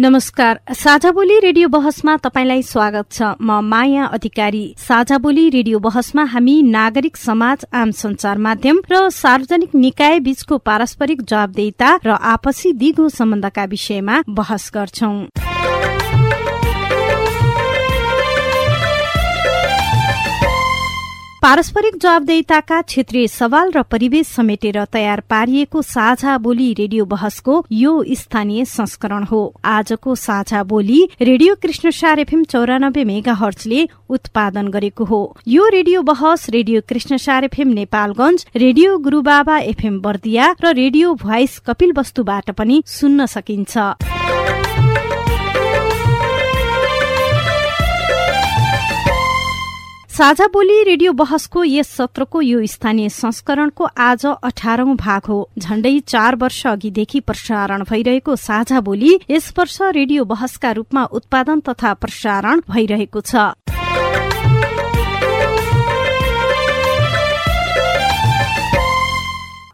नमस्कार 0.00 0.58
साझा 0.74 1.10
बोली 1.12 1.38
रेडियो 1.40 1.68
बहसमा 1.68 2.16
तपाईँलाई 2.16 2.62
स्वागत 2.62 3.10
छ। 3.12 3.22
म 3.36 3.60
माया 3.62 4.04
अधिकारी। 4.08 4.62
साझा 4.78 5.18
बोली 5.18 5.48
रेडियो 5.50 5.78
बहसमा 5.78 6.24
हामी 6.24 6.56
नागरिक 6.62 7.16
समाज 7.16 7.66
आम 7.74 7.90
संचार 7.92 8.38
माध्यम 8.38 8.80
र 8.90 9.08
सार्वजनिक 9.12 9.74
निकाय 9.76 10.18
बीचको 10.24 10.58
पारस्परिक 10.64 11.22
जवाबदेता 11.22 11.90
र 12.06 12.16
आपसी 12.32 12.72
दिगो 12.80 13.08
सम्बन्धका 13.10 13.64
विषयमा 13.66 14.22
बहस 14.30 14.70
गर्छौं। 14.74 15.16
पारस्परिक 21.42 21.94
जवाबदेताका 21.96 22.80
क्षेत्रीय 22.82 23.26
सवाल 23.28 23.70
र 23.72 23.82
परिवेश 23.82 24.26
समेटेर 24.28 24.76
तयार 24.86 25.20
पारिएको 25.30 25.82
साझा 25.82 26.36
बोली 26.38 26.72
रेडियो 26.74 27.04
बहसको 27.06 27.54
यो 27.72 27.92
स्थानीय 28.14 28.64
संस्करण 28.66 29.24
हो। 29.24 29.40
आजको 29.66 30.14
साझा 30.16 30.62
बोली 30.64 31.00
रेडियो 31.22 31.54
कृष्णसार 31.62 32.18
एफएम 32.20 32.44
चौरानब्बे 32.44 33.04
मेगा 33.04 33.32
हर्चले 33.40 33.88
उत्पादन 34.10 34.68
गरेको 34.68 35.04
हो। 35.04 35.22
यो 35.48 35.68
रेडियो 35.70 36.02
बहस 36.04 36.48
radio 36.50 36.80
Krishnasar 36.88 37.44
FM 37.44 37.68
Nepalgunj 37.72 38.46
radio 38.56 38.98
Gurubaba 39.00 39.58
FM 39.72 40.00
Bardiya 40.00 40.54
र 40.60 40.74
रेडियो 40.76 41.14
भोइस 41.24 41.58
कपिल 41.66 41.92
वस्तुबाट 41.98 42.50
पनि 42.52 42.82
सुन्न 42.86 43.26
सकिन्छ। 43.32 44.19
साझा 50.20 50.46
बोली 50.52 50.82
रेडियो 50.84 51.12
बहसको 51.12 51.62
यस 51.64 51.90
सत्रको 51.96 52.40
यो 52.40 52.58
स्थानीय 52.66 53.08
संस्करणको 53.08 53.84
आज 53.98 54.24
अठारौं 54.26 54.96
भाग 54.96 55.26
हो। 55.28 55.38
झण्डै 55.58 55.92
चार 56.06 56.36
वर्ष 56.36 56.66
अघिदेखि 56.66 57.20
प्रसारण 57.20 57.84
भइरहेको 57.90 58.36
साझा 58.36 58.80
बोली 58.80 59.16
यस 59.30 59.52
वर्ष 59.58 59.80
रेडियो 59.96 60.24
बहसका 60.24 60.72
रूपमा 60.72 61.04
उत्पादन 61.12 61.60
तथा 61.60 61.92
प्रसारण 61.94 62.60
भइरहेको 62.68 63.20
छ। 63.22 63.36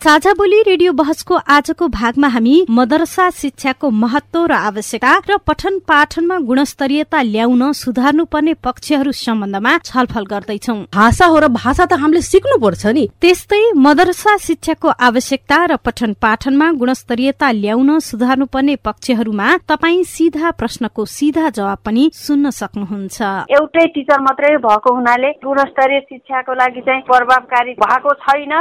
साझा 0.02 0.32
बोली 0.32 0.60
रेडियो 0.62 0.92
बहसको 0.92 1.34
आजको 1.48 1.86
भागमा 1.88 2.28
हामी 2.28 2.54
मदरसा 2.70 3.28
शिक्षाको 3.32 3.90
महत्व 3.92 4.44
र 4.46 4.52
आवश्यकता 4.52 5.12
र 5.30 5.36
पठन 5.46 5.78
पाठनमा 5.88 6.36
गुणस्तरीयता 6.46 7.22
ल्याउन 7.22 7.72
सुधार्नु 7.72 8.24
पर्ने 8.24 8.54
पक्षहरू 8.62 9.12
सम्बन्धमा 9.12 9.72
छलफल 9.84 10.24
गर्दैछौ। 10.32 10.74
भाषा 10.94 11.26
हो 11.26 11.38
र 11.38 11.48
भाषा 11.48 11.84
त 11.86 11.98
हामीले 11.98 12.20
सिक्नु 12.22 12.58
पर्छ 12.60 12.86
नि। 12.86 13.06
त्यस्तै 13.20 13.62
मदरसा 13.76 14.36
शिक्षाको 14.38 14.88
आवश्यकता 15.00 15.58
र 15.64 15.76
पठन 15.80 16.12
पाठनमा 16.22 16.70
गुणस्तरीयता 16.76 17.50
ल्याउन 17.52 17.98
सुधार्नु 18.00 18.46
पर्ने 18.52 18.76
पक्षहरूमा 18.86 19.48
तपाईँ 19.66 20.04
सिधा 20.06 20.50
प्रश्नको 20.60 21.04
सिधा 21.16 21.48
जवाब 21.50 21.78
पनि 21.84 22.10
सुन्न 22.14 22.50
सक्नुहुन्छ। 22.52 23.18
एउटै 23.50 23.86
टिचर 23.96 24.20
मात्रै 24.20 24.54
भएको 24.60 24.94
हुनाले 24.94 25.30
गुणस्तरीय 25.42 26.00
शिक्षाको 26.12 26.54
लागि 26.54 26.80
चाहिँ 26.86 27.02
प्रभावकारी 27.10 27.72
भएको 27.82 28.14
छैन। 28.22 28.52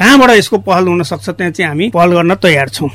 कहाँबाट 0.00 0.30
यसको 0.38 0.58
पहल 0.64 0.82
हुन 0.94 1.02
सक्छ 1.04 1.28
त्यहाँ 1.28 1.52
चाहिँ 1.52 1.68
हामी 1.68 1.90
पहल 1.90 2.12
गर्न 2.12 2.34
तयार 2.42 2.68
छौँ। 2.68 2.90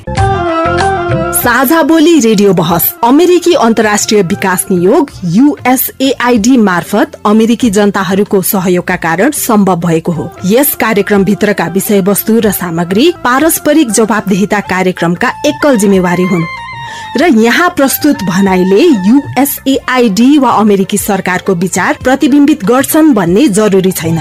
साझा 1.34 1.82
बोली 1.82 2.18
रेडियो 2.20 2.52
बहस 2.52 2.84
अमेरिकी 3.04 3.52
अन्तर्राष्ट्रिय 3.56 4.22
विकास 4.22 4.66
नियोग 4.70 5.10
युएसएआईडी 5.24 6.56
मार्फत 6.58 7.12
अमेरिकी 7.26 7.70
जनताहरूको 7.70 8.40
सहयोगका 8.42 8.96
कारण 8.96 9.30
सम्भव 9.30 9.80
भएको 9.80 10.12
हो। 10.12 10.28
यस 10.46 10.74
कार्यक्रम 10.74 11.24
भित्रका 11.24 11.66
विषयवस्तु 11.66 12.38
र 12.40 12.50
सामग्री 12.52 13.10
पारस्परिक 13.24 13.90
जवाबदेहिता 13.90 14.60
कार्यक्रमका 14.68 15.32
एकल 15.46 15.76
जिम्मेवारी 15.76 16.24
हुन्। 16.24 16.44
र 17.16 17.26
यहाँ 17.38 17.68
प्रस्तुत 17.70 18.22
भनाइले 18.24 18.82
युएसएआईडी 19.08 20.36
वा 20.38 20.50
अमेरिकी 20.50 20.98
सरकारको 20.98 21.54
विचार 21.56 21.98
प्रतिबिम्बित 22.04 22.64
गर्छन् 22.64 23.14
भन्ने 23.14 23.48
जरुरी 23.48 23.92
छैन। 23.92 24.18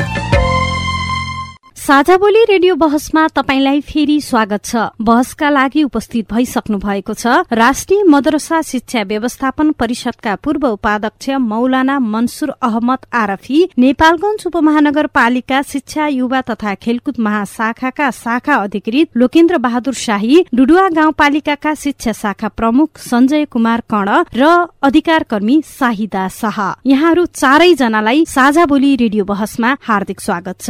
साझा 1.90 2.16
बोली 2.18 2.44
रेडियो 2.46 2.74
बहसमा 2.76 3.26
तपाईँलाई 3.28 3.80
फेरि 3.82 4.20
स्वागत 4.22 4.66
छ। 4.66 4.82
बहसका 5.02 5.50
लागि 5.50 5.84
उपस्थित 5.84 6.26
भइसक्नु 6.32 6.78
भएको 6.78 7.14
छ 7.14 7.50
राष्ट्रिय 7.52 8.04
मदरसा 8.06 8.62
शिक्षा 8.62 9.02
व्यवस्थापन 9.10 9.72
परिषदका 9.74 10.36
पूर्व 10.36 10.68
उपाध्यक्ष 10.68 11.30
मौलाना 11.42 11.98
मनसुर 12.00 12.50
अहमद 12.62 13.06
आरफी 13.12 13.62
नेपालगंज 13.78 14.46
उपमहानगरपालिका 14.48 15.62
शिक्षा 15.62 16.08
युवा 16.08 16.42
तथा 16.42 16.74
खेलकुद 16.76 17.16
महाशाखाका 17.20 18.12
शाखा 18.14 18.56
अधिकृत 18.58 19.18
लोकेन्द्र 19.18 19.58
बहादुर 19.58 19.94
शाही 19.96 20.46
डुडुवा 20.54 20.88
गाउँपालिकाका 20.94 21.74
शिक्षा 21.74 22.12
शाखा 22.12 22.48
प्रमुख 22.54 23.00
संजय 23.00 23.46
कुमार 23.50 23.84
कर्ण 23.90 24.22
र 24.38 24.52
अधिकार 24.84 25.24
कर्मी 25.24 25.58
शाहिदा 25.66 26.28
शाह। 26.38 26.62
यहाँहरू 26.86 27.26
चारैजनालाई 27.34 28.26
साझा 28.28 28.66
बोली 28.66 28.96
रेडियो 28.96 29.26
बहसमा 29.26 29.76
हार्दिक 29.82 30.22
स्वागत 30.22 30.62
छ। 30.62 30.70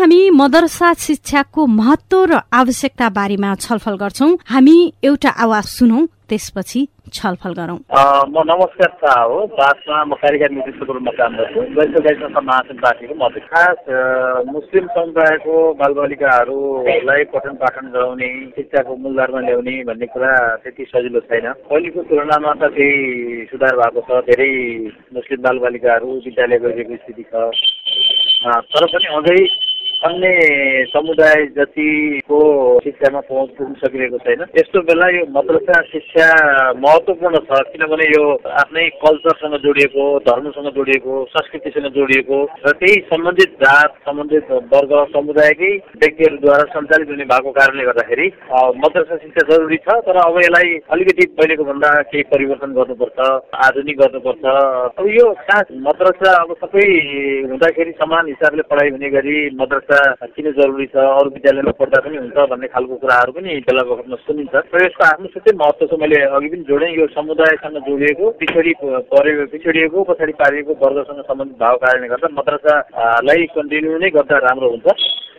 हामी 0.00 0.28
मदरसा 0.30 0.92
शिक्षाको 0.98 1.66
महत्व 1.66 2.24
र 2.30 2.40
आवश्यकता 2.52 3.08
बारेमा 3.10 3.54
छलफल 3.64 3.96
गर्छौं। 4.02 4.30
हामी 4.46 4.76
एउटा 5.04 5.30
आवाज 5.44 5.64
सुनौ 5.76 6.00
त्यसपछि 6.30 6.80
छलफल 7.14 7.52
गरौं। 7.58 7.78
म 8.30 8.42
नमस्कार 8.46 8.90
शाह 9.02 9.22
हो। 9.26 9.38
पासमा 9.58 9.98
म 10.04 10.14
कार्यकारी 10.22 10.54
निर्देशकको 10.54 10.92
रूपमा 10.94 11.12
काम 11.18 11.32
गर्छु। 11.36 11.60
वैश्व 11.74 11.98
गाई 12.06 12.14
संस्था 12.22 12.40
महासन 12.40 12.76
पार्टीको 12.78 13.14
म 13.18 13.28
खास 13.50 13.78
मुस्लिम 14.46 14.86
समुदायको 14.94 15.54
बालबालिकाहरूलाई 15.80 17.24
पठन 17.34 17.54
पाठन 17.62 17.90
गराउने 17.90 18.30
शिक्षाको 18.54 18.96
मूलधारमा 19.02 19.40
ल्याउने 19.46 19.74
भन्ने 19.90 20.06
कुरा 20.14 20.32
त्यति 20.62 20.84
सजिलो 20.94 21.20
छैन। 21.26 21.46
पहिलेको 21.66 22.00
तुलनामा 22.06 22.52
त 22.62 22.70
केही 22.78 23.50
सुधार 23.50 23.74
भएको 23.82 24.00
छ। 24.06 24.22
धेरै 24.30 24.52
मुस्लिम 25.18 25.40
बालबालिकाहरू 25.42 26.08
विद्यालय 26.26 26.58
गइरहेको 26.62 26.94
स्थिति 27.02 27.24
छ। 27.26 27.34
तर 28.70 28.86
पनि 28.94 29.08
अझै 29.18 29.40
अन्य 30.00 30.28
समुदाय 30.88 31.44
जतिको 31.56 32.36
शिक्षामा 32.80 33.20
पहुँच 33.20 33.48
पुग्न 33.56 33.74
सकिरहेको 33.80 34.18
छैन। 34.18 34.42
यस्तो 34.56 34.80
बेला 34.82 35.08
यो 35.12 35.24
मद्रसा 35.28 35.80
शिक्षा 35.88 36.28
महत्त्वपूर्ण 36.74 37.38
छ 37.44 37.60
किनभने 37.72 38.06
यो 38.08 38.22
आफ्नै 38.60 38.84
कल्चरसँग 39.02 39.56
जोडिएको 39.64 40.04
धर्मसँग 40.28 40.68
जोडिएको 40.76 41.16
संस्कृतिसँग 41.32 41.88
जोडिएको 41.96 42.38
र 42.64 42.72
त्यही 42.80 42.94
सम्बन्धित 43.10 43.52
जात 43.60 43.98
सम्बन्धित 44.08 44.50
वर्ग 44.72 44.94
समुदायकै 45.12 45.72
व्यक्तिहरूद्वारा 46.00 46.64
सञ्चालित 46.72 47.12
हुने 47.12 47.28
भएको 47.34 47.52
कारणले 47.60 47.84
गर्दाखेरि 47.90 48.30
मद्रसा 48.80 49.16
शिक्षा 49.18 49.46
जरुरी 49.52 49.80
छ 49.84 49.98
तर 50.08 50.22
अब 50.24 50.40
यसलाई 50.40 50.72
अलिकति 50.96 51.28
पहिलेको 51.36 51.68
भन्दा 51.72 51.92
केही 52.08 52.24
परिवर्तन 52.32 52.72
गर्नुपर्छ 52.80 53.28
आधुनिक 53.68 54.00
गर्नुपर्छ। 54.00 54.56
अब 54.96 55.12
यो 55.18 55.28
खास 55.44 55.76
मद्रसा 55.90 56.34
अब 56.40 56.56
सबै 56.64 56.88
हुँदाखेरि 57.52 57.92
समान 58.00 58.34
हिसाबले 58.34 58.68
पढाइ 58.72 58.96
हुने 58.96 59.14
गरी 59.18 59.38
मद्रसा 59.60 59.88
किन 59.90 60.46
जरुरी 60.52 60.86
छ। 60.86 60.96
अरू 60.96 61.28
विद्यालयमा 61.30 61.72
पढ्दा 61.80 61.98
पनि 62.04 62.16
हुन्छ 62.16 62.38
भन्ने 62.50 62.66
खालको 62.74 62.94
कुराहरू 63.02 63.32
पनि 63.32 63.50
बेला 63.66 63.82
बखतमा 63.90 64.16
सुनिन्छ। 64.24 64.54
र 64.70 64.84
यसको 64.84 65.04
आफ्नो 65.04 65.26
छुट्टै 65.34 65.52
महत्त्व 65.56 65.86
छ 65.86 65.92
मैले 66.00 66.18
अघि 66.30 66.48
पनि 66.48 66.64
जोडेँ। 66.70 66.90
यो 66.96 67.06
समुदायसँग 67.16 67.76
जोडिएको 67.88 68.24
पिछडी 68.40 68.72
परेको 69.10 69.44
पिछडिएको 69.52 69.98
पछाडि 70.10 70.32
पारिएको 70.40 70.72
वर्गसँग 70.82 71.20
सम्बन्धित 71.26 71.58
भएको 71.58 71.78
कारणले 71.82 72.08
गर्दा 72.12 72.28
मद्रसालाई 72.38 73.46
कन्टिन्यू 73.56 73.98
नै 73.98 74.10
गर्दा 74.10 74.36
राम्रो 74.46 74.68
हुन्छ। 74.70 74.88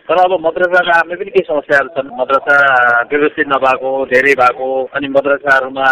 तर 0.08 0.18
अब 0.18 0.32
मद्रसाका 0.44 0.92
आफ्नै 0.98 1.16
पनि 1.16 1.30
केही 1.30 1.46
समस्याहरू 1.48 1.88
छन्। 1.96 2.08
मद्रसा 2.20 2.56
व्यवस्थित 3.10 3.46
नभएको 3.48 3.90
धेरै 4.12 4.34
भएको 4.40 4.68
अनि 4.96 5.08
मद्रसाहरूमा 5.16 5.86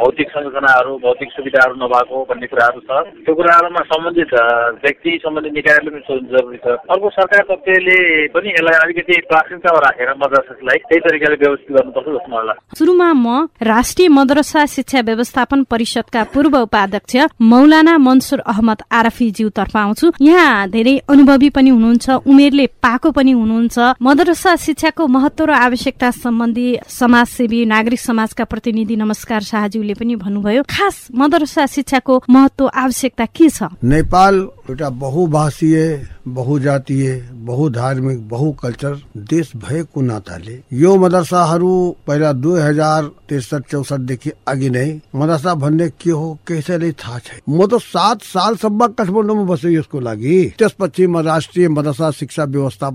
भौतिक 0.00 0.28
संरचनाहरू 0.30 0.92
भौतिक 1.04 1.30
सुविधाहरू 1.36 1.74
नभएको 1.82 2.16
भन्ने 2.28 2.46
कुराहरू 2.46 2.80
छ। 2.86 2.90
त्यो 3.24 3.34
कुराहरूमा 3.34 3.82
सम्बन्धित 3.92 4.32
व्यक्ति 4.84 5.10
सम्बन्धित 5.24 5.52
निकायहरूले 5.58 5.90
पनि 5.90 6.02
सोध्नु 6.08 6.28
जरुरी 6.36 6.58
छ। 6.64 6.66
अर्को 6.92 7.08
सरकार 7.18 7.42
पक्षले 7.50 7.98
पनि 8.36 8.48
यसलाई 8.50 8.76
अलिकति 8.84 9.14
प्राथमिकतामा 9.30 9.78
राखेर 9.86 10.10
मद्रसालाई 10.22 10.78
त्यही 10.86 11.00
तरिकाले 11.06 11.36
व्यवस्थित 11.42 11.72
गर्नुपर्छ 11.76 12.06
जस्तो 12.06 12.30
मलाई 12.30 12.46
लाग्छ। 12.46 12.78
सुरुमा 12.78 13.08
म 13.16 13.26
राष्ट्रिय 13.62 14.08
मद्रसा 14.08 14.64
शिक्षा 14.76 15.00
व्यवस्थापन 15.08 15.64
परिषदका 15.72 16.22
पूर्व 16.34 16.54
उपाध्यक्ष 16.58 17.16
मौलाना 17.42 17.96
मनसुर 17.98 18.40
अहमद 18.46 18.82
आरफी 18.92 19.30
ज्यू 19.30 19.48
तर्फ 19.56 19.76
आउँछु। 19.76 20.12
यहाँ 20.20 20.68
धेरै 20.70 20.96
अनुभवी 21.08 21.48
पनि 21.50 21.70
हुनुहुन्छ। 21.70 22.06
उमेरले 22.26 22.66
पाएको 22.84 23.05
पनि 23.10 23.32
हुनुहुन्छ। 23.32 23.78
मदरसा 24.02 24.56
शिक्षाको 24.56 25.06
महत्व 25.06 25.44
र 25.44 25.50
आवश्यकता 25.50 26.10
सम्बन्धी 26.10 26.68
समाजसेवी 26.88 27.64
नागरिक 27.66 28.00
समाजका 28.00 28.44
प्रतिनिधि 28.44 28.96
नमस्कार 28.96 29.40
शाहज्यूले 29.42 29.94
पनि 29.94 30.14
भन्नुभयो। 30.16 30.62
खास 30.64 30.96
मदरसा 31.14 31.66
शिक्षाको 31.66 32.22
महत्व 32.30 32.70
आवश्यकता 32.74 33.24
के 33.26 33.48
छ? 33.50 33.62
नेपाल 33.84 34.34
एउटा 34.70 34.88
बहुभाषीय 34.90 35.76
बहुजातीय 36.26 37.06
बहुधार्मिक 37.46 38.28
बहुकल्चर 38.28 38.94
देश 39.30 39.52
भएको 39.56 40.00
नाताले 40.02 40.54
यो 40.72 40.96
मदरसाहरू 40.96 41.72
पहिला 42.06 42.32
दुई 42.32 42.60
हजार 42.60 43.02
त्रिसठ 43.28 43.70
चौसठदेखि 43.70 44.30
अघि 44.46 44.70
नै 44.70 44.88
मदरसा 45.14 45.54
भन्ने 45.54 45.88
के 45.94 46.10
हो 46.10 46.38
कसैलाई 46.42 46.92
थाहा 46.92 47.18
छैन। 47.18 47.40
म 47.48 47.66
त 47.66 47.78
सात 47.78 48.22
सालसम्म 48.24 48.86
काठमाडौँमा 48.98 49.44
बसेँ 49.44 49.74
यसको 49.76 50.00
लागि। 50.00 50.36
त्यसपछि 50.58 51.06
म 51.06 51.22
राष्ट्रिय 51.22 51.68
मदरसा 51.68 52.10
शिक्षा 52.10 52.44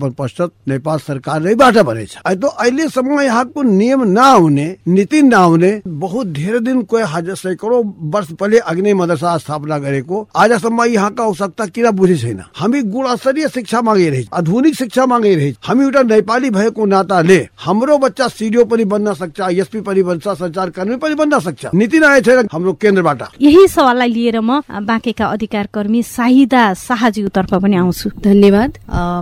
व्यवस्थापन 0.02 0.12
पश्चात 0.18 0.52
नेपाल 0.68 0.98
सरकार 1.00 1.42
नैबाट 1.42 1.78
भनेछ 1.78 2.18
तो 2.42 2.48
अहिलेसम्म 2.48 3.20
यहाँको 3.22 3.62
नियम 3.62 4.04
नहुने 4.10 4.68
नीति 4.88 5.22
नहुने 5.24 5.72
बहुत 5.88 6.28
धेरै 6.28 6.60
दिन 6.60 6.82
कोही 6.84 7.04
हजार 7.08 7.36
सैकडौँ 7.36 7.82
वर्ष 8.14 8.32
पहिले 8.40 8.60
अघि 8.60 8.82
नै 8.82 8.94
मदरसा 8.94 9.38
स्थापना 9.38 9.78
गरेको 9.78 10.28
आजसम्म 10.36 10.84
यहाँका 10.84 11.24
आवश्यकता 11.24 11.66
किन 11.66 11.90
बुझे 11.92 12.18
छैन? 12.18 12.40
हामी 12.56 12.82
गुणस्तरीय 12.84 13.48
शिक्षा 13.48 13.82
मागिरहेछ 13.82 14.28
आधुनिक 14.34 14.76
शिक्षा 14.76 15.06
मागिरहेछ 15.06 15.56
हामी 15.64 15.84
एउटा 15.86 16.02
नेपाली 16.04 16.50
भएको 16.50 16.86
नाताले 16.86 17.40
हाम्रो 17.58 17.98
बच्चा 17.98 18.28
सिडिओ 18.30 18.66
पनि 18.66 18.86
बन्न 18.86 19.14
सक्छ 19.14 19.40
एसपी 19.52 19.82
पनि 19.82 20.04
बन्छ 20.04 20.28
संचार 20.28 20.70
कर्मी 20.70 20.96
पनि 20.98 21.16
बन्न 21.16 21.40
सक्छ। 21.40 21.66
नीति 21.76 22.00
नआएको 22.00 22.26
छैन 22.26 22.48
हाम्रो 22.52 22.74
केन्द्रबाट। 22.74 23.22
यही 23.42 23.68
सवाललाई 23.68 24.10
लिएर 24.10 24.40
म 24.42 24.62
बाँकेका 24.82 25.26
अधिकार 25.28 25.68
कर्मी 25.74 26.02
साहिदा 26.04 26.74
शाहज्यूतर्फ 26.78 27.54
पनि 27.54 27.76
आउँछु। 27.76 28.10
धन्यवाद। 28.24 28.72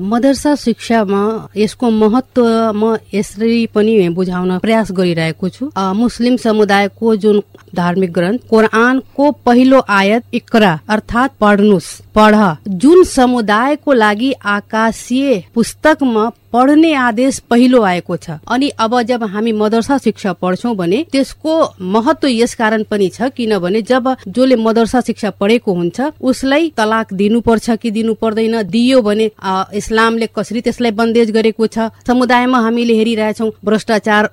मदरसा 0.03 0.55
शिक्षामा 0.69 1.21
यसको 1.57 1.89
महत्व 1.89 2.45
म 2.75 2.95
यसरी 3.13 3.65
पनि 3.73 3.93
बुझाउन 4.13 4.57
प्रयास 4.59 4.91
गरिरहेको 4.91 5.49
छु। 5.49 5.69
मुस्लिम 5.97 6.35
समुदायको 6.37 7.15
जुन 7.15 7.41
धार्मिक 7.75 8.11
ग्रन्थ 8.13 8.41
कोरआनको 8.49 9.31
पहिलो 9.45 9.79
आयत 9.89 10.23
इकरा 10.33 10.73
अर्थात् 10.89 11.37
पढ्नुस् 11.41 11.89
पढ। 12.15 12.35
जुन 12.81 13.03
समुदायको 13.03 13.93
लागि 13.93 14.31
आकाशीय 14.45 15.43
पुस्तकमा 15.55 16.29
पढ्ने 16.53 16.93
आदेश 16.95 17.39
पहिलो 17.49 17.81
आएको 17.83 18.15
छ। 18.17 18.37
अनि 18.47 18.69
अब 18.79 19.01
जब 19.03 19.23
हामी 19.25 19.51
मदरसा 19.53 19.97
शिक्षा 19.97 20.33
पढ्छौँ 20.35 20.75
भने 20.75 21.03
त्यसको 21.11 21.53
महत्व 21.93 22.27
यस 22.27 22.53
कारण 22.55 22.83
पनि 22.89 23.09
छ 23.09 23.29
किनभने 23.37 23.81
जब 23.83 24.07
जसले 24.27 24.55
मदरसा 24.57 25.01
शिक्षा 25.01 25.29
पढेको 25.39 25.73
हुन्छ 25.73 26.01
उसलाई 26.21 26.71
तलाक 26.77 27.13
दिनुपर्छ 27.13 27.69
कि 27.81 27.91
दिनु 27.91 28.13
पर्दैन 28.21 28.61
दियो 28.69 29.01
भने 29.01 29.29
इस्लामले 29.75 30.27
कसरी 30.35 30.61
त्यसलाई 30.61 30.91
बन्देज 30.93 31.31
गरेको 31.31 31.67
छ। 31.67 31.89
समुदायमा 32.07 32.59
हामीले 32.59 32.93
हेरिरहेछौँ 32.95 33.51
भ्रष्टाचार 33.65 34.29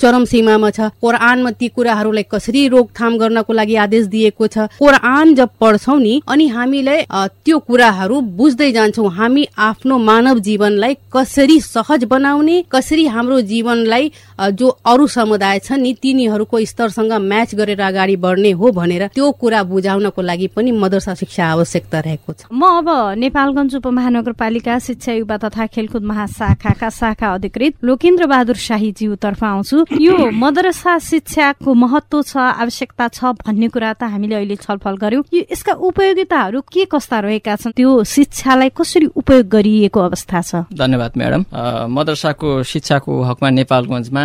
चरम 0.00 0.24
सीमामा 0.24 0.70
छ। 0.70 0.80
कोरआनमा 1.02 1.50
ती 1.50 1.68
कुराहरूलाई 1.68 2.24
कसरी 2.30 2.66
रोकथाम 2.68 3.16
गर्नको 3.18 3.52
लागि 3.52 3.74
आदेश 3.84 4.04
दिएको 4.06 4.46
छ। 4.46 4.58
कोरआन 4.78 5.34
जब 5.34 5.48
पढ्छौ 5.60 5.96
नि 5.98 6.14
अनि 6.28 6.46
हामीलाई 6.48 7.04
त्यो 7.44 7.58
कुराहरू 7.60 8.20
बुझ्दै 8.38 8.70
जान्छौ 8.72 9.06
हामी 9.18 9.46
आफ्नो 9.58 9.98
मानव 10.00 10.38
जीवनलाई 10.40 10.94
कसरी 11.12 11.57
सहज 11.60 12.04
बनाउने 12.04 12.56
कसरी 12.70 13.06
हाम्रो 13.06 13.40
जीवनलाई 13.40 14.10
जो 14.52 14.68
अरू 14.84 15.06
समुदाय 15.08 15.58
छ 15.58 15.72
नि 15.78 15.92
तिनीहरूको 16.02 16.64
स्तरसँग 16.64 17.12
म्याच 17.22 17.54
गरेर 17.54 17.80
अगाडि 17.80 18.16
बढ्ने 18.16 18.50
हो 18.52 18.70
भनेर 18.72 19.06
त्यो 19.14 19.30
कुरा 19.32 19.62
बुझाउनको 19.62 20.22
लागि 20.22 20.46
पनि 20.56 20.70
मदरसा 20.72 21.14
शिक्षा 21.14 21.46
आवश्यकता 21.46 21.98
रहेको 22.00 22.32
छ। 22.32 22.40
म 22.52 22.62
अब 22.78 22.88
नेपालगञ्ज 23.18 23.74
उपमहानगरपालिका 23.76 24.78
शिक्षा 24.78 25.12
युवा 25.12 25.36
तथा 25.38 25.66
खेलकुद 25.66 26.02
महाशाखाका 26.04 26.88
शाखा 26.90 27.28
अधिकृत 27.34 27.74
लोकेन्द्र 27.84 28.26
बहादुर 28.26 28.56
शाहीज्यू 28.58 29.14
तर्फ 29.16 29.44
आउँछु। 29.44 29.76
यो 30.00 30.16
मदरसा 30.30 30.98
शिक्षाको 30.98 31.74
महत्व 31.74 32.22
छ 32.22 32.36
आवश्यकता 32.36 33.08
छ 33.08 33.32
भन्ने 33.40 33.68
कुरा 33.68 33.92
त 33.92 34.02
हामीले 34.12 34.34
अहिले 34.34 34.56
छलफल 34.56 34.96
गर्यौं। 34.96 35.22
यो 35.34 35.42
यसका 35.52 35.72
उपयोगिताहरू 35.72 36.60
के 36.60 36.84
कस्ता 36.86 37.18
रहेका 37.20 37.56
छन्? 37.56 37.72
त्यो 37.72 38.04
शिक्षालाई 38.04 38.70
कसरी 38.76 39.06
उपयोग 39.16 39.44
गरिएको 39.48 40.00
अवस्था 40.00 40.40
छ? 40.42 40.52
धन्यवाद 40.72 41.12
म्याडम। 41.16 41.42
मदरसाको 41.52 42.62
शिक्षाको 42.62 43.12
हकमा 43.24 43.48
नेपालगञ्जमा 43.50 44.24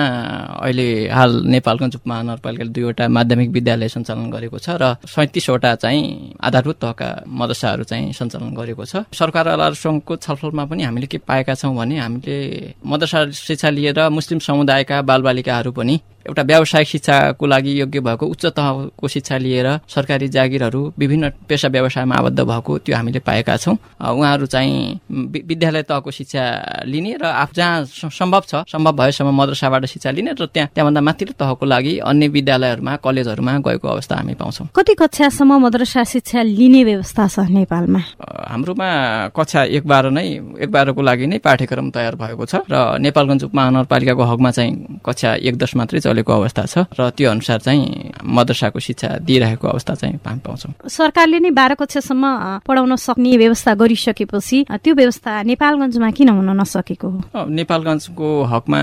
अहिले 0.59 0.87
हाल 1.09 1.31
नेपालगञ्ज 1.55 1.95
उपमहानगरपालिकाले 1.95 2.71
दुईवटा 2.75 3.07
माध्यमिक 3.07 3.49
विद्यालय 3.49 3.87
सञ्चालन 3.87 4.27
गरेको 4.31 4.57
छ 4.59 4.75
र 4.75 4.99
सैतिसवटा 5.07 5.75
चाहिँ 5.75 6.35
आधारभूत 6.43 6.77
तहका 6.83 7.09
मदरसाहरू 7.31 7.83
चाहिँ 7.83 8.11
सञ्चालन 8.11 8.51
गरेको 8.59 8.85
छ। 8.85 9.07
सरकारसँगको 9.15 10.15
छलफलमा 10.19 10.65
पनि 10.65 10.83
हामीले 10.83 11.07
के 11.07 11.17
पाएका 11.23 11.53
छौँ 11.55 11.75
भने 11.75 11.97
हामीले 11.99 12.73
मदरसा 12.83 13.29
शिक्षा 13.31 13.69
लिएर 13.69 13.99
मुस्लिम 14.09 14.39
समुदायका 14.43 15.01
बालबालिकाहरू 15.01 15.71
पनि 15.71 15.99
एउटा 16.25 16.41
व्यावसायिक 16.41 16.87
शिक्षाको 16.87 17.45
लागि 17.45 17.71
योग्य 17.79 17.99
भएको 17.99 18.25
उच्च 18.25 18.45
तहको 18.55 19.07
शिक्षा 19.07 19.37
लिएर 19.37 19.67
सरकारी 19.87 20.27
जागिरहरू 20.35 20.81
विभिन्न 20.99 21.29
पेसा 21.49 21.67
व्यवसायमा 21.67 22.15
आबद्ध 22.15 22.39
भएको 22.39 22.77
त्यो 22.79 22.95
हामीले 22.95 23.19
पाएका 23.19 23.57
छौँ। 23.57 23.75
उहाँहरू 23.99 24.45
चाहिँ 24.45 24.99
विद्यालय 25.09 25.81
तहको 25.83 26.11
शिक्षा 26.11 26.43
लिने 26.87 27.13
र 27.21 27.25
आफू 27.25 27.53
जहाँ 27.55 27.85
सम्भव 28.09 28.43
छ 28.47 28.63
सम्भव 28.71 28.93
भएसम्म 28.95 29.31
मद्रसाबाट 29.41 29.85
शिक्षा 29.85 30.11
लिने 30.11 30.31
र 30.39 30.45
त्यहाँ 30.47 30.69
त्यहाँभन्दा 30.75 31.01
माथिल्लो 31.01 31.35
तहको 31.39 31.65
लागि 31.65 31.97
अन्य 32.07 32.27
विद्यालयहरूमा 32.35 32.95
कलेजहरूमा 33.03 33.57
गएको 33.67 33.87
अवस्था 33.87 34.15
हामी 34.15 34.33
पाउँछौँ। 34.39 34.67
कति 34.75 34.93
कक्षासम्म 34.95 35.59
मद्रसा 35.65 36.03
शिक्षा 36.03 36.41
लिने 36.41 36.83
व्यवस्था 36.83 37.27
छ 37.27 37.39
नेपालमा? 37.51 38.01
हाम्रोमा 38.47 38.89
कक्षा 39.35 39.63
एक 39.75 39.87
बाह्र 39.87 40.09
नै 40.15 40.25
एक 40.63 40.71
बाह्रको 40.71 41.01
लागि 41.01 41.27
नै 41.27 41.37
पाठ्यक्रम 41.43 41.89
तयार 41.91 42.15
भएको 42.15 42.45
छ 42.45 42.63
र 42.71 42.97
नेपालगञ्ज 43.03 43.43
उपमहानगरपालिकाको 43.43 44.23
हकमा 44.23 44.51
चाहिँ 44.51 45.01
कक्षा 45.05 45.35
एक 45.43 45.57
दस 45.57 45.75
मात्रै 45.75 45.99
चलेको 46.13 46.31
अवस्था 46.33 46.63
छ 46.69 46.85
र 46.93 47.09
त्यो 47.17 47.29
अनुसार 47.33 47.59
चाहिँ 47.65 48.21
मदरसाको 48.21 48.79
शिक्षा 48.79 49.09
दिइरहेको 49.25 49.65
अवस्था 49.67 49.93
चाहिँ 49.97 50.15
हामी 50.21 50.39
पाउँछौँ। 50.45 50.71
सरकारले 50.85 51.39
नै 51.41 51.49
बाह्र 51.49 51.73
कक्षासम्म 51.81 52.23
पढाउन 52.61 52.95
सक्ने 52.95 53.31
व्यवस्था 53.37 53.73
गरिसकेपछि 53.81 54.57
त्यो 54.69 54.93
व्यवस्था 54.93 55.31
नेपालगञ्जमा 55.49 56.09
किन 56.17 56.29
हुन 56.29 56.49
नसकेको 56.61 57.07
हो? 57.09 57.19
नेपालगञ्जको 57.49 58.27
हकमा 58.53 58.79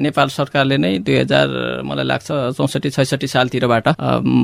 नेपाल 0.00 0.28
सरकारले 0.28 0.76
नै 0.80 0.92
दुई 1.04 1.16
हजार 1.20 1.48
मलाई 1.84 2.06
लाग्छ 2.08 2.28
चौसठी 2.56 2.90
छैसठी 2.96 3.26
सालतिरबाट 3.26 3.86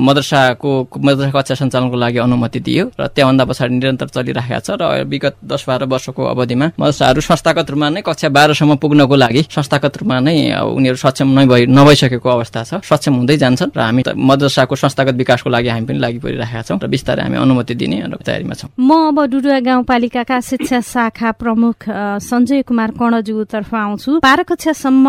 मदरसाको 0.07 0.71
मदरसा 1.07 1.31
कक्षा 1.33 1.55
सञ्चालनको 1.61 1.97
लागि 1.97 2.19
अनुमति 2.27 2.59
दियो 2.67 2.83
र 2.99 3.07
त्यहाँभन्दा 3.15 3.43
पछाडि 3.49 3.73
निरन्तर 3.73 4.07
चलिरहेको 4.15 4.59
छ 4.61 4.69
र 4.77 4.83
विगत 5.09 5.35
दस 5.41 5.65
बाह्र 5.67 5.83
वर्षको 5.89 6.21
अवधिमा 6.33 6.67
मदरसाहरू 6.79 7.21
संस्थागत 7.21 7.67
रूपमा 7.71 7.89
नै 7.89 8.01
कक्षा 8.05 8.29
बाह्रसम्म 8.29 8.75
पुग्नको 8.83 9.15
लागि 9.23 9.41
संस्थागत 9.57 9.97
रूपमा 9.97 10.19
नै 10.27 10.35
उनीहरू 10.77 10.97
सक्षम 11.05 11.27
नै 11.37 11.45
नभइसकेको 11.77 12.26
भएको 12.27 12.35
अवस्था 12.37 12.63
छ। 12.63 12.73
सक्षम 12.83 13.13
हुँदै 13.23 13.37
जान्छन् 13.39 13.71
र 13.71 13.79
हामी 13.79 14.03
मद्रसाको 14.11 14.75
संस्थागत 14.75 15.15
विकासको 15.15 15.49
लागि 15.49 15.69
हामी 15.71 15.85
पनि 15.87 15.99
लागि 15.99 16.19
परिरहेका 16.19 16.61
छौँ 16.67 16.79
र 16.83 16.87
बिस्तारै 16.91 17.23
हामी 17.23 17.37
अनुमति 17.39 17.73
दिने 17.79 17.97
तयारीमा 18.19 18.53
छौँ। 18.59 18.69
म 18.75 18.91
अब 19.07 19.17
डुडुवा 19.31 19.59
गाउँपालिकाका 19.63 20.39
शिक्षा 20.39 20.79
शाखा 20.83 21.31
प्रमुख 21.39 21.87
सञ्जय 22.19 22.61
कुमार 22.67 22.91
कर्णज्यूतर्फ 22.99 23.71
आउँछु। 23.75 24.11
बाह्र 24.19 24.43
कक्षासम्म 24.43 25.05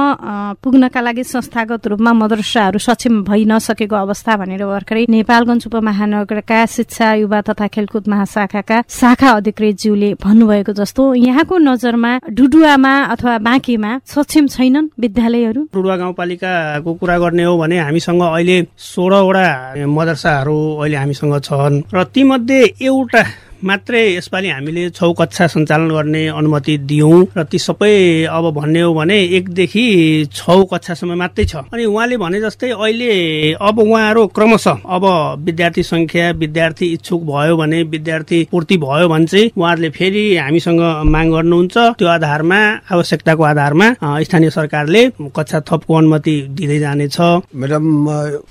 पुग्नका 0.62 1.00
लागि 1.00 1.24
संस्थागत 1.24 1.86
रूपमा 1.88 2.12
मद्रसाहरू 2.12 2.78
सक्षम 2.78 3.22
भइ 3.24 3.44
नसकेको 3.48 3.96
अवस्था 3.96 4.36
भनेर 4.36 4.62
भर्खरै 4.64 5.04
नेपालगञ्ज 5.08 5.66
उपमहानगरका 5.66 6.58
शिक्षा 6.66 7.08
युवा 7.24 7.40
तथा 7.48 7.66
खेलकुद 7.68 8.08
महाशाखाका 8.08 8.78
शाखा 8.88 9.28
अधिकृतज्यूले 9.38 10.10
भन्नुभएको 10.22 10.72
जस्तो 10.72 11.02
यहाँको 11.16 11.58
नजरमा 11.58 12.12
डुडुवामा 12.28 12.94
अथवा 13.14 13.34
बाँकीमा 13.38 13.90
सक्षम 14.06 14.46
छैनन् 14.46 14.88
विद्यालयहरू? 15.00 15.62
डुडुवा 15.74 15.96
गाउँपालिकाको 15.96 16.90
कुरा 17.08 17.18
गर्ने 17.18 17.44
हो 17.44 17.56
भने 17.56 17.78
हामीसँग 17.80 18.22
अहिले 18.22 18.56
सोह्रवटा 18.76 19.86
मदरसाहरू 19.88 20.56
अहिले 20.76 20.96
हामीसँग 20.98 21.34
छन् 21.40 21.80
र 21.88 22.04
तीमध्ये 22.04 22.60
एउटा 22.82 23.22
मात्रै 23.64 24.02
यसपालि 24.14 24.48
हामीले 24.48 24.88
छौ 24.90 25.12
कक्षा 25.12 25.46
सञ्चालन 25.46 25.88
गर्ने 25.90 26.26
अनुमति 26.30 26.76
दियौँ 26.86 27.26
र 27.36 27.42
ती 27.50 27.58
सबै 27.58 28.24
अब 28.30 28.44
भन्ने 28.54 28.80
हो 28.80 28.94
भने 28.94 29.18
एकदेखि 29.36 29.84
छौ 30.32 30.62
कक्षासम्म 30.70 31.14
मात्रै 31.18 31.44
छ। 31.44 31.66
अनि 31.74 31.84
उहाँले 31.84 32.16
भने 32.16 32.40
जस्तै 32.40 32.70
अहिले 32.70 33.10
अब 33.58 33.78
उहाँहरू 33.78 34.26
क्रमशः 34.30 34.86
अब 34.86 35.04
विद्यार्थी 35.44 35.82
संख्या 35.82 36.30
विद्यार्थी 36.38 36.86
इच्छुक 36.92 37.22
भयो 37.24 37.56
भने 37.56 37.82
विद्यार्थी 37.82 38.38
पूर्ति 38.52 38.76
भयो 38.78 39.08
भने 39.08 39.26
चाहिँ 39.26 39.50
उहाँहरूले 39.56 39.90
फेरि 39.90 40.24
हामीसँग 40.36 40.80
माग 41.10 41.26
गर्नुहुन्छ। 41.28 41.76
त्यो 41.98 42.08
आधारमा 42.08 42.60
आवश्यकताको 42.94 43.42
आधारमा 43.42 43.88
स्थानीय 44.22 44.50
सरकारले 44.50 45.02
कक्षा 45.34 45.60
थपको 45.66 45.94
अनुमति 45.94 46.34
दिँदै 46.54 46.78
जानेछ। 46.78 47.18
म्याडम 47.58 47.86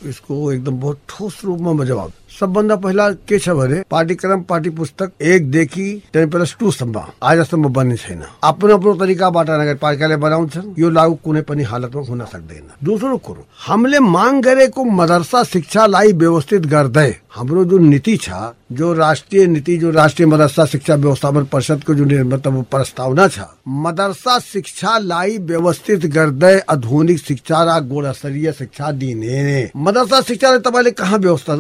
यसको 0.10 0.52
एकदम 0.52 0.80
बहुत 0.80 1.00
ठोस 1.10 1.42
रूपमा 1.46 1.84
जवाब 1.86 2.12
सबभन्दा 2.40 2.76
पहिला 2.76 3.10
के 3.26 3.38
छ 3.40 3.50
भने 3.58 3.82
पाठ्यक्रम 3.90 4.42
पाठ्य 4.50 4.70
पुस्तक 4.70 5.12
एकदेखि 5.22 5.86
टेन 6.14 6.30
प्लस 6.30 6.56
टूसम्म 6.60 7.02
आजसम्म 7.24 7.68
बन्ने 7.74 7.96
छैन। 7.98 8.22
आफ्नो 8.44 8.74
आफ्नो 8.74 8.94
तरिकाबाट 8.94 9.50
नगरपालिकाले 9.52 10.18
बनाउँछन्। 10.22 10.74
यो 10.80 10.90
लागू 10.90 11.14
कुनै 11.26 11.42
पनि 11.42 11.64
हालतमा 11.64 12.02
हुन 12.10 12.26
सक्दैन। 12.26 12.68
दोस्रो 12.84 13.18
कुरो 13.18 13.46
हामीले 13.68 14.00
माग 14.00 14.42
गरेको 14.46 14.84
मदरसा 14.84 15.44
शिक्षालाई 15.44 16.12
व्यवस्थित 16.14 16.66
गर्दै 16.68 17.10
हाम्रो 17.36 17.66
जुन 17.66 17.88
नीति 17.90 18.18
छ 18.18 18.30
जो 18.70 18.94
राष्ट्रिय 18.94 19.46
नीति 19.48 19.78
जो 19.78 19.90
राष्ट्रिय 19.92 20.28
मदरसा 20.28 20.66
शिक्षा 20.66 20.96
व्यवस्थापन 20.96 21.44
परिषद 21.52 21.84
को 21.84 21.94
जो 21.96 22.06
मतलब 22.26 22.64
प्रस्तावना 22.72 23.28
छ 23.28 23.40
मदरसा 23.68 24.38
शिक्षालाई 24.42 25.38
व्यवस्थित 25.48 26.06
गर्दै 26.12 26.58
आधुनिक 26.70 27.20
शिक्षा 27.20 27.64
र 27.64 27.80
गुणस्तरीय 27.88 28.52
शिक्षा 28.52 28.92
दिने। 28.92 29.72
मदरसा 29.78 30.22
शिक्षालाई 30.22 30.60
तपाईँले 30.60 30.92
कहाँ 30.94 31.20
व्यवस्था 31.20 31.54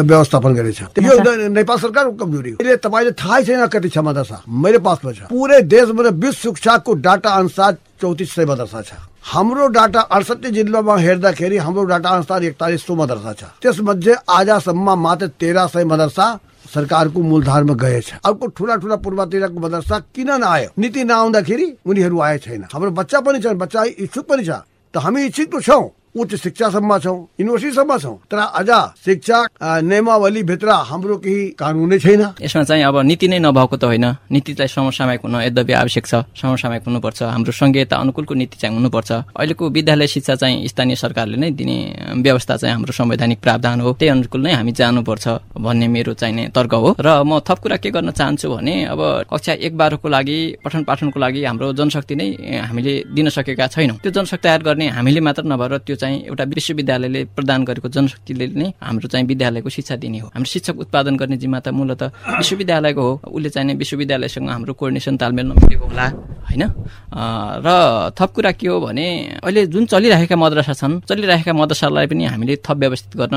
व्यवस्थापन 0.00 0.54
गरेछ 0.54 0.80
यो 0.80 1.48
नेपाल 1.48 1.78
सरकारको 1.78 2.12
कमजोरी। 2.16 2.50
हो 2.52 2.76
तपाईँले 2.76 3.12
थाहै 3.12 3.44
छैन 3.44 3.66
कति 3.68 3.88
छ 3.88 3.98
मदरसा। 4.00 4.42
मेरो 4.48 4.78
पासमा 4.80 5.12
छ 5.12 5.28
पुरै 5.28 5.60
देशमा 5.68 6.08
विश्व 6.08 6.40
शिक्षाको 6.40 6.94
डाटा 6.96 7.30
अनुसार 7.30 7.76
चौतिस 8.00 8.34
सय 8.34 8.44
मदरसा 8.44 8.80
छ। 8.82 8.90
हाम्रो 9.22 9.66
डाटा 9.76 10.00
अडसठी 10.00 10.50
जिल्लामा 10.50 10.96
हेर्दाखेरि 10.96 11.56
हाम्रो 11.56 11.84
डाटा 11.84 12.08
अनुसार 12.10 12.44
एकतालिस 12.44 12.86
सौ 12.86 12.94
मदरसा 12.94 13.32
छ। 13.32 13.42
त्यसमध्ये 13.62 14.14
आजसम्म 14.28 14.88
मात्र 14.98 15.26
तेह्र 15.36 15.66
सय 15.68 15.84
मदरसा 15.84 16.26
सरकारको 16.70 17.20
मूलधारमा 17.20 17.74
गएछ। 17.74 18.08
अर्को 18.24 18.46
ठुला 18.56 18.74
ठुला 18.80 18.96
पूर्वतिरको 19.04 19.58
मदरसा 19.60 19.98
किन 20.14 20.30
नआयो? 20.40 20.68
नीति 20.78 21.04
नआउँदाखेरि 21.04 21.66
उनीहरू 21.86 22.16
आए 22.20 22.38
छैन। 22.38 22.62
हाम्रो 22.72 22.90
बच्चा 22.90 23.20
पनि 23.20 23.38
छन् 23.40 23.58
बच्चा 23.58 23.80
इच्छुक 23.98 24.24
पनि 24.26 24.44
छ। 24.44 24.50
त 24.94 24.96
हामी 24.96 25.20
इच्छुक 25.26 25.48
त 25.50 25.60
छौँ। 25.60 25.84
उच्च 26.14 26.34
शिक्षासम्म 26.34 26.98
छौँ 26.98 27.18
युनिभर्सिटीसम्म 27.40 27.96
छौँ। 27.98 28.16
तर 28.30 28.38
अझ 28.38 28.70
शिक्षा 29.04 29.38
नियमावलीभित्र 29.62 30.68
हाम्रो 30.90 31.16
केही 31.22 31.48
कानुनै 31.54 31.98
छैन। 31.98 32.22
यसमा 32.42 32.62
चाहिँ 32.66 32.84
अब 32.84 32.96
नीति 33.06 33.28
नै 33.28 33.38
नभएको 33.38 33.76
त 33.76 33.84
होइन। 33.84 34.06
नीतिलाई 34.26 34.68
समसामयिक 34.68 35.20
हुन 35.22 35.34
यद्यपि 35.42 35.72
आवश्यक 35.72 36.06
छ 36.06 36.14
समसामयिक 36.34 36.82
हुनुपर्छ। 36.82 37.22
हाम्रो 37.22 37.52
संघीयता 37.52 37.96
अनुकूलको 37.96 38.34
नीति 38.34 38.56
चाहिँ 38.58 38.74
हुनुपर्छ। 38.74 39.10
अहिलेको 39.38 39.64
विद्यालय 39.70 40.06
शिक्षा 40.06 40.34
चाहिँ 40.34 40.66
स्थानीय 40.66 40.96
सरकारले 40.98 41.36
नै 41.38 41.50
दिने 41.54 41.78
व्यवस्था 42.26 42.56
चाहिँ 42.56 42.74
हाम्रो 42.74 42.92
संवैधानिक 42.92 43.38
प्रावधान 43.40 43.80
हो। 43.80 43.92
त्यही 43.94 44.10
अनुकूल 44.10 44.40
नै 44.42 44.52
हामी 44.58 44.72
जानुपर्छ 44.72 45.28
भन्ने 45.62 45.86
मेरो 45.88 46.12
चाहिने 46.18 46.48
तर्क 46.50 46.74
हो। 46.74 46.90
र 46.98 47.22
म 47.22 47.38
थप 47.38 47.58
कुरा 47.62 47.76
के 47.78 47.90
गर्न 47.94 48.10
चाहन्छु 48.10 48.50
भने 48.50 48.74
अब 48.90 49.30
कक्षा 49.30 49.52
एक 49.62 49.76
बाह्रको 49.78 50.08
लागि 50.08 50.38
पठन 50.64 50.82
पाठनको 50.84 51.18
लागि 51.20 51.44
हाम्रो 51.44 51.72
जनशक्ति 51.78 52.14
नै 52.18 52.28
हामीले 52.66 52.92
दिन 53.14 53.28
सकेका 53.30 53.66
छैनौँ। 53.70 53.98
त्यो 54.02 54.10
जनशक्ति 54.10 54.42
तयार 54.42 54.62
गर्ने 54.66 54.88
हामीले 54.90 55.20
मात्र 55.20 55.44
नभएर 55.46 55.78
त्यो 55.86 55.96
चाहिँ 56.00 56.16
एउटा 56.26 56.44
विश्वविद्यालयले 56.56 57.20
प्रदान 57.36 57.60
गरेको 57.68 57.88
जनशक्तिले 57.88 58.46
नै 58.56 58.68
हाम्रो 58.80 59.08
चाहिँ 59.12 59.26
विद्यालयको 59.26 59.68
शिक्षा 59.68 59.96
दिने 60.00 60.18
हो। 60.18 60.28
हाम्रो 60.34 60.48
शिक्षक 60.48 60.76
उत्पादन 60.80 61.14
गर्ने 61.20 61.36
जिम्मा 61.36 61.60
त 61.60 61.68
मूलत 61.70 62.02
विश्वविद्यालयको 62.40 63.02
हो। 63.02 63.12
उसले 63.28 63.48
चाहिँ 63.50 63.74
विश्वविद्यालयसँग 63.76 64.48
हाम्रो 64.50 64.72
कोर्डिनेसन 64.80 65.16
तालमेल 65.20 65.46
नमिलेको 65.46 65.84
होला 65.86 66.06
होइन? 66.48 66.62
र 67.60 67.68
थप 68.16 68.30
कुरा 68.34 68.52
के 68.56 68.66
हो 68.68 68.80
भने 68.80 69.06
अहिले 69.44 69.66
जुन 69.68 69.84
चलिरहेका 69.86 70.36
मद्रसा 70.36 70.72
छन् 70.72 71.00
चलिरहेका 71.04 71.52
मद्रसालाई 71.52 72.06
पनि 72.06 72.24
हामीले 72.24 72.56
थप 72.64 72.78
व्यवस्थित 72.80 73.12
गर्न 73.20 73.36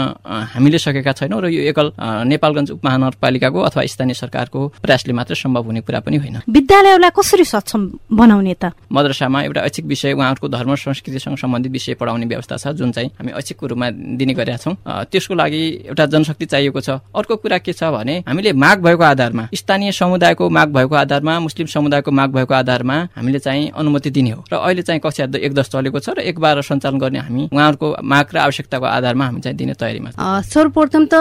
हामीले 0.53 0.77
सकेका 0.79 1.11
छैनौँ 1.19 1.41
र 1.41 1.45
यो 1.51 1.61
एकल 1.69 1.91
नेपालगञ्ज 1.99 2.71
उपमहानगरपालिकाको 2.71 3.59
अथवा 3.59 3.81
स्थानीय 3.85 4.15
सरकारको 4.15 4.59
प्रयासले 4.81 5.13
मात्र 5.13 5.35
सम्भव 5.35 5.63
हुने 5.67 5.81
कुरा 5.83 5.99
पनि 5.99 6.17
होइन। 6.17 6.37
विद्यालयलाई 6.47 7.11
कसरी 7.11 7.45
सक्षम 7.45 7.81
बनाउने 8.11 8.53
त? 8.55 8.71
मद्रसामा 8.91 9.41
एउटा 9.43 9.61
ऐच्छिक 9.61 9.85
विषय 9.85 10.13
उहाँहरूको 10.13 10.47
धर्म 10.47 10.75
संस्कृतिसँग 10.75 11.37
सम्बन्धित 11.37 11.71
विषय 11.71 11.93
पढाउने 11.99 12.25
व्यवस्था 12.25 12.52
छ 12.57 12.67
जुन 12.73 12.91
चाहिँ 12.91 13.09
हामी 13.19 13.31
ऐच्छिकको 13.31 13.67
रूपमा 13.67 13.89
दिने 14.19 14.33
गरेका 14.33 14.57
छौँ। 14.57 14.75
त्यसको 15.11 15.33
लागि 15.33 15.61
एउटा 15.89 16.05
जनशक्ति 16.05 16.45
चाहिएको 16.45 16.81
छ। 16.81 16.89
अर्को 17.15 17.35
कुरा 17.35 17.57
के 17.57 17.73
छ 17.73 17.83
भने 17.93 18.23
हामीले 18.27 18.53
माग 18.53 18.83
भएको 18.83 19.03
आधारमा 19.03 19.47
स्थानीय 19.53 19.91
समुदायको 19.91 20.49
माग 20.49 20.69
भएको 20.73 20.95
आधारमा 20.95 21.39
मुस्लिम 21.39 21.67
समुदायको 21.67 22.11
माग 22.11 22.29
भएको 22.35 22.53
आधारमा 22.53 22.97
हामीले 23.15 23.39
चाहिँ 23.39 23.71
अनुमति 23.75 24.09
दिने 24.09 24.31
हो। 24.31 24.43
र 24.51 24.55
अहिले 24.57 24.81
चाहिँ 24.81 25.01
कक्षा 25.03 25.27
एक 25.37 25.53
दस 25.53 25.69
चलेको 25.69 25.99
छ 25.99 26.09
र 26.17 26.19
एक 26.29 26.39
बाह्र 26.39 26.61
सञ्चालन 26.61 26.99
गर्ने 26.99 27.19
हामी 27.19 27.49
उहाँहरूको 27.53 27.87
माग 28.03 28.25
र 28.33 28.37
आवश्यकताको 28.37 28.85
आधारमा 28.87 29.25
हामी 29.25 29.41
चाहिँ 29.41 29.57
दिने 29.57 29.73
तयारीमा 29.73 30.09
सर्वप्रथम 30.43 31.05
त 31.13 31.15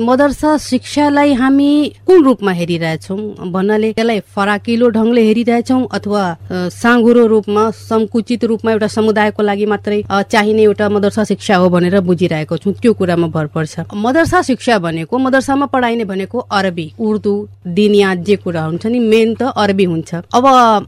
मदरसा 0.00 0.56
शिक्षालाई 0.58 1.32
हामी 1.34 1.70
कुन 2.06 2.24
रूपमा 2.24 2.52
हेरिरहेछौँ 2.52 3.18
भन्नाले 3.52 3.92
त्यसलाई 3.92 4.20
फराकिलो 4.34 4.88
ढङ्गले 4.90 5.22
हेरिरहेछौँ 5.22 5.80
अथवा 5.92 6.22
साँगुरो 6.72 7.26
रूपमा 7.26 7.70
संकुचित 7.72 8.44
रूपमा 8.44 8.72
एउटा 8.72 8.86
समुदायको 8.88 9.42
लागि 9.42 9.66
मात्रै 9.66 10.02
चाहिने 10.08 10.57
एउटा 10.62 10.88
मदरसा 10.88 11.24
शिक्षा 11.24 11.56
हो 11.56 11.68
भनेर 11.68 12.00
बुझिरहेको 12.00 12.56
छु। 12.56 12.72
त्यो 12.72 12.92
कुरामा 12.94 13.26
भर 13.26 13.46
पर्छ। 13.54 13.80
मदरसा 13.94 14.42
शिक्षा 14.42 14.78
भनेको 14.78 15.18
मदरसामा 15.18 15.66
पढाइने 15.66 16.04
भनेको 16.04 16.38
अरबी 16.38 16.92
उर्दू 16.98 17.34
दिनिया 17.78 18.14
जे 18.26 18.36
कुरा 18.36 18.62
हुन्छ 18.64 18.86
नि 18.86 18.98
मेन 18.98 19.34
त 19.34 19.52
अरबी 19.56 19.84
हुन्छ। 19.84 20.14
अब 20.34 20.46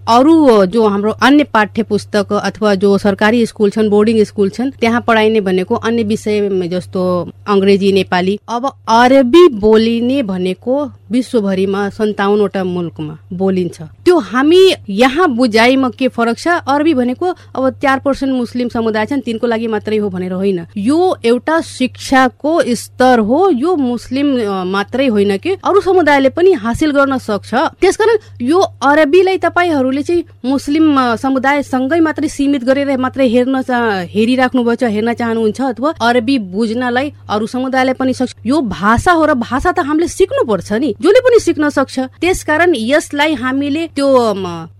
अरू 0.08 0.64
जो 0.66 0.86
हाम्रो 0.86 1.10
अन्य 1.22 1.44
पाठ्य 1.52 1.82
पुस्तक 1.82 2.32
अथवा 2.32 2.74
जो 2.74 2.96
सरकारी 2.98 3.44
स्कुल 3.46 3.70
छन् 3.70 3.90
बोर्डिङ 3.90 4.22
स्कुल 4.24 4.50
छन् 4.50 4.70
त्यहाँ 4.80 5.00
पढाइने 5.06 5.40
भनेको 5.40 5.74
अन्य 5.74 6.02
विषय 6.04 6.68
जस्तो 6.68 7.02
अङ्ग्रेजी 7.48 7.92
नेपाली। 7.92 8.38
अब 8.48 8.66
अरबी 8.88 9.46
बोलिने 9.60 10.22
भनेको 10.24 10.74
विश्वभरिमा 11.10 11.88
सन्ताउन्नवटा 11.90 12.62
मुलुकमा 12.64 13.16
बोलिन्छ। 13.34 13.82
त्यो 14.04 14.18
हामी 14.20 14.60
यहाँ 14.88 15.28
बुझाइमा 15.34 15.88
के 15.98 16.08
फरक 16.08 16.38
छ? 16.38 16.48
अरबी 16.66 16.94
भनेको 16.94 17.26
अब 17.56 17.68
चार 17.82 17.98
पर्सेन्ट 17.98 18.32
मुस्लिम 18.34 18.68
समुदाय 18.68 19.06
छन् 19.06 19.20
तिनको 19.20 19.46
लागि 19.46 19.59
मात्रै 19.66 19.96
हो 19.98 20.08
भनेर 20.08 20.32
होइन। 20.32 20.66
यो 20.76 21.14
एउटा 21.24 21.60
शिक्षाको 21.60 22.52
स्तर 22.74 23.18
हो 23.20 23.38
यो 23.50 23.76
मुस्लिम 23.76 24.28
मात्रै 24.66 25.06
होइन 25.08 25.36
कि 25.36 25.50
अरू 25.64 25.80
समुदायले 25.80 26.28
पनि 26.30 26.52
हासिल 26.52 26.90
गर्न 26.90 27.18
सक्छ। 27.18 27.54
त्यसकारण 27.80 28.16
यो 28.42 28.60
अरबीलाई 28.82 29.38
तपाईँहरूले 29.38 30.02
चाहिँ 30.02 30.24
मुस्लिम 30.44 31.16
समुदायसँगै 31.16 32.00
मात्रै 32.00 32.28
सीमित 32.28 32.64
गरेर 32.64 32.96
मात्रै 32.96 33.26
हेर्न 33.28 33.62
हेरिराख्नु 34.10 34.62
भएको 34.64 34.74
छ 34.76 34.90
हेर्न 34.90 35.12
चाहनुहुन्छ 35.12 35.60
अथवा 35.60 35.90
अरबी 36.00 36.38
बुझ्नलाई 36.50 37.12
अरू 37.28 37.46
समुदायलाई 37.46 37.94
पनि 37.94 38.14
सक्छ। 38.14 38.34
यो 38.46 38.60
भाषा 38.60 39.12
हो 39.12 39.24
र 39.24 39.34
भाषा 39.34 39.72
त 39.72 39.78
हामीले 39.80 40.08
सिक्नु 40.08 40.44
पर्छ 40.44 40.72
नि। 40.72 40.94
जसले 41.00 41.20
पनि 41.20 41.38
सिक्न 41.40 41.68
सक्छ। 41.68 41.98
त्यसकारण 42.20 42.72
यसलाई 42.76 43.34
हामीले 43.34 43.86
त्यो 43.96 44.08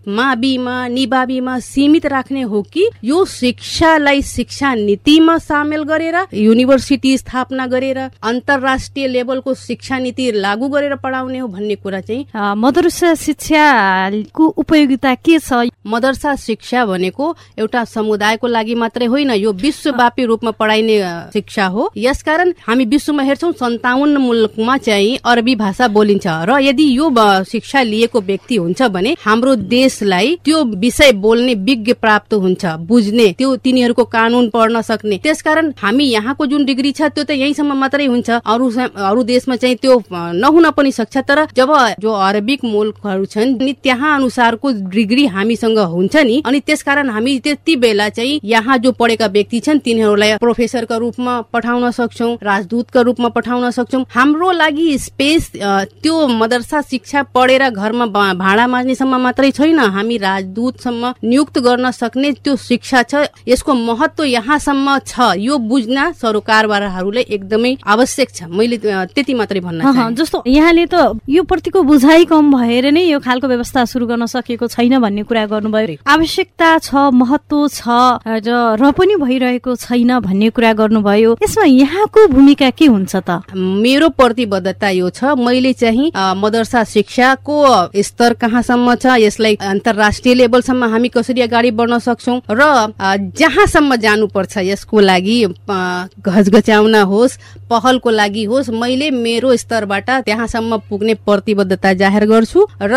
माविमा 0.08 0.76
निबाबीमा 0.88 1.58
सीमित 1.60 2.06
राख्ने 2.06 2.42
हो 2.42 2.62
कि 2.72 2.88
यो 3.04 3.24
शिक्षालाई 3.24 4.22
शिक्षा 4.22 4.74
नीतिमा 4.74 5.36
सामेल 5.38 5.82
गरेर 5.82 6.16
युनिभर्सिटी 6.34 7.16
स्थापना 7.18 7.66
गरेर 7.66 7.98
अन्तर्राष्ट्रिय 7.98 9.06
लेभलको 9.08 9.54
शिक्षा 9.54 9.98
नीति 9.98 10.30
लागू 10.32 10.68
गरेर 10.68 10.94
पढाउने 10.96 11.38
हो 11.38 11.48
भन्ने 11.48 11.74
कुरा 11.74 12.00
चाहिँ 12.00 12.26
मदरसा 12.56 13.14
शिक्षाको 13.14 14.46
उपयोगिता 14.56 15.14
के 15.14 15.38
छ? 15.38 15.68
मदरसा 15.86 16.34
शिक्षा 16.36 16.84
भनेको 16.86 17.34
एउटा 17.58 17.84
समुदायको 17.84 18.46
लागि 18.46 18.74
मात्रै 18.74 19.06
होइन 19.06 19.30
यो 19.30 19.52
विश्वव्यापी 19.52 20.24
रूपमा 20.24 20.50
पढाइने 20.50 20.98
शिक्षा 21.32 21.66
हो। 21.66 21.90
यसकारण 21.96 22.52
हामी 22.66 22.84
विश्वमा 22.84 23.22
हेर्छौँ 23.22 23.52
सन्ताउन्न 23.52 24.16
मुलुकमा 24.16 24.76
चाहिँ 24.78 25.18
अरबी 25.24 25.54
भाषा 25.54 25.88
बोलिन्छ। 25.88 26.26
र 26.26 26.58
यदि 26.60 26.86
यो 26.96 27.10
शिक्षा 27.44 27.82
लिएको 27.82 28.20
व्यक्ति 28.20 28.56
हुन्छ 28.56 28.82
भने 28.82 29.16
हाम्रो 29.24 29.54
देशलाई 29.90 30.34
त्यो 30.44 30.62
विषय 30.78 31.12
बोल्ने 31.22 31.54
विज्ञ 31.66 31.92
प्राप्त 32.00 32.34
हुन्छ 32.34 32.66
बुझ्ने 32.88 33.26
त्यो 33.38 33.54
तिनीहरूको 33.64 34.04
कानून 34.06 34.48
पढ्न 34.50 34.80
सक्ने। 34.82 35.16
त्यसकारण 35.18 35.70
हामी 35.78 36.04
यहाँको 36.06 36.46
जुन 36.46 36.64
डिग्री 36.64 36.92
छ 36.92 37.02
त्यो 37.10 37.24
त 37.24 37.30
यहीँसम्म 37.32 37.74
मात्रै 37.74 38.06
हुन्छ। 38.06 38.30
अरू 38.30 38.70
अरू 39.02 39.22
देशमा 39.24 39.56
चाहिँ 39.56 39.76
त्यो 39.82 39.94
नहुन 40.12 40.70
पनि 40.70 40.92
सक्छ। 40.92 41.16
तर 41.20 41.44
जब 41.56 41.70
जो 42.00 42.12
अरबिक 42.12 42.64
मुलुकहरू 42.64 43.24
छन् 43.26 43.56
नि 43.58 43.72
त्यहाँ 43.82 44.14
अनुसारको 44.16 44.70
डिग्री 44.90 45.26
हामीसँग 45.26 45.78
हुन्छ 45.78 46.16
नि 46.16 46.42
अनि 46.46 46.60
त्यसकारण 46.66 47.10
हामी 47.10 47.38
त्यति 47.40 47.76
बेला 47.76 48.08
चाहिँ 48.08 48.40
यहाँ 48.44 48.78
जो 48.78 48.92
पढेका 48.92 49.26
व्यक्ति 49.26 49.60
छन् 49.60 49.78
तिनीहरूलाई 49.84 50.36
प्रोफेसरका 50.38 50.96
रूपमा 50.96 51.40
पठाउन 51.52 51.90
सक्छौँ 51.90 52.30
राजदूतका 52.42 53.00
रूपमा 53.00 53.28
पठाउन 53.34 53.70
सक्छौँ। 53.70 54.04
हाम्रो 54.14 54.50
लागि 54.52 54.88
स्पेस 55.00 55.50
त्यो 55.56 56.26
मदरसा 56.38 56.80
शिक्षा 56.90 57.22
पढेर 57.34 57.68
घरमा 57.70 58.06
भाँडा 58.34 58.66
माझ्नेसम्म 58.68 59.20
मात्रै 59.22 59.50
छैन। 59.50 59.79
हामी 59.90 60.16
राजदूतसम्म 60.18 61.12
नियुक्त 61.24 61.58
गर्न 61.58 61.90
सक्ने 61.90 62.32
त्यो 62.44 62.56
शिक्षा 62.56 63.02
छ 63.02 63.14
यसको 63.48 63.74
महत्व 63.74 64.24
यहाँसम्म 64.24 64.98
छ। 65.06 65.34
यो 65.38 65.58
बुझ्न 65.58 66.12
सरोकारवालाहरूले 66.20 67.20
एकदमै 67.20 67.72
आवश्यक 67.86 68.28
छ। 68.34 68.42
मैले 68.50 68.76
त्यति 68.78 69.34
मात्रै 69.34 69.60
भन्न 69.60 70.14
जस्तो 70.14 70.42
यहाँले 70.46 70.86
त 70.86 71.20
यो 71.28 71.42
प्रतिको 71.42 71.82
बुझाइ 71.82 72.24
कम 72.30 72.50
भएर 72.52 72.90
नै 72.90 73.04
यो 73.08 73.18
खालको 73.20 73.46
व्यवस्था 73.48 73.84
सुरु 73.84 74.06
गर्न 74.06 74.26
सकेको 74.26 74.66
छैन 74.68 74.98
भन्ने 75.00 75.22
कुरा 75.22 75.44
गर्नुभयो। 75.46 75.96
आवश्यकता 76.06 76.70
छ 76.78 76.94
महत्व 77.12 77.68
छ 77.68 77.88
र 78.26 78.90
पनि 78.92 79.14
भइरहेको 79.16 79.74
छैन 79.76 80.18
भन्ने 80.20 80.48
कुरा 80.50 80.72
गर्नुभयो। 80.72 81.36
यसमा 81.42 81.64
यहाँको 81.64 82.26
भूमिका 82.28 82.70
के 82.70 82.86
हुन्छ 82.86 83.16
त? 83.16 83.42
मेरो 83.54 84.08
प्रतिबद्धता 84.18 84.88
यो 84.90 85.10
छ। 85.10 85.36
मैले 85.38 85.72
चाहिँ 85.72 86.10
मदरसा 86.14 86.84
शिक्षाको 86.84 87.56
स्तर 88.02 88.32
कहाँसम्म 88.40 88.94
छ 88.94 89.16
यसलाई 89.20 89.56
अन्तर्राष्ट्रिय 89.70 90.34
लेभलसम्म 90.34 90.84
हामी 90.84 91.08
कसरी 91.08 91.40
अगाडि 91.40 91.70
बढ्न 91.72 91.98
सक्छौ 92.00 92.36
र 92.50 92.62
जहाँसम्म 93.36 93.96
जानुपर्छ 93.98 94.58
यसको 94.64 95.00
लागि 95.02 95.38
घचघच्याउन 96.20 96.94
होस् 97.06 97.38
पहलको 97.70 98.10
लागि 98.12 98.44
होस् 98.44 98.70
मैले 98.72 99.10
मेरो 99.16 99.56
स्तरबाट 99.56 100.10
त्यहाँसम्म 100.26 100.76
पुग्ने 100.90 101.14
प्रतिबद्धता 101.22 101.92
जाहेर 101.94 102.26
गर्छु 102.26 102.66
र 102.82 102.94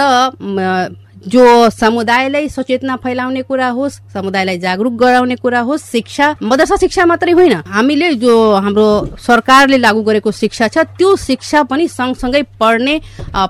जो 1.25 1.69
समुदायलाई 1.69 2.47
सचेतना 2.49 2.95
फैलाउने 3.03 3.41
कुरा 3.43 3.67
होस् 3.69 3.99
समुदायलाई 4.13 4.57
जागरुक 4.59 4.93
गराउने 4.93 5.35
कुरा 5.35 5.59
होस् 5.59 5.83
शिक्षा 5.91 6.35
मदरसा 6.43 6.75
शिक्षा 6.75 7.05
मात्रै 7.05 7.31
होइन। 7.31 7.53
हामीले 7.67 8.13
जो 8.15 8.33
हाम्रो 8.55 8.87
सरकारले 9.19 9.77
लागू 9.77 10.01
गरेको 10.03 10.31
शिक्षा 10.33 10.67
छ 10.67 10.77
त्यो 10.97 11.15
शिक्षा 11.17 11.63
पनि 11.63 11.87
सँगसँगै 11.89 12.41
पढ्ने 12.59 12.99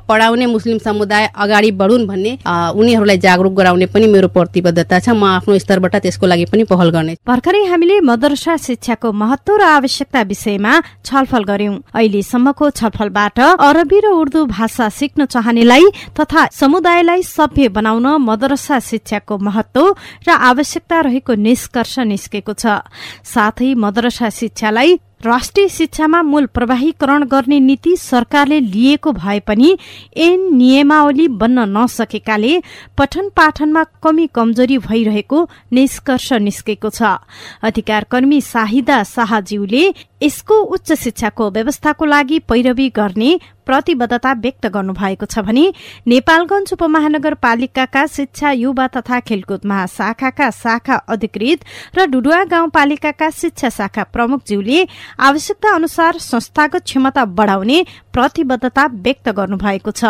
पढाउने 0.10 0.46
मुस्लिम 0.46 0.78
समुदाय 0.78 1.30
अगाडि 1.36 1.72
बढुन् 1.74 2.08
भन्ने 2.08 2.38
उनीहरूलाई 2.78 3.18
जागरुक 3.18 3.54
गराउने 3.54 3.86
पनि 3.90 4.08
मेरो 4.08 4.28
प्रतिबद्धता 4.28 5.00
छ। 5.00 5.10
म 5.10 5.24
आफ्नो 5.42 5.58
स्तरबाट 5.58 5.96
त्यसको 6.04 6.26
लागि 6.28 6.46
पनि 6.54 6.64
पहल 6.70 6.90
गर्ने 6.92 7.18
भर्खरै 7.28 7.64
हामीले 7.66 8.00
मदरसा 8.02 8.58
शिक्षाको 8.60 9.12
महत्व 9.14 9.56
र 9.56 9.64
आवश्यकता 9.74 10.22
विषयमा 10.30 10.74
छलफल 11.06 11.44
गर्यौं 11.44 11.76
अहिलेसम्मको 11.94 12.70
छलफलबाट 12.72 13.40
अरबी 13.40 14.00
र 14.00 14.08
उर्दू 14.14 14.46
भाषा 14.48 14.90
सिक्न 14.92 15.26
चाहनेलाई 15.26 15.86
तथा 16.20 16.48
समुदायलाई 16.54 17.22
सभ्य 17.24 17.63
बनाउन 17.70 18.08
मदरसा 18.22 18.80
शिक्षाको 18.80 19.38
महत्व 19.38 19.96
र 20.28 20.30
आवश्यकता 20.30 21.00
रहेको 21.02 21.34
निष्कर्ष 21.36 22.00
निस्केको 22.00 22.54
छ। 22.54 22.66
साथै 23.24 23.74
मदरसा 23.76 24.30
शिक्षालाई 24.30 25.00
राष्ट्रिय 25.26 25.68
शिक्षामा 25.70 26.22
मूल 26.22 26.46
प्रवाहीकरण 26.46 27.24
गर्ने 27.24 27.60
नीति 27.60 27.96
सरकारले 27.98 28.60
लिएको 28.60 29.12
भए 29.12 29.40
पनि 29.40 29.78
ऐन 30.18 30.40
नियमावली 30.56 31.28
बन्न 31.40 31.60
नसकेकाले 31.78 32.62
पठन 32.98 33.30
पाठनमा 33.30 33.84
कमी 34.04 34.28
कमजोरी 34.28 34.78
भइरहेको 34.78 35.48
निष्कर्ष 35.72 36.32
निस्केको 36.34 36.90
छ। 36.90 37.24
अधिकार 37.64 38.04
कर्मी 38.12 38.42
शाहिदा 38.42 39.04
शाहज्यूले 39.04 39.84
यसको 40.24 40.56
उच्च 40.56 40.92
शिक्षाको 40.94 41.50
व्यवस्थाको 41.52 42.06
लागि 42.06 42.40
पैरवी 42.40 42.90
गर्ने 42.90 43.40
प्रतिबद्धता 43.66 44.34
व्यक्त 44.44 44.66
गर्नु 44.68 44.94
भएको 44.94 45.26
छ 45.26 45.40
भने 45.48 45.66
नेपालगंज 46.08 46.74
उपमहानगरपालिकाका 46.74 48.06
शिक्षा 48.08 48.52
युवा 48.54 48.88
तथा 48.96 49.20
खेलकुद 49.28 49.66
महाशाखाका 49.66 50.50
शाखा 50.54 50.96
अधिकृत 51.10 51.60
र 51.98 52.06
डुडुवा 52.12 52.44
गाउँपालिकाका 52.54 53.30
शिक्षा 53.34 53.70
शाखा 53.70 54.04
प्रमुखज्यूले 54.14 54.80
आवश्यकता 55.20 55.76
अनुसार 55.76 56.18
संस्थागत 56.22 56.84
क्षमता 56.86 57.26
बढ़ाउने 57.38 57.84
प्रतिबद्धता 58.14 58.86
व्यक्त 59.06 59.30
गर्नु 59.38 59.58
भएको 59.58 59.92
छ। 59.92 60.04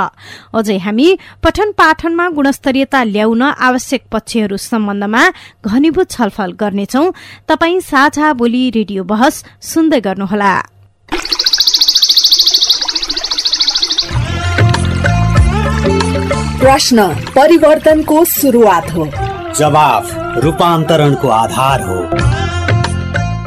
अझै 0.53 0.77
हामी 0.77 1.07
पठन 1.43 1.71
पाठनमा 1.77 2.27
गुणस्तरीयता 2.29 3.03
ल्याउन 3.05 3.41
आवश्यक 3.41 4.01
पक्षहरू 4.11 4.57
सम्बन्धमा 4.59 5.23
घनीभूत 5.65 6.11
छलफल 6.11 6.51
गर्नेछौ। 6.59 7.03
तपाई 7.47 7.79
साझा 7.81 8.33
बोली 8.33 8.63
रेडियो 8.75 9.03
बहस 9.03 9.43
सुन्दै 9.63 9.99
गर्नुहोला। 9.99 10.53
प्रश्न 16.63 17.07
परिवर्तनको 17.07 18.25
सुरुवात 18.25 18.93
हो। 18.93 19.05
जवाफ 19.57 20.11
रूपान्तरणको 20.43 21.27
आधार 21.27 21.81
हो। 21.81 22.09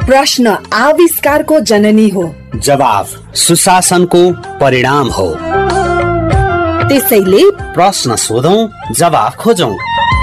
प्रश्न 0.05 0.57
आविष्कारको 0.73 1.59
जननी 1.59 2.09
हो। 2.09 2.35
जवाफ 2.55 3.35
सुशासनको 3.35 4.31
परिणाम 4.59 5.07
हो। 5.07 5.37
त्यसैले 6.89 7.51
प्रश्न 7.73 8.15
सोधौं 8.15 8.67
जवाफ 8.93 9.35
खोजौं। 9.35 9.73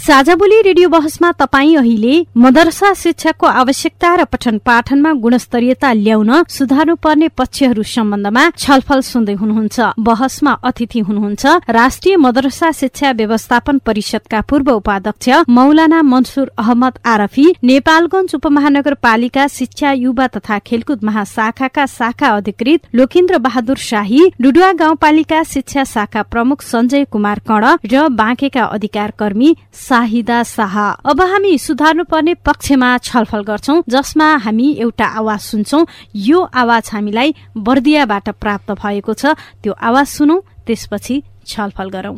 साझा 0.00 0.34
बोली 0.34 0.60
रेडियो 0.62 0.88
बहसमा 0.88 1.30
तपाईँ 1.38 1.76
अहिले 1.76 2.14
मदरसा 2.36 2.92
शिक्षाको 2.96 3.46
आवश्यकता 3.46 4.14
र 4.16 4.24
पठन 4.24 4.58
पाठनमा 4.64 5.12
गुणस्तरीयता 5.22 5.92
ल्याउन 5.94 6.30
सुधार्नुपर्ने 6.48 7.28
पक्षहरू 7.36 7.82
सम्बन्धमा 7.84 8.44
छलफल 8.56 9.00
सुन्दै 9.04 9.34
हुनुहुन्छ। 9.40 9.80
बहसमा 10.00 10.52
अतिथि 10.64 11.00
हुनुहुन्छ 11.08 11.44
राष्ट्रिय 11.70 12.16
मदरसा 12.16 12.70
शिक्षा 12.80 13.10
व्यवस्थापन 13.12 13.78
परिषदका 13.86 14.40
पूर्व 14.48 14.70
उपाध्यक्ष 14.72 15.28
मौलाना 15.50 16.00
मनसुर 16.02 16.48
अहमद 16.58 16.98
आरफी 17.12 17.46
नेपालगंज 17.62 18.34
उपमहानगरपालिका 18.40 19.46
शिक्षा 19.58 19.92
युवा 20.04 20.26
तथा 20.36 20.58
खेलकुद 20.66 21.04
महाशाखाका 21.04 21.86
शाखा 21.98 22.28
अधिकृत 22.38 22.88
लोकेन्द्र 22.94 23.38
बहादुर 23.44 23.84
शाही 23.90 24.22
डुडुवा 24.40 24.72
गाउँपालिका 24.80 25.42
शिक्षा 25.52 25.84
शाखा 25.92 26.22
प्रमुख 26.32 26.62
सञ्जय 26.72 27.04
कुमार 27.12 27.38
कर्ण 27.48 27.76
र 27.92 28.08
बाँकेका 28.16 28.64
अधिकार 28.78 29.12
कर्मी 29.18 29.54
शाहिदा 29.90 30.42
शाह। 30.46 30.76
अब 31.10 31.20
हामी 31.20 31.52
सुधार्नुपर्ने 31.58 32.34
पक्षमा 32.46 32.90
छलफल 33.02 33.42
गर्छौ 33.42 33.74
जसमा 33.90 34.28
हामी 34.46 34.68
एउटा 34.78 35.06
आवाज 35.18 35.40
सुन्छौ। 35.40 35.78
यो 36.14 36.38
आवाज 36.54 36.90
हामीलाई 36.92 37.34
बर्दियाबाट 37.58 38.28
प्राप्त 38.38 38.70
भएको 38.78 39.12
छ। 39.14 39.34
त्यो 39.62 39.72
आवाज 39.74 40.06
सुनौ 40.06 40.36
त्यसपछि 40.66 41.22
छलफल 41.46 41.88
गरौं। 41.90 42.16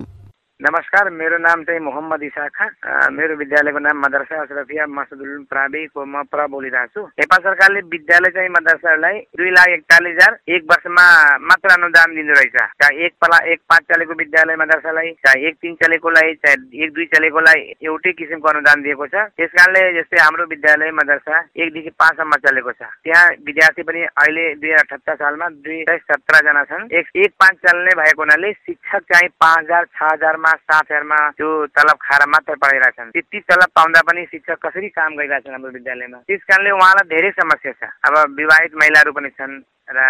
नमस्कार 0.63 1.09
मेरो 1.11 1.39
नाम 1.39 1.63
चाहिँ 1.67 1.81
मोहम्मद 1.83 2.23
इसाखा 2.23 2.65
मेरो 3.11 3.37
विद्यालयको 3.37 3.79
नाम 3.83 3.99
मदरसा 3.99 4.41
अशरफिया 4.43 4.85
मसदुल 4.87 5.31
प्राविको 5.51 6.05
म 6.07 6.23
प्र 6.31 6.47
बोलिरहेको 6.53 7.03
छु 7.03 7.07
नेपाल 7.19 7.41
सरकारले 7.47 7.81
विद्यालय 7.91 8.31
चाहिँ 8.37 8.49
मदरसालाई 8.57 9.19
दुई 9.39 9.51
लाख 9.51 9.69
एकचालिस 9.69 10.15
हजार 10.15 10.37
एक 10.55 10.63
वर्षमा 10.71 11.07
मात्र 11.51 11.73
अनुदान 11.75 12.15
दिँदो 12.15 12.35
रहेछ। 12.39 12.55
चाहे 12.83 13.07
एक 13.07 13.13
पला 13.19 13.39
एक 13.53 13.61
पाँच 13.71 13.83
चलेको 13.91 14.15
विद्यालय 14.23 14.57
मदरसालाई 14.63 15.11
चाहे 15.27 15.49
एक 15.49 15.57
तिन 15.63 15.75
चलेकोलाई 15.83 16.35
चाहे 16.47 16.55
एक 16.85 16.93
दुई 16.95 17.07
चलेकोलाई 17.17 17.61
एउटै 17.83 18.13
किसिमको 18.23 18.49
अनुदान 18.55 18.83
दिएको 18.87 19.07
छ। 19.07 19.27
त्यस 19.35 19.59
जस्तै 19.99 20.23
हाम्रो 20.23 20.47
विद्यालय 20.55 20.95
मदरसा 21.01 21.43
एकदेखि 21.59 21.91
पाँचसम्म 21.99 22.41
चलेको 22.47 22.77
छ। 22.79 22.93
त्यहाँ 23.03 23.27
विद्यार्थी 23.51 23.83
पनि 23.91 24.07
अहिले 24.15 24.47
दुई 24.63 24.71
हजार 24.71 24.87
अठहत्तर 24.87 25.19
सालमा 25.27 25.49
दुई 25.67 25.83
सय 25.91 25.99
सत्रजना 26.07 26.65
छन्। 26.71 26.89
एक 26.95 27.31
पाँच 27.43 27.61
चल्ने 27.67 27.99
भएको 28.05 28.23
हुनाले 28.23 28.53
शिक्षक 28.63 29.13
चाहिँ 29.13 29.35
पाँच 29.43 29.59
हजार 29.65 29.85
छ 29.99 30.13
हजारमा 30.13 30.51
सात 30.55 30.85
हजारमा 30.85 31.31
त्यो 31.31 31.67
तलब 31.67 31.97
खाएर 32.01 32.29
मात्र 32.29 32.55
पढाइरहेछन् 32.55 33.11
त्यति 33.11 33.41
तलब 33.41 33.69
पाउँदा 33.77 34.01
पनि 34.01 34.25
शिक्षक 34.25 34.67
कसरी 34.67 34.89
काम 34.89 35.17
गरिरहेछन् 35.17 35.53
हाम्रो 35.53 35.71
विद्यालयमा? 35.71 36.19
त्यस 36.27 36.41
कारणले 36.41 36.71
उहाँलाई 36.71 37.09
धेरै 37.09 37.31
समस्या 37.31 37.73
छ। 37.73 37.83
अब 38.05 38.35
विवाहित 38.37 38.73
महिलाहरू 38.75 39.13
पनि 39.13 39.29
छन्। 39.29 39.63
र 39.97 40.01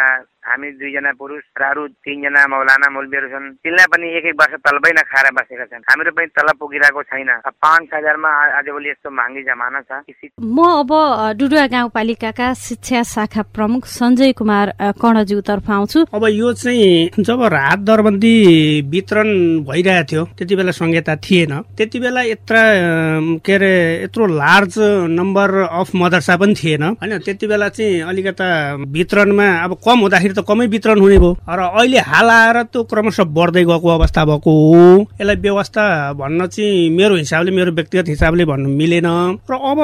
हामी 0.42 0.68
दुईजना 0.74 1.12
पुरुष 1.14 1.42
र 1.54 1.62
अरू 1.62 1.82
तिनजना 2.02 2.42
मौलाना 2.50 2.88
मौलवीहरू 2.90 3.28
छन्। 3.30 3.62
तिनलाई 3.62 3.86
पनि 3.86 4.06
एक 4.18 4.24
एक 4.26 4.36
वर्ष 4.40 4.54
तलबै 4.66 4.90
नखाएर 4.98 5.26
बसेका 5.38 5.64
छन्। 5.70 5.86
हाम्रो 5.86 6.10
पनि 6.18 6.26
तलब 6.34 6.56
पुगिरहेको 6.58 7.02
छैन। 7.02 7.30
पाँच 7.46 7.88
हजारमा 7.94 8.30
आजभोलि 8.58 8.88
यस्तो 8.90 9.10
महँगी 9.10 9.42
जमाना 9.46 9.80
छ। 9.86 10.02
म 10.42 10.58
अब 10.82 10.90
डुडुवा 11.38 11.66
गाउँपालिकाका 11.66 12.48
शिक्षा 12.58 13.02
शाखा 13.06 13.42
प्रमुख 13.54 13.86
सञ्जय 13.86 14.32
कुमार 14.34 14.66
कर्णज्यूतर्फ 14.98 15.70
आउँछु। 15.70 16.00
अब 16.10 16.24
यो 16.34 16.52
चाहिँ 16.58 17.22
जब 17.22 17.42
राहत 17.54 17.78
दरबन्दी 17.86 18.34
वितरण 18.90 19.30
भइरहेको 19.62 20.06
थियो 20.10 20.22
त्यति 20.38 20.54
बेला 20.58 20.72
संहिता 20.74 21.14
थिएन। 21.22 21.52
त्यति 21.78 21.98
बेला 22.02 22.22
यत्र 22.34 22.54
के 23.46 23.54
अरे 23.54 23.72
यत्रो 24.04 24.26
लार्ज 24.26 24.74
नम्बर 25.14 25.48
अफ 25.70 25.94
मदरसा 25.94 26.36
पनि 26.36 26.54
थिएन। 26.58 26.82
होइन 26.98 27.18
त्यति 27.22 27.46
बेला 27.46 27.68
चाहिँ 27.70 28.02
अलिकता 28.10 28.48
वितरणमा 28.90 29.46
अब 29.64 29.71
कम 29.84 29.98
हुँदाखेरि 30.00 30.34
त 30.34 30.40
कमै 30.48 30.66
वितरण 30.66 30.98
हुने 31.00 31.18
भयो। 31.18 31.32
र 31.48 31.60
अहिले 31.62 31.98
हाल 31.98 32.28
आएर 32.30 32.62
त्यो 32.72 32.82
क्रमशः 32.84 33.24
बढ्दै 33.24 33.64
गएको 33.64 33.88
अवस्था 33.88 34.24
भएको 34.24 34.50
हो। 34.50 35.06
यसलाई 35.20 35.36
व्यवस्था 35.36 35.84
भन्न 36.18 36.46
चाहिँ 36.46 36.90
मेरो 36.90 37.14
हिसाबले 37.16 37.50
मेरो 37.50 37.72
व्यक्तिगत 37.72 38.08
हिसाबले 38.08 38.44
भन्नु 38.44 38.68
मिलेन। 38.68 39.08
र 39.50 39.52
अब 39.52 39.80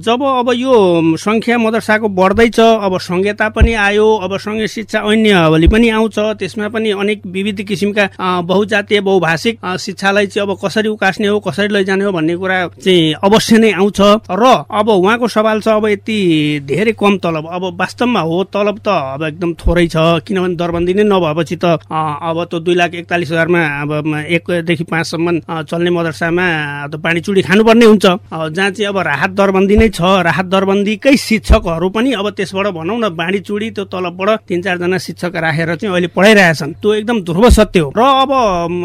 जब 0.00 0.22
अब 0.22 0.48
यो 0.54 0.74
सङ्ख्या 1.16 1.58
मदरसाको 1.58 2.08
बढ्दैछ 2.08 2.60
अब 2.60 2.98
संहिता 2.98 3.48
पनि 3.56 3.72
आयो 3.74 4.06
अब 4.24 4.36
सङ्घीय 4.38 4.68
शिक्षा 4.68 4.98
ऐन्यवली 5.12 5.68
पनि 5.68 5.88
आउँछ 5.90 6.18
त्यसमा 6.40 6.68
पनि 6.74 6.90
अनेक 7.00 7.26
विविध 7.26 7.62
किसिमका 7.68 8.04
बहुजातीय 8.44 9.00
बहुभाषिक 9.00 9.58
शिक्षालाई 9.80 10.26
चाहिँ 10.26 10.48
अब 10.48 10.56
कसरी 10.64 10.88
उकास्ने 10.88 11.28
हो 11.28 11.38
कसरी 11.40 11.68
लैजाने 11.68 12.04
हो 12.04 12.12
भन्ने 12.12 12.36
कुरा 12.36 12.58
चाहिँ 12.80 13.14
अवश्य 13.24 13.58
नै 13.58 13.72
आउँछ। 13.72 14.00
र 14.30 14.44
अब 14.70 14.88
उहाँको 14.88 15.28
सवाल 15.28 15.60
छ 15.60 15.68
अब 15.68 15.86
यति 15.88 16.18
धेरै 16.66 16.92
कम 16.92 17.18
तलब। 17.18 17.46
अब 17.50 17.62
वास्तवमा 17.80 18.20
हो 18.20 18.42
तलब 18.52 18.78
त 18.78 18.88
अब 18.88 19.29
एकदम 19.30 19.50
थोरै 19.54 19.86
छ। 19.86 19.96
किनभने 20.26 20.54
दरबन्दी 20.58 20.92
नै 20.94 21.04
नभएपछि 21.06 21.56
त 21.56 21.64
अब 21.90 22.38
त 22.50 22.54
दुई 22.60 22.74
लाख 22.74 22.94
एकतालिस 23.00 23.30
हजारमा 23.32 23.60
अब 23.82 23.90
एकदेखि 24.28 24.84
पाँचसम्म 24.84 25.26
चल्ने 25.70 25.90
मदरसामा 25.90 26.46
त 26.90 26.94
पानी 26.98 27.20
चुडी 27.20 27.42
खानुपर्ने 27.46 27.86
हुन्छ। 27.86 28.06
जहाँ 28.50 28.70
चाहिँ 28.70 28.88
अब 28.88 28.98
राहत 28.98 29.30
दरबन्दी 29.38 29.76
नै 29.76 29.88
छ 29.88 30.00
राहत 30.26 30.46
दरबन्दीकै 30.50 31.16
शिक्षकहरू 31.16 31.88
पनि 31.90 32.12
अब 32.12 32.26
त्यसबाट 32.36 32.66
भनौँ 32.74 32.98
न 32.98 33.08
बाँडी 33.14 33.40
चुडी 33.46 33.70
त्यो 33.70 33.84
तलबबाट 33.86 34.48
तिन 34.48 34.62
चारजना 34.62 34.98
शिक्षक 34.98 35.36
राखेर 35.36 35.74
चाहिँ 35.76 35.92
अहिले 35.94 36.08
पढाइरहेछन् 36.10 36.72
त्यो 36.82 36.94
एकदम 36.94 37.20
ध्रुव 37.22 37.48
सत्य 37.50 37.80
हो। 37.80 37.88
र 37.96 38.00
अब 38.00 38.30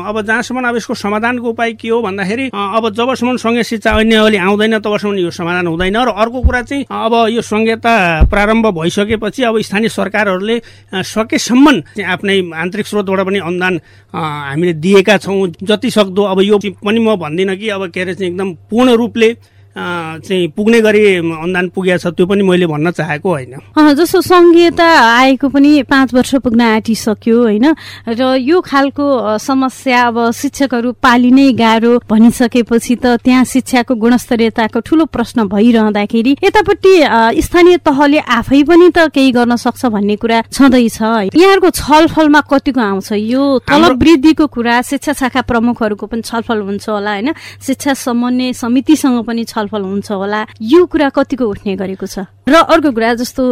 अब 0.06 0.22
जहाँसम्म 0.22 0.68
अब 0.70 0.76
यसको 0.76 0.94
समाधानको 0.96 1.50
उपाय 1.50 1.74
के 1.74 1.90
हो 1.90 2.02
भन्दाखेरि 2.02 2.50
अब 2.54 2.90
जबसम्म 2.94 3.36
सँगै 3.38 3.64
शिक्षा 3.64 3.92
ऐन्यवली 4.00 4.38
आउँदैन 4.38 4.80
तबसम्म 4.80 5.16
यो 5.18 5.32
समाधान 5.32 5.68
हुँदैन। 5.68 5.98
र 5.98 6.10
अर्को 6.16 6.42
कुरा 6.42 6.62
चाहिँ 6.62 6.86
अब 6.86 7.14
यो 7.34 7.42
संहिता 7.42 7.94
प्रारम्भ 8.30 8.66
भइसकेपछि 8.78 9.44
अब 9.44 9.60
स्थानीय 9.62 9.90
सरकारहरूले 10.26 10.58
सकेसम्म 11.06 11.66
आफ्नै 12.04 12.38
आन्तरिक 12.56 12.86
स्रोतबाट 12.88 13.20
पनि 13.26 13.40
अनुदान 13.40 13.74
हामीले 14.14 14.74
दिएका 14.76 15.18
छौँ 15.20 15.48
जति 15.64 15.90
सक्दो 15.92 16.24
अब 16.26 16.42
यो 16.44 16.58
पनि 16.58 17.00
म 17.00 17.16
भन्दिनँ 17.16 17.56
कि 17.56 17.70
अब 17.70 17.90
के 17.92 18.02
अरे 18.02 18.14
चाहिँ 18.16 18.32
एकदम 18.32 18.54
पूर्ण 18.70 18.96
रूपले 18.96 19.30
चाहिँ 19.76 20.48
पुग्ने 20.56 20.80
गरी 20.82 21.04
अनुदान 21.16 21.68
पुगेको 21.76 21.98
छ 22.00 22.08
त्यो 22.16 22.26
पनि 22.26 22.44
मैले 22.44 22.66
भन्न 22.68 22.92
चाहेको 22.92 23.30
होइन। 23.30 23.54
जस्तो 23.96 24.22
सङ्घीयता 24.22 24.88
आएको 24.88 25.48
पनि 25.52 25.84
पाँच 25.84 26.14
वर्ष 26.14 26.36
पुग्न 26.40 26.62
आँटिसक्यो 26.80 27.42
होइन? 27.44 27.66
र 28.08 28.22
यो 28.40 28.62
खालको 28.62 29.38
समस्या 29.38 30.02
अब 30.08 30.18
शिक्षकहरू 30.32 30.92
पालिनै 31.04 31.52
गाह्रो 31.60 31.92
भनिसकेपछि 32.08 32.96
त 33.04 33.20
त्यहाँ 33.20 33.44
शिक्षाको 33.44 33.96
गुणस्तरीयताको 33.96 34.80
ठुलो 34.80 35.06
प्रश्न 35.12 35.48
भइरहँदाखेरि 35.52 36.36
यतापट्टि 36.44 36.94
स्थानीय 37.44 37.78
तहले 37.84 38.20
आफै 38.20 38.64
पनि 38.64 38.90
त 38.96 39.12
केही 39.12 39.32
गर्न 39.36 39.56
सक्छ 39.60 39.86
भन्ने 39.92 40.16
कुरा 40.16 40.42
छँदैछ 40.56 41.02
यहाँहरूको 41.36 41.70
छलफलमा 41.76 42.42
कतिको 42.48 42.82
आउँछ? 42.82 43.12
यो 43.12 43.44
तलब 43.68 44.00
वृद्धिको 44.00 44.48
कुरा 44.48 44.82
शिक्षा 44.88 45.14
शाखा 45.14 45.42
प्रमुखहरूको 45.52 46.06
पनि 46.08 46.22
छलफल 46.24 46.60
हुन्छ 46.64 46.90
होला 46.90 47.12
होइन? 47.12 47.30
शिक्षा 47.60 47.94
समन्वय 47.94 48.54
समितिसँग 48.56 49.24
पनि 49.28 49.44
छल 49.46 49.65
छलफल 49.66 49.82
हुन्छ 49.82 50.12
होला। 50.12 50.46
यो 50.62 50.86
कुरा 50.86 51.10
कतिको 51.10 51.46
उठ्ने 51.46 51.76
गरेको 51.76 52.06
छ? 52.06 52.30
र 52.46 52.54
अर्को 52.54 52.92
कुरा 52.94 53.14
जस्तो 53.18 53.44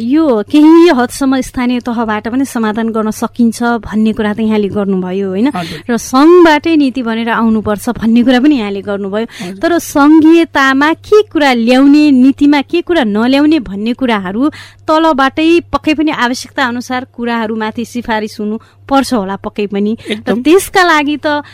यो 0.00 0.24
केही 0.48 0.88
हदसम्म 0.96 1.40
स्थानीय 1.44 1.80
तहबाट 1.84 2.28
पनि 2.32 2.44
समाधान 2.48 2.88
गर्न 2.96 3.10
सकिन्छ 3.12 3.84
भन्ने 3.84 4.12
कुरा 4.16 4.32
त 4.32 4.40
यहाँले 4.40 4.68
गर्नुभयो 4.72 5.28
होइन? 5.28 5.48
र 5.84 5.92
सङ्घबाटै 5.92 6.74
नीति 6.80 7.02
भनेर 7.04 7.28
आउनुपर्छ 7.28 7.88
भन्ने 8.00 8.22
कुरा 8.24 8.40
पनि 8.40 8.56
यहाँले 8.56 8.80
गर्नुभयो। 8.88 9.26
तर 9.60 9.72
सङ्घीयतामा 9.78 10.90
के 11.04 11.18
कुरा 11.28 11.52
ल्याउने 11.52 12.04
नीतिमा 12.24 12.60
के 12.64 12.80
कुरा 12.88 13.04
नल्याउने 13.04 13.58
भन्ने 13.60 13.92
कुराहरू 14.00 14.42
तलबाटै 14.88 15.68
पक्कै 15.68 15.94
पनि 16.00 16.10
आवश्यकता 16.16 16.62
अनुसार 16.72 17.04
कुराहरूमाथि 17.12 17.84
सिफारिस 17.84 18.40
हुनु 18.40 18.56
पर्छ 18.88 19.12
होला 19.12 19.36
पक्कै 19.36 19.66
पनि। 19.68 19.92
त्यसका 20.24 20.82
लागि 20.88 21.16
त 21.20 21.44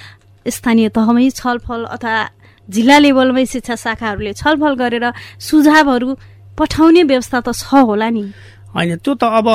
स्थानीय 0.46 0.88
तहमै 0.94 1.31
छलफल 1.35 1.85
अथवा 1.90 2.22
जिल्ला 2.68 2.98
लेभलमै 2.98 3.44
शिक्षा 3.46 3.74
शाखाहरूले 3.77 4.33
छलफल 4.33 4.74
गरेर 4.74 5.05
सुझावहरू 5.40 6.09
पठाउने 6.59 7.03
व्यवस्था 7.03 7.38
त 7.40 7.48
छ 7.53 7.85
होला 7.88 8.09
नि। 8.11 8.24
होइन 8.74 8.96
त्यो 9.05 9.14
त 9.14 9.24
अब 9.24 9.48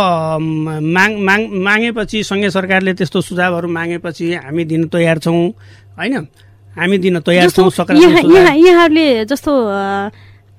माग 0.95 1.12
माग 1.28 1.41
मागेपछि 1.67 2.24
सङ्घीय 2.24 2.50
सरकारले 2.50 2.93
त्यस्तो 2.93 3.19
सुझावहरू 3.22 3.67
मागेपछि 3.67 4.26
हामी 4.45 4.63
दिन 4.63 4.88
तयार 4.88 5.17
छौँ 5.19 5.41
होइन? 6.00 6.15
हामी 6.76 6.98
दिन 6.98 7.19
तयार 7.19 7.50
छौँ 7.50 7.69
यहाँहरूले 7.98 9.26
जस्तो 9.26 9.52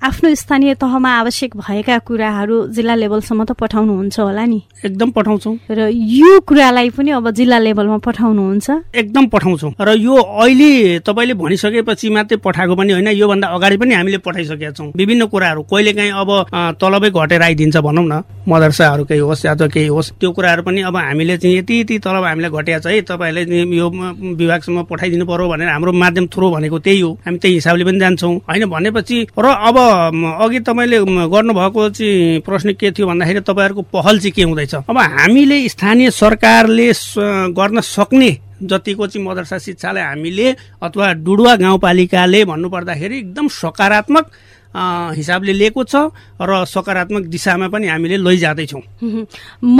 आफ्नो 0.01 0.33
स्थानीय 0.33 0.73
तहमा 0.81 1.09
आवश्यक 1.13 1.55
भएका 1.57 1.97
कुराहरू 2.09 2.55
जिल्ला 2.73 2.95
लेभलसम्म 2.95 3.43
त 3.45 3.51
पठाउनुहुन्छ 3.53 4.19
होला 4.19 4.45
नि। 4.45 4.61
एकदम 4.81 5.09
पठाउँछौँ। 5.13 5.53
र 5.69 5.89
यो 5.93 6.39
कुरालाई 6.41 6.89
पनि 6.89 7.11
अब 7.21 7.29
जिल्ला 7.29 7.57
लेभलमा 7.61 7.97
पठाउनुहुन्छ। 8.01 8.97
एकदम 8.97 9.25
पठाउँछौँ। 9.29 9.71
र 9.77 9.93
यो 10.01 10.15
अहिले 10.17 10.99
तपाईँले 11.05 11.33
भनिसकेपछि 11.37 12.09
मात्रै 12.09 12.37
पठाएको 12.41 12.75
पनि 12.75 12.93
होइन 12.97 13.07
योभन्दा 13.13 13.47
अगाडि 13.47 13.77
पनि 13.77 13.93
हामीले 13.93 14.17
पठाइसकेका 14.25 14.71
छौँ। 14.73 14.89
विभिन्न 14.97 15.25
कुराहरू 15.29 15.61
कहिले 15.69 15.93
काहीँ 15.93 16.11
अब 16.17 16.29
तलबै 16.81 17.09
घटेर 17.13 17.41
आइदिन्छ 17.45 17.77
भनौँ 17.77 18.05
न 18.09 18.25
मदरसाहरू 18.49 19.05
केही 19.05 19.21
होस् 19.21 19.45
या 19.45 19.53
त 19.53 19.69
केही 19.69 19.87
होस् 19.93 20.17
त्यो 20.17 20.31
कुराहरू 20.33 20.65
पनि 20.65 20.81
अब 20.81 20.97
हामीले 20.97 21.37
चाहिँ 21.37 21.57
यति 21.57 21.79
यति 21.79 21.99
तलब 22.01 22.25
हामीलाई 22.25 22.49
घटिया 22.49 22.79
छ 22.81 22.89
है 22.89 23.01
तपाईँहरूले 23.05 23.77
यो 23.77 23.89
विभागसम्म 24.33 24.83
पठाइदिनु 24.89 25.25
पर्यो 25.29 25.45
भनेर 25.45 25.69
हाम्रो 25.69 25.93
माध्यम 25.93 26.25
थ्रो 26.33 26.49
भनेको 26.57 26.79
त्यही 26.81 26.99
हो। 26.99 27.11
हामी 27.21 27.37
त्यही 27.37 27.53
हिसाबले 27.61 27.85
पनि 27.85 27.99
जान्छौँ। 28.01 28.33
होइन 28.49 28.65
भनेपछि 28.65 29.27
र 29.37 29.45
अब 29.69 29.77
अघि 29.91 30.59
तपाईँले 30.59 30.97
गर्नुभएको 31.27 31.89
चाहिँ 31.89 32.39
प्रश्न 32.45 32.73
के 32.73 32.91
थियो 32.91 33.07
भन्दाखेरि 33.07 33.39
तपाईँहरूको 33.39 33.81
पहल 33.93 34.19
चाहिँ 34.19 34.31
के 34.31 34.43
हुँदैछ? 34.43 34.75
अब 34.75 34.97
हामीले 34.97 35.57
स्थानीय 35.69 36.11
सरकारले 36.11 36.91
गर्न 37.53 37.81
सक्ने 37.81 38.31
जतिको 38.63 39.07
चाहिँ 39.07 39.25
मदरसा 39.27 39.57
शिक्षालाई 39.57 40.03
हामीले 40.03 40.55
अथवा 40.81 41.13
डुडुवा 41.25 41.55
गाउँपालिकाले 41.55 42.45
भन्नुपर्दाखेरि 42.45 43.17
एकदम 43.17 43.47
सकारात्मक 43.47 44.25
हिसाबले 44.73 45.53
लिएको 45.53 45.83
छ 45.83 45.95
र 46.41 46.65
सकारात्मक 46.65 47.23
दिशामा 47.27 47.67
पनि 47.67 47.87
हामीले 47.87 48.17
लैजाँदैछौँ। 48.17 48.81
म 49.63 49.79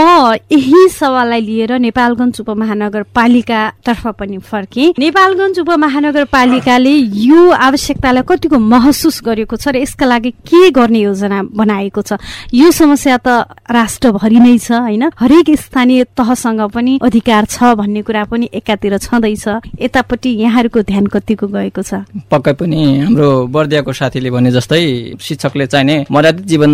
यही 0.51 0.87
सवाललाई 0.89 1.41
लिएर 1.41 1.71
नेपालगञ्ज 1.79 2.39
उपमहानगरपालिकातर्फ 2.41 4.07
पनि 4.19 4.37
फर्केँ। 4.37 4.93
नेपालगञ्ज 4.99 5.59
उपमहानगरपालिकाले 5.59 6.93
यो 7.23 7.49
आवश्यकतालाई 7.49 8.23
कतिको 8.27 8.57
महसुस 8.59 9.21
गरेको 9.25 9.55
छ 9.55 9.67
र 9.71 9.81
यसका 9.81 10.05
लागि 10.05 10.31
के 10.43 10.69
गर्ने 10.71 10.99
योजना 11.01 11.41
बनाएको 11.55 12.01
छ? 12.01 12.19
यो 12.53 12.71
समस्या 12.71 13.17
त 13.17 13.47
राष्ट्रभरि 13.71 14.39
नै 14.39 14.57
छ 14.59 14.71
होइन? 14.71 15.03
हरेक 15.15 15.49
स्थानीय 15.55 16.03
तहसँग 16.19 16.61
पनि 16.73 16.99
अधिकार 17.01 17.45
छ 17.47 17.73
भन्ने 17.79 18.01
कुरा 18.03 18.23
पनि 18.27 18.49
एकातिर 18.53 18.97
छँदैछ। 18.99 19.47
यतापट्टि 19.81 20.29
यहाँहरूको 20.43 20.79
ध्यान 20.83 21.05
कतिको 21.07 21.47
गएको 21.47 21.81
छ? 21.81 22.03
पक्कै 22.29 22.53
पनि 22.59 22.79
हाम्रो 23.07 23.47
बर्दियाको 23.47 23.91
साथीले 23.93 24.29
भने 24.29 24.51
जस्तै 24.51 24.80
चाहिँ 24.81 25.17
शिक्षकले 25.21 25.65
चाहिने 25.67 25.95
मर्यादित 26.11 26.45
जीवन 26.45 26.71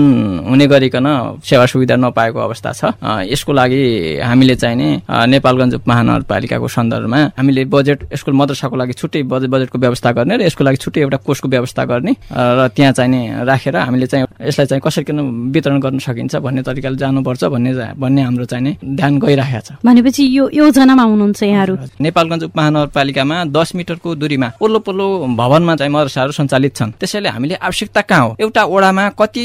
हुने 0.48 0.66
गरिकन 0.68 1.08
सेवा 1.44 1.66
सुविधा 1.66 1.96
नपाएको 1.96 2.40
अवस्था 2.40 2.72
छ। 2.72 2.82
यसको 3.28 3.52
लागि 3.54 3.82
हामीले 4.24 4.56
चाहिने 4.56 4.88
नेपालगञ्ज 5.28 5.76
महानगरपालिकाको 5.88 6.68
सन्दर्भमा 6.68 7.20
हामीले 7.38 7.66
बजेट 7.68 8.00
स्कुल 8.16 8.34
मद्रसाको 8.34 8.76
लागि 8.76 8.94
छुट्टै 8.94 9.24
बजेट 9.24 9.50
बजेटको 9.50 9.78
व्यवस्था 9.78 10.12
गर्ने 10.12 10.38
र 10.38 10.42
यसको 10.48 10.64
लागि 10.64 10.78
छुट्टै 10.78 11.02
एउटा 11.02 11.18
कोषको 11.28 11.48
व्यवस्था 11.50 11.84
गर्ने 11.86 12.12
र 12.32 12.68
त्यहाँ 12.76 12.94
चाहिने 12.98 13.44
राखेर 13.44 13.76
हामीले 13.76 14.08
चाहिँ 14.08 14.26
यसलाई 14.48 14.68
चाहिँ 14.68 14.82
कसरी 14.86 15.04
किन 15.04 15.20
वितरण 15.52 15.80
गर्न 15.80 16.00
सकिन्छ 16.00 16.36
भन्ने 16.46 16.62
तरिकाले 16.64 16.98
जानुपर्छ 16.98 17.44
भन्ने 17.44 17.72
भन्ने 17.98 18.22
हाम्रो 18.22 18.46
चाहिने 18.46 18.72
ध्यान 18.84 19.20
गइरहेको 19.20 19.62
छ। 19.68 19.70
भनेपछि 19.86 20.24
यो 20.38 20.44
योजनामा 20.54 21.04
हुनुहुन्छ 21.04 21.44
यहाँहरू? 21.44 21.74
नेपालगञ्ज 22.02 22.44
उपमहानगरपालिकामा 22.44 23.38
दस 23.52 23.76
मिटरको 23.76 24.16
दूरीमा 24.16 24.48
पल्लो 24.62 24.80
पल्लो 24.80 25.06
भवनमा 25.38 25.76
चाहिँ 25.76 25.92
मदरसाहरू 25.94 26.32
सञ्चालित 26.32 26.76
छन्। 26.76 26.92
त्यसैले 27.00 27.30
हामीले 27.30 27.56
आवश्यकता 27.58 27.97
आवश्यकता 27.98 28.02
कहाँ 28.02 28.26
हो? 28.28 28.36
एउटा 28.40 28.64
ओडामा 28.64 29.10
कति 29.18 29.44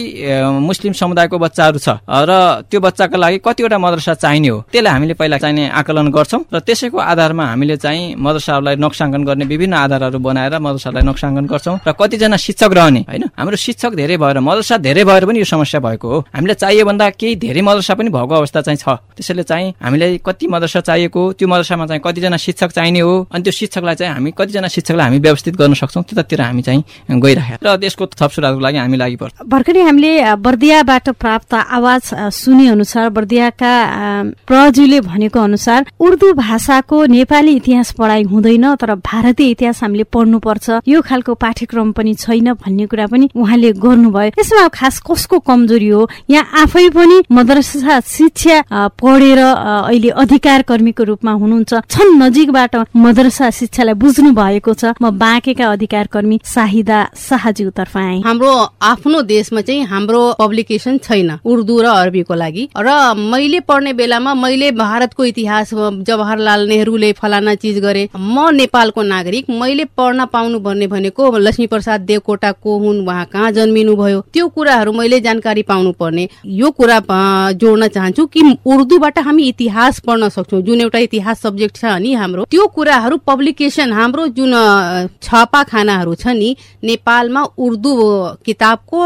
मुस्लिम 0.60 0.92
समुदायको 0.92 1.38
बच्चाहरू 1.38 1.78
छ? 1.78 1.88
र 2.04 2.62
त्यो 2.68 2.80
बच्चाको 2.80 3.16
लागि 3.16 3.38
कतिवटा 3.44 3.78
मद्रसा 3.78 4.14
चाहिने 4.14 4.48
हो? 4.48 4.58
त्यसलाई 4.72 4.92
हामीले 4.92 5.14
पहिला 5.14 5.36
चाहिने 5.38 5.68
आकलन 5.70 6.08
गर्छौँ 6.12 6.40
र 6.52 6.58
त्यसैको 6.60 6.98
आधारमा 6.98 7.44
हामीले 7.46 7.76
चाहिँ 7.76 8.14
मद्रसाहरूलाई 8.16 8.76
नोक्साङ्कन 8.76 9.22
गर्ने 9.24 9.44
विभिन्न 9.44 9.74
आधारहरू 9.74 10.18
बनाएर 10.18 10.58
मद्रसालाई 10.58 11.02
नोक्साङ्कन 11.02 11.46
गर्छौँ 11.46 11.76
र 11.86 11.92
कतिजना 11.92 12.36
शिक्षक 12.36 12.72
रहने 12.72 13.00
होइन? 13.08 13.24
हाम्रो 13.38 13.56
शिक्षक 13.56 13.92
धेरै 13.96 14.16
भएर 14.16 14.38
मद्रसा 14.40 14.76
धेरै 14.78 15.04
भएर 15.04 15.24
पनि 15.26 15.38
यो 15.38 15.44
समस्या 15.44 15.80
भएको 15.80 16.08
हो। 16.08 16.18
हामीलाई 16.34 16.56
चाहियो 16.62 16.84
भन्दा 16.84 17.10
केही 17.16 17.34
धेरै 17.36 17.62
मद्रसा 17.62 17.94
पनि 17.94 18.10
भएको 18.12 18.34
अवस्था 18.34 18.60
चाहिँ 18.60 18.76
छ। 18.76 18.88
त्यसैले 19.16 19.42
चाहिँ 19.42 19.74
हामीलाई 19.82 20.20
कति 20.26 20.46
मद्रसा 20.52 20.80
चाहिएको 20.80 21.20
त्यो 21.38 21.48
मद्रसामा 21.48 21.86
चाहिँ 21.86 22.02
कतिजना 22.04 22.36
शिक्षक 22.36 22.70
चाहिने 22.76 23.00
हो 23.00 23.12
अनि 23.32 23.42
त्यो 23.42 23.52
शिक्षकलाई 23.52 23.94
चाहिँ 23.94 24.12
हामी 24.14 24.30
कतिजना 24.38 24.68
शिक्षकलाई 24.68 25.06
हामी 25.06 25.18
व्यवस्थित 25.18 25.54
गर्न 25.56 25.74
सक्छौँ 25.74 26.02
त्यतातिर 26.02 26.40
हामी 26.40 26.62
चाहिँ 26.62 26.82
गइरहेका 27.22 27.60
र 27.62 27.76
त्यसको 27.76 28.06
थप 28.18 28.30
कुराहरूको 28.42 28.62
लागि 28.66 28.78
हामी 28.78 28.96
लागि 28.98 29.16
पर्छ। 29.22 29.34
भर्खरै 29.46 29.82
हामीले 29.86 30.12
बर्दियाबाट 30.42 31.06
प्राप्त 31.14 31.54
आवाज 31.54 32.02
सुने 32.34 32.66
अनुसार 32.68 33.08
बर्दियाका 33.14 33.72
प्रजुले 34.46 35.00
भनेको 35.00 35.38
अनुसार 35.40 35.80
उर्दू 36.02 36.32
भाषाको 36.34 36.96
नेपाली 37.06 37.52
इतिहास 37.56 37.92
पढाइ 37.94 38.22
हुँदैन 38.26 38.74
तर 38.82 38.94
भारतीय 38.98 39.50
इतिहास 39.50 39.82
हामीले 39.82 40.04
पढ्नुपर्छ। 40.10 40.66
यो 40.88 41.00
खालको 41.00 41.34
पाठ्यक्रम 41.34 41.92
पनि 41.92 42.14
छैन 42.14 42.52
भन्ने 42.58 42.86
कुरा 42.86 43.06
पनि 43.06 43.28
उहाँले 43.30 43.72
गर्नुभयो। 43.78 44.34
यसमा 44.34 44.66
खास 44.74 44.98
कसको 45.06 45.38
कमजोरी 45.38 45.88
हो? 45.88 46.08
यहाँ 46.30 46.62
आफै 46.62 46.88
पनि 46.90 47.22
मद्रसा 47.30 48.00
शिक्षा 48.02 48.90
पढेर 48.98 49.38
अहिले 49.38 50.10
अधिकार 50.18 50.62
कर्मीको 50.62 51.02
रूपमा 51.04 51.32
हुनुहुन्छ। 51.32 51.72
छन् 51.86 52.18
नजिकबाट 52.18 52.74
मद्रसा 52.96 53.50
शिक्षालाई 53.52 53.94
बुझ्नु 53.94 54.30
भएको 54.34 54.74
छ। 54.74 54.98
म 54.98 55.10
बाँकेका 55.14 55.66
अधिकार 55.72 56.06
कर्मी 56.12 56.40
साहिदा 56.44 56.98
शाहज्यूतर्फ 57.16 57.96
आए। 57.96 58.18
हाम्रो 58.32 58.52
आफ्नो 58.82 59.20
देशमा 59.22 59.60
चाहिँ 59.60 59.84
हाम्रो 59.84 60.20
पब्लिकेसन 60.40 60.98
छैन 60.98 61.30
उर्दू 61.44 61.80
र 61.82 61.86
अरबीको 61.86 62.34
लागि। 62.34 62.68
र 62.78 62.88
मैले 63.14 63.60
पढ्ने 63.60 63.92
बेलामा 63.92 64.32
मैले 64.34 64.70
भारतको 64.72 65.24
इतिहास 65.24 65.70
जवाहरलाल 66.08 66.66
नेहरूले 66.68 67.12
फलाना 67.12 67.54
चिज 67.54 67.78
गरे 67.78 68.08
म 68.16 68.48
नेपालको 68.52 69.02
नागरिक 69.04 69.50
मैले 69.52 69.84
पढ्न 69.84 70.24
पाउनु 70.32 70.58
भन्ने 70.60 70.86
भनेको 70.86 71.30
लक्ष्मी 71.38 71.66
प्रसाद 71.66 72.00
देवकोटा 72.00 72.52
को 72.54 72.78
हुन् 72.78 73.02
उहाँ 73.02 73.24
कहाँ 73.32 73.50
जन्मिनु 73.52 73.96
भयो 73.96 74.20
त्यो 74.32 74.48
कुराहरू 74.48 74.92
मैले 74.92 75.20
जानकारी 75.20 75.62
पाउनु 75.62 75.92
पर्ने 76.00 76.28
यो 76.46 76.70
कुरा 76.70 76.98
जोड्न 77.54 77.88
चाहन्छु 77.88 78.26
कि 78.26 78.42
उर्दूबाट 78.66 79.18
हामी 79.18 79.48
इतिहास 79.48 80.00
पढ्न 80.06 80.28
सक्छौँ 80.30 80.62
जुन 80.62 80.80
एउटा 80.80 80.98
इतिहास 81.08 81.42
सब्जेक्ट 81.42 81.76
छ 81.76 82.00
नि 82.00 82.14
हाम्रो 82.14 82.44
त्यो 82.50 82.66
कुराहरू 82.74 83.16
पब्लिकेसन 83.26 83.92
हाम्रो 83.92 84.26
जुन 84.32 84.56
छापाखानाहरू 85.22 86.14
छ 86.14 86.26
नि 86.34 86.56
नेपालमा 86.84 87.42
उर्दू 87.58 87.92
किताबको 88.45 89.01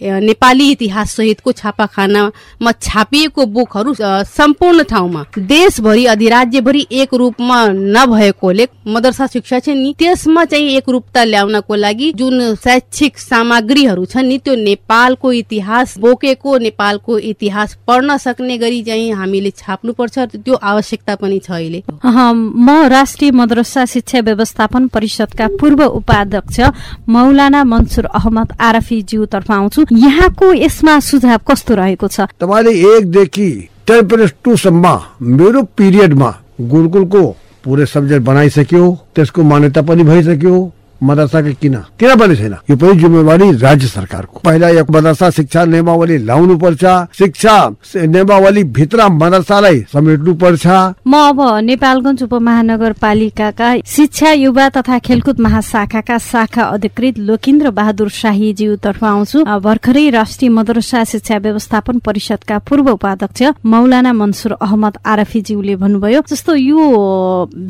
नेपाली 0.00 0.70
इतिहास 0.70 1.12
सहितको 1.12 1.52
छापाखानामा 1.52 2.72
छापिएको 2.72 3.46
बुकहरू 3.48 3.94
सम्पूर्ण 4.26 4.82
ठाउँमा। 4.90 5.24
देशभरि 5.38 6.04
अधिराज्यभरि 6.06 6.86
एक 6.92 7.14
रूपमा 7.14 7.58
नभएकोले 7.68 8.66
मदरसा 8.88 9.26
शिक्षा 9.26 9.58
छ 9.60 9.68
नि 9.70 9.94
त्यसमा 9.98 10.44
चाहिँ 10.44 10.76
एक 10.76 10.88
रूपता 10.88 11.24
ल्याउनको 11.24 11.74
लागि 11.76 12.12
जुन 12.16 12.54
शैक्षिक 12.56 13.18
सामग्रीहरू 13.18 14.04
छन् 14.06 14.28
नि 14.28 14.38
त्यो 14.38 14.54
नेपालको 14.56 15.32
इतिहास 15.34 15.98
बोकेको 16.00 16.56
नेपालको 16.58 17.18
इतिहास 17.30 17.76
पढ्न 17.86 18.16
सक्ने 18.18 18.58
गरी 18.58 18.82
चाहिँ 18.82 19.10
हामीले 19.12 19.50
छाप्नुपर्छ 19.52 20.18
त्यो 20.18 20.54
आवश्यकता 20.54 21.14
पनि 21.16 21.38
छ 21.38 21.50
अहिले। 21.50 21.82
म 22.04 22.68
राष्ट्रिय 22.88 23.30
मदरसा 23.32 23.84
शिक्षा 23.86 24.20
व्यवस्थापन 24.20 24.86
परिषदका 24.88 25.46
पूर्व 25.60 25.84
उपाध्यक्ष 25.84 26.60
मौलाना 27.08 27.62
मनसुर 27.64 28.06
अहमद 28.06 28.56
आरफी 28.60 29.02
ज्यूतर्फ 29.02 29.50
आउँछु। 29.50 29.84
यहाँको 29.92 30.52
यसमा 30.54 30.98
सुझाव 31.00 31.38
कस्तो 31.48 31.74
रहेको 31.74 32.08
छ? 32.08 32.20
तपाईँले 32.40 32.72
एकदेखि 32.96 33.50
टेन 33.86 34.06
प्लस 34.08 34.32
टूसम्म 34.44 34.86
मेरो 35.22 35.62
पिरियडमा 35.76 36.30
गुरुकुलको 36.60 37.22
पुरै 37.64 37.86
सब्जेक्ट 37.86 38.24
बनाइसक्यो 38.26 38.84
त्यसको 39.14 39.42
मान्यता 39.42 39.82
पनि 39.82 40.02
भइसक्यो। 40.02 40.54
मदरसा 41.02 41.40
किन। 41.40 41.74
किन 42.00 42.14
पनि 42.20 42.36
छैन 42.36 42.54
यो 42.70 42.76
पनि 42.76 42.98
जिम्मेवारी 43.00 43.50
राज्य 43.58 43.86
सरकारको 43.88 44.40
पहिला 44.44 44.68
एक 44.80 44.90
मदरसा 44.90 45.30
शिक्षा 45.30 45.64
नियमावली 45.64 46.16
लाउनु 46.26 46.56
पर्छ 46.58 46.84
शिक्षा 47.18 47.54
नियमावली 47.96 48.64
भित्र 48.78 49.08
मदरसालाई 49.12 49.80
समेट्नु 49.92 50.34
पर्छ 50.42 50.66
म 51.06 51.14
अब 51.30 51.40
नेपालगञ्ज 51.64 52.22
उपमहानगरपालिकाका 52.22 53.68
शिक्षा 53.86 54.32
युवा 54.34 54.68
तथा 54.76 54.98
खेलकुद 55.00 55.40
महाशाखाका 55.40 56.18
शाखा 56.20 56.62
अधिकृत 56.64 57.18
लोकेन्द्र 57.28 57.70
बहादुर 57.70 58.08
शाहीज्यू 58.12 58.76
तर्फ 58.84 59.04
आउँछु। 59.04 59.44
भर्खरै 59.60 60.08
राष्ट्रिय 60.10 60.50
मदरसा 60.50 61.04
शिक्षा 61.04 61.36
व्यवस्थापन 61.38 61.98
परिषदका 62.06 62.58
पूर्व 62.68 62.90
उपाध्यक्ष 62.90 63.42
मौलाना 63.66 64.12
मनसुर 64.12 64.52
अहमद 64.60 64.98
आरफीज्यूले 65.06 65.74
भन्नुभयो 65.76 66.20
जस्तो 66.30 66.54
यो 66.54 66.78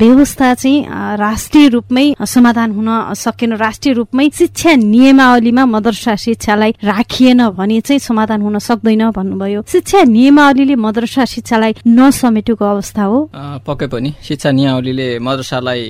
व्यवस्था 0.01 0.53
चाहिँ 0.53 0.85
राष्ट्रिय 1.17 1.67
रूपमै 1.69 2.05
समाधान 2.25 2.71
हुन 2.71 2.89
सकेन 3.21 3.53
राष्ट्रिय 3.55 3.93
रूपमै 3.93 4.29
शिक्षा 4.33 4.71
नियमावलीमा 4.75 5.63
मदरसा 5.65 6.15
शिक्षालाई 6.15 6.71
राखिएन 6.83 7.41
भने 7.57 7.79
चाहिँ 7.81 7.99
समाधान 8.01 8.41
हुन 8.41 8.57
सक्दैन 8.59 9.03
भन्नुभयो। 9.17 9.61
शिक्षा 9.67 10.03
नियमावलीले 10.09 10.75
मदरसा 10.75 11.25
शिक्षालाई 11.25 11.71
नसमेटेको 11.87 12.65
अवस्था 12.65 13.03
हो। 13.03 13.19
पक्कै 13.67 13.87
पनि 13.93 14.09
शिक्षा 14.23 14.49
नियमावलीले 14.51 15.07
मदरसालाई 15.19 15.83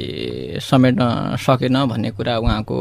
समेट्न 0.61 1.01
सकेन 1.39 1.75
भन्ने 1.91 2.09
कुरा 2.17 2.37
उहाँको 2.37 2.77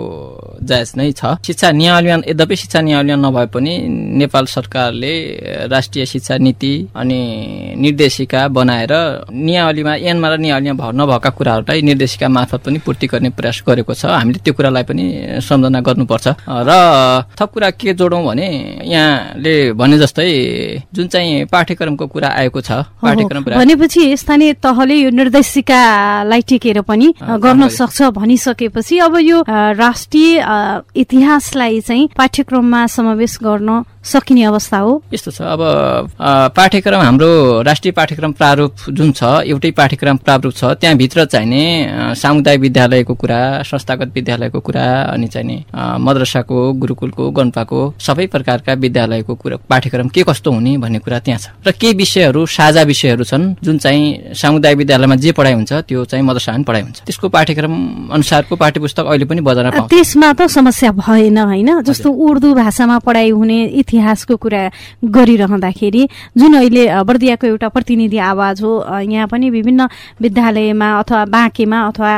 जायज 0.63 0.91
नै 0.99 1.11
छ। 1.13 1.23
शिक्षा 1.47 1.71
नियमावलीमा 1.71 2.17
यद्यपि 2.31 2.57
शिक्षा 2.57 2.81
नियमावलीमा 2.81 3.19
नभए 3.29 3.47
पनि 3.55 3.73
नेपाल 4.21 4.45
सरकारले 4.47 5.13
राष्ट्रिय 5.71 6.07
शिक्षा 6.07 6.37
नीति 6.39 6.73
अनि 6.97 7.21
निर्देशिका 7.79 8.41
बनाएर 8.49 8.93
नियमावलीमा 9.31 9.95
एनमा 10.11 10.29
र 10.29 10.37
नियमावलीमा 10.39 10.91
नभएका 11.01 11.31
कुराहरूलाई 11.39 11.83
निर्देशिका 11.83 12.29
मार्फत 12.29 12.61
पनि 12.67 12.79
पूर्ति 12.85 13.07
गर्ने 13.13 13.31
प्रयास 13.39 13.63
गरेको 13.69 13.95
छ। 13.95 14.05
हामीले 14.11 14.40
त्यो 14.45 14.53
कुरालाई 14.55 14.83
पनि 14.83 15.05
सम्झना 15.41 15.81
गर्नुपर्छ। 15.81 16.27
र 16.49 16.71
थप 17.39 17.51
कुरा 17.53 17.71
के 17.71 17.95
जोडौँ 17.95 18.23
भने 18.25 18.49
यहाँले 18.85 19.55
भने 19.73 19.99
जस्तै 19.99 20.29
जुन 20.95 21.07
चाहिँ 21.09 21.45
पाठ्यक्रमको 21.47 22.07
कुरा 22.07 22.29
आएको 22.29 22.61
छ 22.61 22.71
पाठ्यक्रम 23.03 23.43
भनेपछि 23.57 24.17
स्थानीय 24.17 24.53
तहले 24.63 24.95
यो 24.95 25.11
निर्देशिकालाई 25.11 26.41
टेकेर 26.49 26.81
पनि 26.83 27.13
गर्न 27.21 27.69
सक्छ 27.69 28.03
भनिसकेपछि 28.17 28.99
अब 28.99 29.17
यो 29.21 29.39
राष्ट्रिय 29.49 30.29
इतिहासलाई 30.97 31.81
चाहिँ 31.81 32.09
पाठ्यक्रममा 32.17 32.87
समावेश 32.87 33.39
गर्न 33.43 33.83
सकिने 34.05 34.43
अवस्था 34.45 34.79
हो। 34.79 35.03
यस्तो 35.13 35.31
छ। 35.31 35.41
अब 35.43 35.61
पाठ्यक्रम 36.57 37.01
हाम्रो 37.01 37.63
राष्ट्रिय 37.63 37.93
पाठ्यक्रम 37.93 38.33
प्रारूप 38.33 38.73
जुन 38.91 39.13
छ 39.13 39.23
एउटै 39.45 39.71
पाठ्यक्रम 39.71 40.17
प्रारूप 40.17 40.53
छ 40.55 40.65
त्यहाँभित्र 40.81 41.25
चाहिने 41.25 42.15
सामुदायिक 42.17 42.61
विद्यालयको 42.61 43.15
कुरा 43.15 43.41
संस्थागत 43.63 44.13
विद्यालयको 44.15 44.61
कुरा 44.61 44.85
अनि 45.13 45.27
चाहिने 45.29 45.57
मद्रसाको 46.01 46.73
गुरुकुलको 46.81 47.31
गन्पाको 47.31 47.81
सबै 48.01 48.27
प्रकारका 48.27 48.73
विद्यालयको 48.81 49.35
कुरा 49.35 49.57
पाठ्यक्रम 49.69 50.09
के 50.09 50.23
कस्तो 50.23 50.51
हुने 50.51 50.77
भन्ने 50.79 50.99
कुरा 50.99 51.19
त्यहाँ 51.21 51.39
छ। 51.39 51.47
र 51.67 51.71
केही 51.73 51.95
विषयहरू 51.95 52.47
साझा 52.49 52.83
विषयहरू 52.83 53.25
छन् 53.25 53.55
जुन 53.63 53.79
चाहिँ 53.79 54.35
सामुदायिक 54.35 54.79
विद्यालयमा 54.79 55.17
जे 55.17 55.33
पढाइ 55.33 55.55
हुन्छ 55.55 55.73
त्यो 55.87 56.05
चाहिँ 56.05 56.25
मद्रसामा 56.25 56.65
पढाइ 56.65 56.83
हुन्छ। 56.83 56.99
त्यसको 57.05 57.29
पाठ्यक्रम 57.29 57.75
अनुसारको 58.17 58.57
पाठ्य 58.57 58.81
पुस्तक 58.81 59.05
अहिले 59.07 59.25
पनि 59.29 59.41
बजारमा 59.41 59.71
पाउँछ। 59.77 59.91
त्यसमा 59.91 60.33
त 60.33 60.49
समस्या 60.49 60.91
भएन 60.97 61.39
होइन? 61.39 61.71
जस्तो 61.83 62.09
उर्दू 62.11 62.55
भाषामा 62.55 62.99
पढाइ 63.05 63.31
हुने 63.31 63.59
इतिहासको 63.91 64.37
कुरा 64.39 64.63
गरिरहँदाखेरि 65.03 66.03
जुन 66.39 66.55
अहिले 66.63 66.85
बर्दियाको 67.03 67.47
एउटा 67.47 67.69
प्रतिनिधि 67.75 68.19
आवाज 68.23 68.63
हो 68.63 68.71
यहाँ 68.87 69.27
पनि 69.27 69.51
विभिन्न 69.51 69.89
विद्यालयमा 70.23 70.89
अथवा 71.01 71.25
बाँकेमा 71.35 71.79
अथवा 71.91 72.13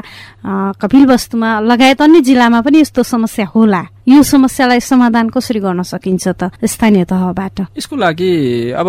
कपिल 0.77 1.07
वस्तुमा 1.09 1.49
लगायत 1.65 2.03
अन्य 2.03 2.21
जिल्लामा 2.29 2.61
पनि 2.61 2.81
यस्तो 2.81 3.03
समस्या 3.03 3.47
होला। 3.57 3.83
यो 4.03 4.23
समस्यालाई 4.23 4.81
समाधान 4.83 5.29
कसरी 5.31 5.61
गर्न 5.63 5.83
सकिन्छ 5.87 6.35
त? 6.35 6.51
स्थानीय 6.59 7.05
तहबाट। 7.07 7.79
यसको 7.79 7.95
लागि 7.97 8.31
अब 8.75 8.89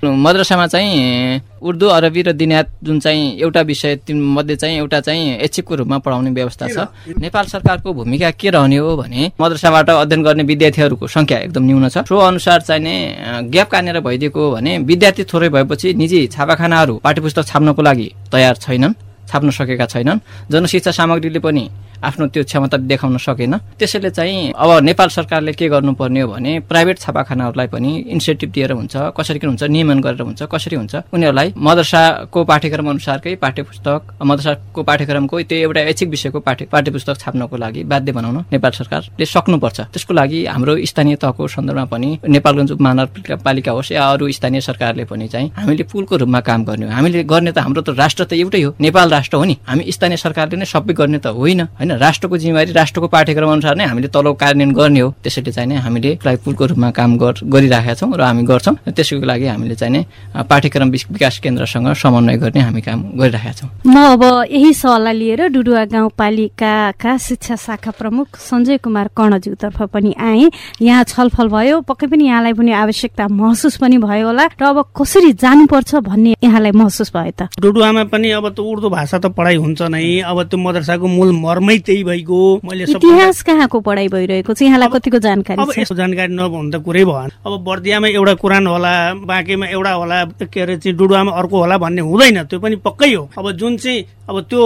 मद्रसामा 0.00 0.66
चाहिँ 0.66 1.60
उर्दू 1.60 1.86
अरबी 1.86 2.22
र 2.22 2.32
दिनात 2.32 2.66
जुन 2.80 3.00
चाहिँ 3.04 3.36
एउटा 3.36 3.60
विषय 3.60 4.00
मध्ये 4.08 4.56
चाहिँ 4.56 4.76
एउटा 4.80 5.00
चाहिँ 5.04 5.36
ऐच्छिकको 5.44 5.74
रूपमा 5.84 5.98
पढाउने 6.00 6.30
व्यवस्था 6.32 6.66
छ। 6.72 6.88
नेपाल 7.20 7.44
सरकारको 7.52 7.92
भूमिका 7.92 8.30
के 8.32 8.48
रहने 8.48 8.76
हो 8.80 8.96
भने 8.96 9.32
मद्रसाबाट 9.36 9.90
अध्ययन 10.08 10.22
गर्ने 10.24 10.42
विद्यार्थीहरूको 10.48 11.06
संख्या 11.06 11.38
एकदम 11.44 11.64
न्यून 11.68 11.88
छ। 11.92 12.08
सो 12.08 12.16
अनुसार 12.16 12.60
चाहिने 12.64 13.44
ग्याप 13.52 13.68
कानेर 13.68 14.00
भइदिएको 14.00 14.40
भने 14.56 14.78
विद्यार्थी 14.88 15.24
थोरै 15.28 15.48
भएपछि 15.52 15.94
निजी 16.00 16.26
छापाखानाहरू 16.32 16.96
पाठ्य 17.04 17.20
पुस्तक 17.20 17.44
छाप्नको 17.44 17.82
लागि 17.82 18.08
तयार 18.32 18.56
छैनन् 18.56 18.96
छाप्न 19.28 19.50
सकेका 19.52 19.86
छैनन्। 19.86 20.18
जनशिक्षा 20.48 20.90
सामग्रीले 20.90 21.38
पनि 21.38 21.64
आफ्नो 22.02 22.26
त्यो 22.26 22.42
क्षमता 22.44 22.76
देखाउन 22.90 23.16
सकेन। 23.18 23.56
त्यसैले 23.78 24.10
चाहिँ 24.10 24.52
अब 24.56 24.70
नेपाल 24.82 25.08
सरकारले 25.08 25.52
के 25.52 25.68
गर्नुपर्ने 25.68 26.20
हो 26.20 26.28
भने 26.32 26.58
प्राइभेट 26.68 26.98
छापाखानाहरूलाई 26.98 27.66
पनि 27.66 27.90
इन्सेन्टिभ 28.08 28.50
दिएर 28.50 28.72
हुन्छ 28.72 28.96
कसरी 29.16 29.38
के 29.38 29.46
हुन्छ 29.46 29.62
नियमन 29.64 30.00
गरेर 30.00 30.22
हुन्छ 30.22 30.42
कसरी 30.52 30.76
हुन्छ 30.76 30.94
उनीहरूलाई 31.12 31.52
मदरसाको 31.58 32.44
पाठ्यक्रम 32.44 32.90
अनुसारकै 32.90 33.34
पाठ्य 33.36 33.62
पुस्तक 33.62 34.00
मदरसाको 34.22 34.82
पाठ्यक्रमको 34.82 35.42
त्यो 35.42 35.58
एउटा 35.58 35.80
ऐच्छिक 35.90 36.08
विषयको 36.08 36.40
पाठ्य 36.40 36.64
पाठ्य 36.72 36.90
पुस्तक 36.90 37.16
छाप्नको 37.20 37.56
लागि 37.56 37.84
बाध्य 37.84 38.12
बनाउन 38.12 38.38
नेपाल 38.52 38.72
सरकारले 38.72 39.24
सक्नुपर्छ। 39.26 39.80
त्यसको 39.92 40.14
लागि 40.14 40.44
हाम्रो 40.46 40.76
स्थानीय 40.86 41.16
तहको 41.22 41.48
सन्दर्भमा 41.48 41.84
पनि 41.92 42.08
नेपालगञ्ज 42.28 42.72
उपमहानगरपालिका 42.72 43.72
होस् 43.72 43.92
या 43.92 44.04
अरू 44.10 44.30
स्थानीय 44.32 44.60
सरकारले 44.60 45.04
पनि 45.04 45.28
चाहिँ 45.28 45.50
हामीले 45.56 45.84
पुलको 45.92 46.16
रूपमा 46.16 46.40
काम 46.40 46.64
गर्ने 46.64 46.86
हो। 46.86 46.92
हामीले 46.92 47.22
गर्ने 47.24 47.52
त 47.52 47.58
हाम्रो 47.58 47.82
त 47.82 47.90
राष्ट्र 47.98 48.24
त 48.24 48.32
एउटै 48.34 48.62
हो। 48.62 48.74
नेपाल 48.80 49.10
राष्ट्र 49.10 49.36
हो 49.36 49.44
नि। 49.44 49.56
हामी 49.66 49.84
स्थानीय 49.92 50.16
सरकारले 50.16 50.56
नै 50.56 50.64
सबै 50.64 50.94
गर्ने 50.94 51.18
त 51.18 51.26
होइन। 51.30 51.60
होइन? 51.78 51.89
होइन 51.90 51.98
राष्ट्रको 52.00 52.36
जिम्मेवारी 52.38 52.72
राष्ट्रको 52.72 53.08
पाठ्यक्रम 53.08 53.50
अनुसार 53.50 53.76
नै 53.76 53.84
हामीले 53.84 54.08
तलब 54.14 54.34
कार्यान्वयन 54.38 54.72
गर्ने 54.72 55.00
हो। 55.00 55.10
त्यसैले 55.22 55.52
चाहिँ 55.52 55.68
नै 55.68 55.76
हामीले 55.82 56.18
पुलको 56.22 56.64
रूपमा 56.70 56.90
काम 56.90 57.10
गरिराखेका 57.18 57.94
छौँ 57.94 58.14
र 58.14 58.22
हामी 58.22 58.42
गर्छौँ। 58.46 58.74
त्यसको 58.94 59.26
लागि 59.26 59.46
हामीले 59.46 59.74
चाहिँ 59.74 59.92
नै 59.92 60.02
पाठ्यक्रम 60.46 60.88
विकास 60.90 61.38
केन्द्रसँग 61.42 61.92
समन्वय 61.98 62.36
गर्ने 62.38 62.60
हामी 62.60 62.80
काम 62.80 62.98
गरिरहेका 63.18 63.52
छौँ। 63.58 63.68
म 63.86 63.96
अब 64.14 64.22
यही 64.50 64.72
सल्लाह 64.72 65.12
लिएर 65.12 65.40
डुडुवा 65.50 65.84
गाउँपालिकाका 65.90 67.16
शिक्षा 67.18 67.56
शाखा 67.56 67.90
प्रमुख 67.98 68.38
सञ्जय 68.38 68.78
कुमार 68.78 69.06
कर्णज्यूतर्फ 69.16 69.78
पनि 69.90 70.14
आए। 70.14 70.46
यहाँ 70.80 71.04
छलफल 71.04 71.48
भयो 71.50 71.80
पक्कै 71.82 72.06
पनि 72.06 72.24
यहाँलाई 72.30 72.54
पनि 72.54 72.72
आवश्यकता 72.72 73.28
महसुस 73.28 73.76
पनि 73.82 73.98
भयो 73.98 74.26
होला। 74.30 74.46
र 74.54 74.64
अब 74.70 74.78
कसरी 74.94 75.32
जानुपर्छ 75.34 75.94
भन्ने 76.06 76.34
यहाँलाई 76.38 76.72
महसुस 76.72 77.10
भयो 77.10 77.32
त? 77.34 77.50
डुडुवामा 77.58 78.04
पनि 78.14 78.30
अब 78.38 78.48
त 78.54 78.58
उर्दू 78.60 78.88
भाषा 78.90 79.18
त 79.18 79.26
पढाइ 79.34 79.56
हुन्छ 79.58 79.82
नै। 79.90 80.22
अब 80.22 80.38
त्यो 80.46 80.58
मदरसाको 80.60 81.06
मूल 81.06 81.30
मर्मै 81.40 81.78
त्यही 81.80 82.02
भइगयो। 82.04 82.60
मैले 82.64 82.84
इतिहास 82.90 83.42
कहाँको 83.42 83.80
पढाइ 83.80 84.08
भइरहेको 84.08 84.52
छ? 84.54 84.62
यहाँलाई 84.62 84.88
कतिको 84.92 85.18
जानकारी 85.18 85.62
अब 85.62 85.72
यसो 85.78 85.94
जानकारी 85.94 86.32
नभन्दा 86.34 86.78
कुरै 86.84 87.04
भएन। 87.04 87.30
अब 87.46 87.52
बर्दियामा 87.64 88.08
एउटा 88.08 88.34
कुरान 88.40 88.66
होला 88.66 88.94
बाँकेमा 89.24 89.66
एउटा 89.66 89.92
होला 89.92 90.18
के 90.44 90.60
अरे 90.60 90.76
चाहिँ 90.78 90.96
डुडुवामा 90.96 91.32
अर्को 91.32 91.56
होला 91.58 91.76
भन्ने 91.78 92.02
हुँदैन। 92.02 92.42
त्यो 92.50 92.58
पनि 92.60 92.76
पक्कै 92.84 93.12
हो। 93.14 93.28
अब 93.38 93.50
जुन 93.56 93.76
चाहिँ 93.76 94.04
अब 94.30 94.36
त्यो 94.46 94.62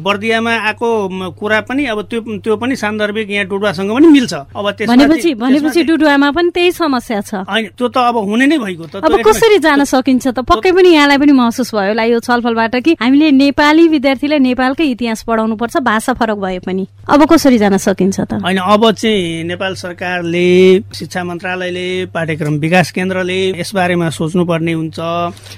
बर्दियामा 0.00 0.52
आएको 0.72 0.88
कुरा 1.36 1.60
पनि 1.68 1.84
अब 1.92 1.98
त्यो 2.08 2.20
त्यो 2.40 2.56
पनि 2.56 2.76
सान्दर्भिक 2.76 3.30
यहाँ 3.30 3.46
डुडुवासँग 3.46 3.90
पनि 3.92 4.06
मिल्छ। 4.08 4.32
अब 4.56 4.66
भनेपछि 4.88 5.34
भनेपछि 5.34 5.82
डुडुवामा 5.84 6.30
पनि 6.32 6.50
त्यही 6.50 6.72
समस्या 6.72 7.20
छ। 7.20 7.34
होइन 7.44 7.76
त्यो 7.76 7.88
त 7.88 7.96
अब 8.08 8.16
हुने 8.16 8.46
नै 8.46 8.58
भइगयो 8.58 8.86
त। 8.88 9.04
अब 9.04 9.20
कसरी 9.20 9.58
जान 9.58 9.84
सकिन्छ 9.84 10.26
त? 10.28 10.38
पक्कै 10.42 10.72
पनि 10.72 10.88
यहाँलाई 10.96 11.18
पनि 11.18 11.32
महसुस 11.32 11.74
भयो 11.74 11.92
होला 11.92 12.04
यो 12.08 12.20
छलफलबाट 12.20 12.74
कि 12.84 12.92
हामीले 13.00 13.30
नेपाली 13.36 13.88
विद्यार्थीलाई 13.88 14.38
नेपालकै 14.38 14.84
इतिहास 14.96 15.22
पढाउनु 15.28 15.56
पर्छ 15.60 15.76
भाषा 15.84 16.12
फरक 16.16 16.38
भए 16.52 16.58
पनि। 16.60 16.86
अब 17.08 17.24
कसरी 17.24 17.58
जान 17.58 17.76
सकिन्छ 17.80 18.20
त? 18.20 18.32
होइन 18.44 18.58
अब 18.60 18.90
चाहिँ 18.92 19.44
नेपाल 19.48 19.74
सरकारले 19.74 20.46
शिक्षा 20.92 21.24
मन्त्रालयले 21.24 21.88
पाठ्यक्रम 22.12 22.54
विकास 22.60 22.90
केन्द्रले 22.92 23.40
यसबारेमा 23.56 24.08
सोच्नु 24.12 24.44
पर्ने 24.44 24.72
हुन्छ। 24.72 24.98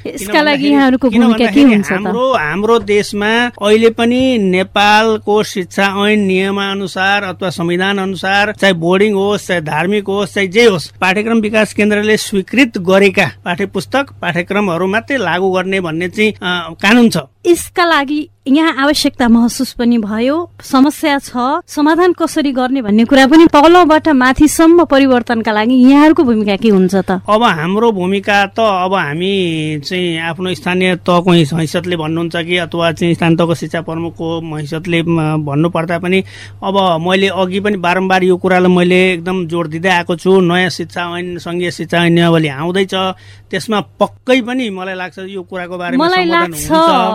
यसका 0.07 0.41
लागि 0.43 0.69
यहाँहरूको 0.71 1.11
भूमिका 1.11 1.47
के 1.51 1.63
हुन्छ 1.63 1.91
हाम्रो 1.93 2.25
हाम्रो 2.35 2.79
देशमा 2.87 3.33
अहिले 3.59 3.91
पनि 3.91 4.23
नेपालको 4.39 5.43
शिक्षा 5.43 5.87
ऐन 6.07 6.21
नियमानुसार 6.25 7.23
अथवा 7.25 7.51
संविधान 7.51 7.99
अनुसार 7.99 8.53
चाहे 8.61 8.73
बोर्डिङ 8.79 9.13
होस् 9.15 9.47
चाहे 9.49 9.61
धार्मिक 9.63 10.07
होस् 10.07 10.35
चाहे 10.35 10.47
जे 10.47 10.65
होस् 10.67 10.91
पाठ्यक्रम 11.01 11.41
विकास 11.41 11.73
केन्द्रले 11.75 12.17
स्वीकृत 12.17 12.79
गरेका 12.87 13.27
पाठ्य 13.45 13.67
पुस्तक 13.75 14.13
पाठ्यक्रमहरू 14.23 14.87
मात्रै 14.87 15.19
लागू 15.19 15.51
गर्ने 15.51 15.81
भन्ने 15.81 16.09
चाहिँ 16.09 16.33
कानुन 16.79 17.09
छ। 17.11 17.27
यसका 17.47 17.85
लागि 17.85 18.21
यहाँ 18.47 18.73
आवश्यकता 18.85 19.29
महसुस 19.29 19.73
पनि 19.73 19.99
भयो। 19.99 20.37
समस्या 20.61 21.19
छ। 21.19 21.65
समाधान 21.65 22.13
कसरी 22.13 22.53
गर्ने 22.53 22.83
भन्ने 22.85 23.05
कुरा 23.09 23.27
पनि 23.33 23.47
तलबाट 23.49 24.09
माथिसम्म 24.13 24.85
परिवर्तनका 24.85 25.53
लागि 25.53 25.75
यहाँहरूको 25.75 26.23
भूमिका 26.23 26.57
के 26.61 26.69
हुन्छ 26.69 26.95
त? 26.95 27.25
अब 27.25 27.43
हाम्रो 27.43 27.93
भूमिका 27.97 28.45
त 28.53 28.61
अब 28.61 28.95
हामी 28.95 29.81
चाहिँ 29.81 30.21
आफ्नो 30.29 30.55
स्थानीय 30.61 30.97
तहको 31.09 31.31
हैसियतले 31.33 31.97
भन्नुहुन्छ 31.97 32.37
कि 32.37 32.57
अथवा 32.69 32.93
चाहिँ 32.93 33.15
स्थानीय 33.15 33.37
तहको 33.41 33.55
शिक्षा 33.55 33.81
प्रमुखको 33.81 34.29
हैसियतले 34.45 35.03
भन्नु 35.41 35.69
पर्दा 35.73 35.99
पनि 36.05 36.21
अब 36.61 36.77
मैले 37.01 37.29
अघि 37.33 37.61
पनि 37.65 37.77
बारम्बार 37.81 38.25
यो 38.29 38.37
कुरालाई 38.37 38.69
मैले 38.69 39.01
एकदम 39.25 39.47
जोड 39.49 39.69
दिँदै 39.73 40.05
आएको 40.05 40.17
छु। 40.21 40.41
नयाँ 40.45 40.69
शिक्षा 40.69 41.01
ऐन 41.17 41.39
सङ्घीय 41.41 41.71
शिक्षा 41.81 42.05
ऐन 42.05 42.13
नियमावली 42.13 42.49
आउँदैछ। 42.61 42.95
त्यसमा 43.49 43.81
पक्कै 44.01 44.41
पनि 44.45 44.69
मलाई 44.69 44.95
लाग्छ 45.01 45.19
यो 45.33 45.43
कुराको 45.49 45.79
बारेमा 45.79 46.05
मलाई 46.05 46.25
लाग्छ 46.29 46.69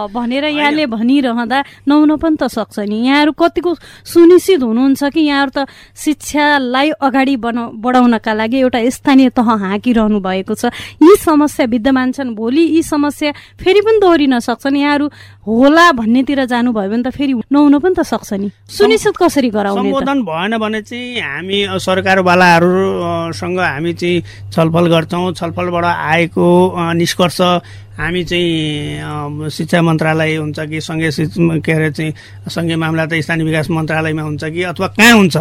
भनेर 0.09 0.45
यहाँले 0.57 0.85
भनि 0.89 1.18
रहँदा 1.21 1.57
नहुन 1.87 2.15
पनि 2.17 2.35
त 2.35 2.47
सक्छ 2.47 2.79
नि। 2.79 2.97
यहाँहरू 3.07 3.31
कतिको 3.31 3.71
सुनिश्चित 4.05 4.61
हुनुहुन्छ 4.63 5.03
कि 5.13 5.21
यहाँहरू 5.21 5.51
त 5.55 5.59
शिक्षालाई 5.95 6.89
अगाडि 6.97 7.35
बढाउनका 7.37 8.33
लागि 8.33 8.57
एउटा 8.59 8.79
स्थानीय 8.89 9.29
तह 9.35 9.47
हाँकिरहनु 9.49 10.19
भएको 10.19 10.53
छ। 10.53 10.71
यी 11.01 11.15
समस्या 11.19 11.65
विद्यमान 11.65 12.11
छन्। 12.11 12.35
भोलि 12.35 12.63
यी 12.75 12.81
समस्या 12.83 13.31
फेरि 13.59 13.81
पनि 13.81 13.99
दोहोरिन 13.99 14.39
सक्छन् 14.39 14.77
यहाँहरू 14.77 15.05
होला 15.47 15.91
भन्नेतिर 15.91 16.45
जानुभयो 16.45 16.89
भने 16.89 17.03
त 17.03 17.09
फेरि 17.09 17.33
नहुन 17.51 17.79
पनि 17.79 17.95
त 17.97 18.01
सक्छ 18.05 18.33
नि। 18.33 18.49
सुनिश्चित 18.69 19.15
कसरी 19.17 19.49
गराउने 19.49 19.81
सम्बोधन 19.81 20.21
भएन 20.23 20.57
भने 20.57 20.81
चाहिँ 20.81 21.19
हामी 21.19 21.57
सरकारवालाहरूसँग 21.79 23.59
हामी 23.59 23.93
चाहिँ 23.93 24.21
छलफल 24.53 24.85
गर्छौँ। 24.87 25.33
छलफलबाट 25.33 25.85
आएको 25.85 26.45
निष्कर्ष 26.93 27.39
हामी 27.99 28.23
चाहिँ 28.23 29.49
शिक्षा 29.51 29.81
मन्त्रालय 29.83 30.35
हुन्छ 30.39 30.59
कि 30.71 30.79
सङ्घीय 30.81 31.11
के 31.59 31.71
अरे 31.71 31.91
चाहिँ 31.91 32.13
सङ्घीय 32.47 32.75
मामला 32.79 33.05
त 33.11 33.19
स्थानीय 33.19 33.45
विकास 33.45 33.69
मन्त्रालयमा 33.75 34.23
हुन्छ 34.23 34.43
कि 34.55 34.61
अथवा 34.71 34.87
कहाँ 34.95 35.13
हुन्छ? 35.19 35.37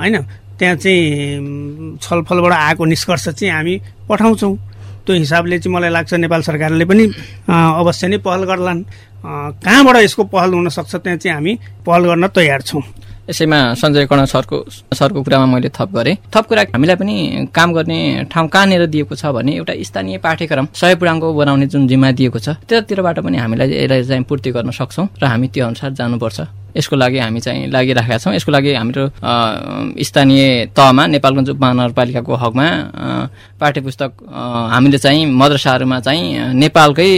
होइन? 0.00 0.16
त्यहाँ 0.56 0.76
चाहिँ 0.80 2.00
छलफलबाट 2.00 2.52
आएको 2.52 2.84
निष्कर्ष 2.84 3.28
चाहिँ 3.28 3.52
हामी 3.52 3.74
पठाउँछौँ। 4.08 4.56
त्यो 5.04 5.14
हिसाबले 5.16 5.58
चाहिँ 5.60 5.74
मलाई 5.76 5.90
लाग्छ 5.92 6.14
नेपाल 6.24 6.42
सरकारले 6.48 6.84
पनि 6.88 7.04
अवश्य 7.44 8.08
नै 8.08 8.18
पहल 8.24 8.42
गर्लान्। 8.48 8.80
कहाँबाट 9.60 9.96
यसको 9.96 10.24
पहल 10.32 10.50
हुनसक्छ 10.56 10.94
त्यहाँ 10.96 11.18
चाहिँ 11.20 11.34
हामी 11.34 11.52
पहल 11.84 12.02
गर्न 12.08 12.26
तयार 12.32 12.60
छौँ। 12.62 12.82
यसैमा 13.28 13.58
सञ्जय 13.74 14.06
कर्ण 14.06 14.24
सरको 14.24 14.56
सरको 14.94 15.22
कुरामा 15.22 15.46
मैले 15.46 15.68
थप 15.68 15.90
गरेँ। 15.94 16.16
थप 16.34 16.44
कुरा 16.46 16.62
हामीलाई 16.74 16.96
पनि 16.96 17.14
काम 17.54 17.72
गर्ने 17.72 17.98
ठाउँ 18.30 18.48
कहाँनिर 18.48 18.86
दिएको 18.86 19.14
छ 19.14 19.26
भने 19.34 19.56
एउटा 19.56 19.74
स्थानीय 19.82 20.18
पाठ्यक्रम 20.18 20.66
सय 20.74 20.94
पूर्णाङ्क 20.94 21.24
बनाउने 21.34 21.66
जुन 21.66 21.86
जिम्मा 21.88 22.10
दिएको 22.12 22.38
छ 22.38 22.48
त्यतातिरबाट 22.68 23.18
पनि 23.26 23.36
हामीलाई 23.36 23.68
यसलाई 23.72 24.02
चाहिँ 24.04 24.24
पूर्ति 24.24 24.50
गर्न 24.52 24.70
सक्छौँ 24.70 25.08
र 25.22 25.24
हामी 25.26 25.48
त्यो 25.48 25.66
अनुसार 25.66 25.90
जानुपर्छ। 25.98 26.65
यसको 26.76 26.96
लागि 26.96 27.18
हामी 27.18 27.40
चाहिँ 27.40 27.66
लागिराखेका 27.72 28.18
छौँ। 28.18 28.34
यसको 28.34 28.52
लागि 28.52 28.74
हाम्रो 28.74 29.04
स्थानीय 30.02 30.66
तहमा 30.76 31.06
नेपालगञ्ज 31.06 31.50
उपमहानगरपालिकाको 31.50 32.34
हकमा 32.36 32.66
पाठ्य 33.60 33.80
पुस्तक 33.80 34.10
हामीले 34.72 34.98
चाहिँ 34.98 35.24
मद्रसाहरूमा 35.32 36.00
चाहिँ 36.00 36.54
नेपालकै 36.54 37.08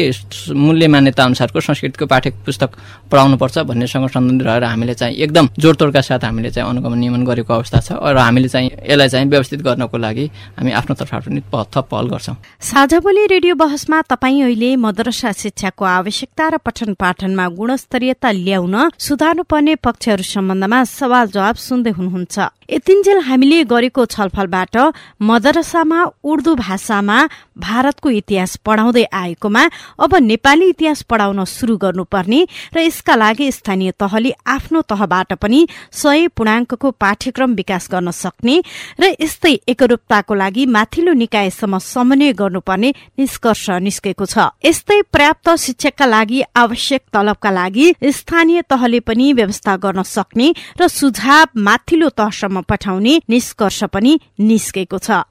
मूल्य 0.54 0.88
मान्यता 0.88 1.24
अनुसारको 1.24 1.60
संस्कृतिको 1.60 2.06
पाठ्य 2.06 2.30
पुस्तक 2.46 2.70
पढाउनुपर्छ 3.10 3.58
भन्नेसँग 3.68 4.08
सम्बन्धित 4.08 4.46
रहेर 4.46 4.64
हामीले 4.64 4.94
चाहिँ 4.94 5.16
एकदम 5.16 5.48
जोडतोडका 5.58 6.00
साथ 6.00 6.24
हामीले 6.24 6.50
चाहिँ 6.50 6.70
अनुगमन 6.70 6.98
नियमन 6.98 7.24
गरेको 7.26 7.54
अवस्था 7.54 7.80
छ 7.80 7.98
र 7.98 8.16
हामीले 8.18 8.48
चाहिँ 8.48 8.70
यसलाई 8.70 9.08
चाहिँ 9.08 9.26
व्यवस्थित 9.26 9.60
गर्नको 9.62 9.96
लागि 9.98 10.26
हामी 10.58 10.72
आफ्नो 10.72 10.94
तर्फबाट 10.94 11.24
पनि 11.28 11.40
थप 11.74 11.86
पहल 11.90 12.06
गर्छौँ। 12.08 12.36
साझा 12.62 12.98
बोली 13.00 13.26
रेडियो 13.26 13.54
बहसमा 13.54 14.00
तपाईँ 14.08 14.42
अहिले 14.42 14.70
मद्रसा 14.76 15.32
शिक्षाको 15.32 15.84
आवश्यकता 15.84 16.48
र 16.48 16.56
पठन 16.62 16.94
पाठनमा 16.94 17.48
गुणस्तरीयता 17.58 18.30
ल्याउन 18.30 18.76
सुधार्नु 18.98 19.42
पर्ने 19.50 19.74
पक्षहरू 19.84 20.22
सम्बन्धमा 20.24 20.78
सवाल 20.84 21.26
जवाब 21.34 21.56
सुन्दै 21.58 21.90
हुनुहुन्छ। 21.98 22.36
यतिन्जेल 22.68 23.18
हामीले 23.24 23.58
गरेको 23.64 24.04
छलफलबाट 24.06 24.76
मदरसामा 25.22 26.00
उर्दू 26.22 26.54
भाषामा 26.54 27.18
भारतको 27.58 28.08
इतिहास 28.10 28.56
पढाउँदै 28.66 29.04
आएकोमा 29.10 29.62
अब 29.98 30.14
नेपाली 30.22 30.68
इतिहास 30.68 31.02
पढाउन 31.10 31.44
शुरू 31.48 31.76
गर्नुपर्ने 31.84 32.40
र 32.74 32.78
यसका 32.78 33.14
लागि 33.16 33.50
स्थानीय 33.52 33.90
तहले 33.96 34.32
आफ्नो 34.46 34.80
तहबाट 34.84 35.32
पनि 35.40 35.60
सय 35.92 36.28
पूर्णाङ्कको 36.36 36.90
पाठ्यक्रम 37.00 37.54
विकास 37.54 37.88
गर्न 37.92 38.10
सक्ने 38.12 38.56
र 39.00 39.14
यस्तै 39.16 39.54
एकरूपताको 39.72 40.34
लागि 40.34 40.66
माथिल्लो 40.68 41.12
निकायसम्म 41.24 41.78
समन्वय 41.88 42.32
गर्नुपर्ने 42.42 42.90
निष्कर्ष 43.18 43.64
निस्केको 43.80 44.26
छ। 44.26 44.52
यस्तै 44.60 45.00
पर्याप्त 45.08 45.48
शिक्षकका 45.56 46.06
लागि 46.06 46.42
आवश्यक 46.54 47.02
तलबका 47.14 47.50
लागि 47.50 47.86
स्थानीय 48.12 48.62
तहले 48.68 49.00
पनि 49.08 49.32
व्यवस्था 49.38 49.76
गर्न 49.84 50.02
सक्ने 50.06 50.48
र 50.80 50.88
सुझाव 50.90 51.60
माथिल्लो 51.60 52.08
तहसम्म 52.18 52.60
पठाउने 52.68 53.14
निष्कर्ष 53.28 53.80
पनि 53.94 54.12
निस्केको 54.40 54.98
छ। 54.98 55.24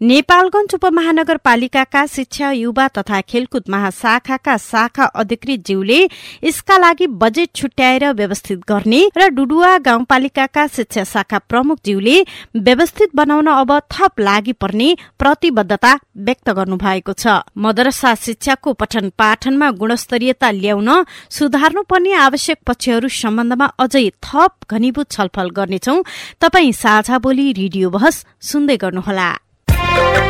नेपालगंज 0.00 0.74
उपमहानगरपालिकाका 0.74 2.04
शिक्षा 2.06 2.50
युवा 2.50 2.86
तथा 2.88 3.20
खेलकुद 3.20 3.64
महाशाखाका 3.70 4.56
शाखा 4.58 5.04
अधिकृत 5.20 5.64
ज्यूले 5.66 5.98
यसका 6.44 6.78
लागि 6.78 7.06
बजेट 7.22 7.50
छुट्याएर 7.54 8.04
व्यवस्थित 8.12 8.60
गर्ने 8.68 9.00
र 9.16 9.28
डुडुवा 9.28 9.76
गाउँपालिकाका 9.78 10.66
शिक्षा 10.68 11.04
शाखा 11.04 11.38
प्रमुख 11.48 11.78
ज्यूले 11.84 12.16
व्यवस्थित 12.58 13.10
बनाउन 13.14 13.46
अब 13.46 13.72
थप 13.92 14.20
लागि 14.20 14.52
पर्ने 14.56 14.88
प्रतिबद्धता 15.18 15.92
व्यक्त 16.18 16.50
गर्नु 16.50 16.76
भएको 16.78 17.12
छ। 17.14 17.36
मदरसा 17.58 18.14
शिक्षाको 18.24 18.72
पठन 18.80 19.12
पाठनमा 19.18 19.70
गुणस्तरीयता 19.76 20.50
ल्याउन 20.54 20.90
सुधार्नुपर्ने 21.30 22.12
आवश्यक 22.22 22.58
पक्षहरू 22.66 23.12
सम्बन्धमा 23.20 23.70
अझै 23.78 24.08
थप 24.24 24.52
घनीभूत 24.70 25.10
छलफल 25.10 25.50
गर्नेछौ। 25.60 26.00
तपाई 26.40 26.72
साझा 26.72 27.18
बोली 27.20 27.52
रेडियो 27.52 27.90
बहस 27.90 28.24
सुन्दै 28.48 28.80
गर्नुहोला। 28.80 29.30
साझा 29.80 30.29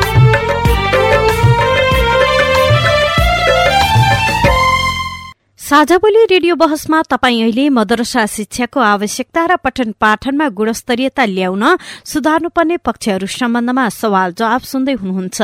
बोली 5.70 6.24
रेडियो 6.30 6.54
बहसमा 6.56 7.00
तपाईँ 7.10 7.42
अहिले 7.42 7.68
मदरसा 7.70 8.24
शिक्षाको 8.26 8.80
आवश्यकता 8.82 9.44
र 9.46 9.56
पठन 9.62 9.90
पाठनमा 10.02 10.48
गुणस्तरीयता 10.50 11.24
ल्याउन 11.30 11.64
सुधार्नुपर्ने 12.10 12.76
पक्षहरू 12.82 13.26
सम्बन्धमा 13.30 13.88
सवाल 13.94 14.32
जवाब 14.34 14.62
सुन्दै 14.66 14.94
हुनुहुन्छ। 14.98 15.38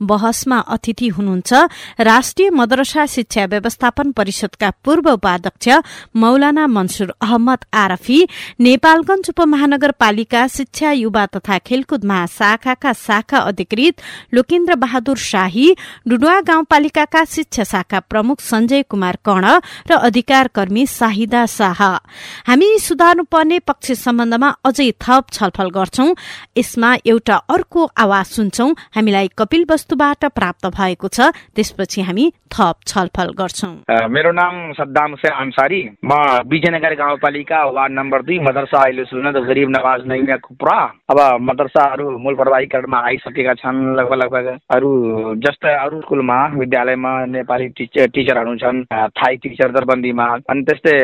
बहसमा 0.00 0.58
अतिथि 0.74 1.08
हुनुहुन्छ 1.16 1.52
राष्ट्रिय 1.98 2.50
मदरसा 2.50 3.06
शिक्षा 3.06 3.44
व्यवस्थापन 3.50 4.12
परिषदका 4.14 4.70
पूर्व 4.84 5.10
उपाध्यक्ष 5.12 5.66
मौलाना 6.22 6.66
मनसुर 6.66 7.10
अहमद 7.20 7.64
आरफी 7.74 8.20
नेपालगंज 8.60 9.30
उपमहानगरपालिका 9.30 10.46
शिक्षा 10.54 10.92
युवा 10.92 11.26
तथा 11.34 11.58
खेलकुद 11.66 12.04
महाशाखाका 12.04 12.92
शाखा 13.02 13.38
अधिकृत 13.50 14.06
लोकेन्द्र 14.34 14.74
बहादुर 14.86 15.18
शाही 15.26 15.66
डुडुवा 16.06 16.40
गाउँपालिकाका 16.46 17.24
शिक्षा 17.34 17.64
शाखा 17.72 18.00
प्रमुख 18.06 18.40
संजय 18.52 18.82
कुमार 18.86 19.18
कर्ण 19.26 19.58
र 19.90 19.94
अधिकार 20.00 20.48
कर्मी 20.54 20.86
साहिदा 20.86 21.44
शाह। 21.46 21.82
हामी 22.46 22.68
सुधार्नुपर्ने 22.78 23.58
पक्ष 23.58 23.92
सम्बन्धमा 23.98 24.48
अझै 24.64 24.90
थप 25.00 25.24
छलफल 25.32 25.70
गर्छौं। 25.70 26.08
यसमा 26.58 26.94
एउटा 27.06 27.36
अर्को 27.50 27.84
आवाज 27.96 28.26
सुन्छौं। 28.26 28.70
हामीलाई 28.94 29.28
कपिल 29.38 29.66
वस्तुबाट 29.70 30.24
प्राप्त 30.34 30.66
भएको 30.68 31.08
छ। 31.08 31.32
त्यसपछि 31.54 32.00
हामी 32.02 32.32
थप 32.52 32.76
छलफल 32.86 33.30
गर्छौं। 33.34 33.74
मेरो 34.08 34.32
नाम 34.32 34.72
सद्दाम 34.72 35.10
हुसेन 35.10 35.32
अन्सारी। 35.34 35.80
म 36.04 36.12
विजयनगर 36.46 36.94
गाउँपालिका 36.94 37.58
वार्ड 37.66 37.92
नम्बर 37.92 38.22
दुई 38.22 38.38
मदरसा 38.40 38.78
अहिले 38.78 39.04
सुन्न 39.04 39.30
गरिब 39.44 39.68
नवाज 39.70 40.06
नैमिया 40.06 40.36
कुप्रा 40.36 40.78
अब 41.10 41.18
मदरसाहरू 41.42 42.06
मूल 42.18 42.34
प्रवाहीकरणमा 42.34 42.98
आइसकेका 43.06 43.54
छन्। 43.54 43.78
लगभग 43.96 44.18
लगभग 44.22 44.46
अरू 44.70 44.90
जस्तै 45.42 45.74
अरू 45.74 46.00
स्कुलमा 46.00 46.38
विद्यालयमा 46.54 47.12
नेपाली 47.26 47.68
टिचर 47.78 48.06
टिचरहरू 48.14 48.54
छन्। 48.56 48.84
थाई 49.10 49.36
टिचर 49.54 49.70
दरबन्दीमा 49.70 50.26
अनि 50.50 50.62
त्यस्तै 50.66 50.94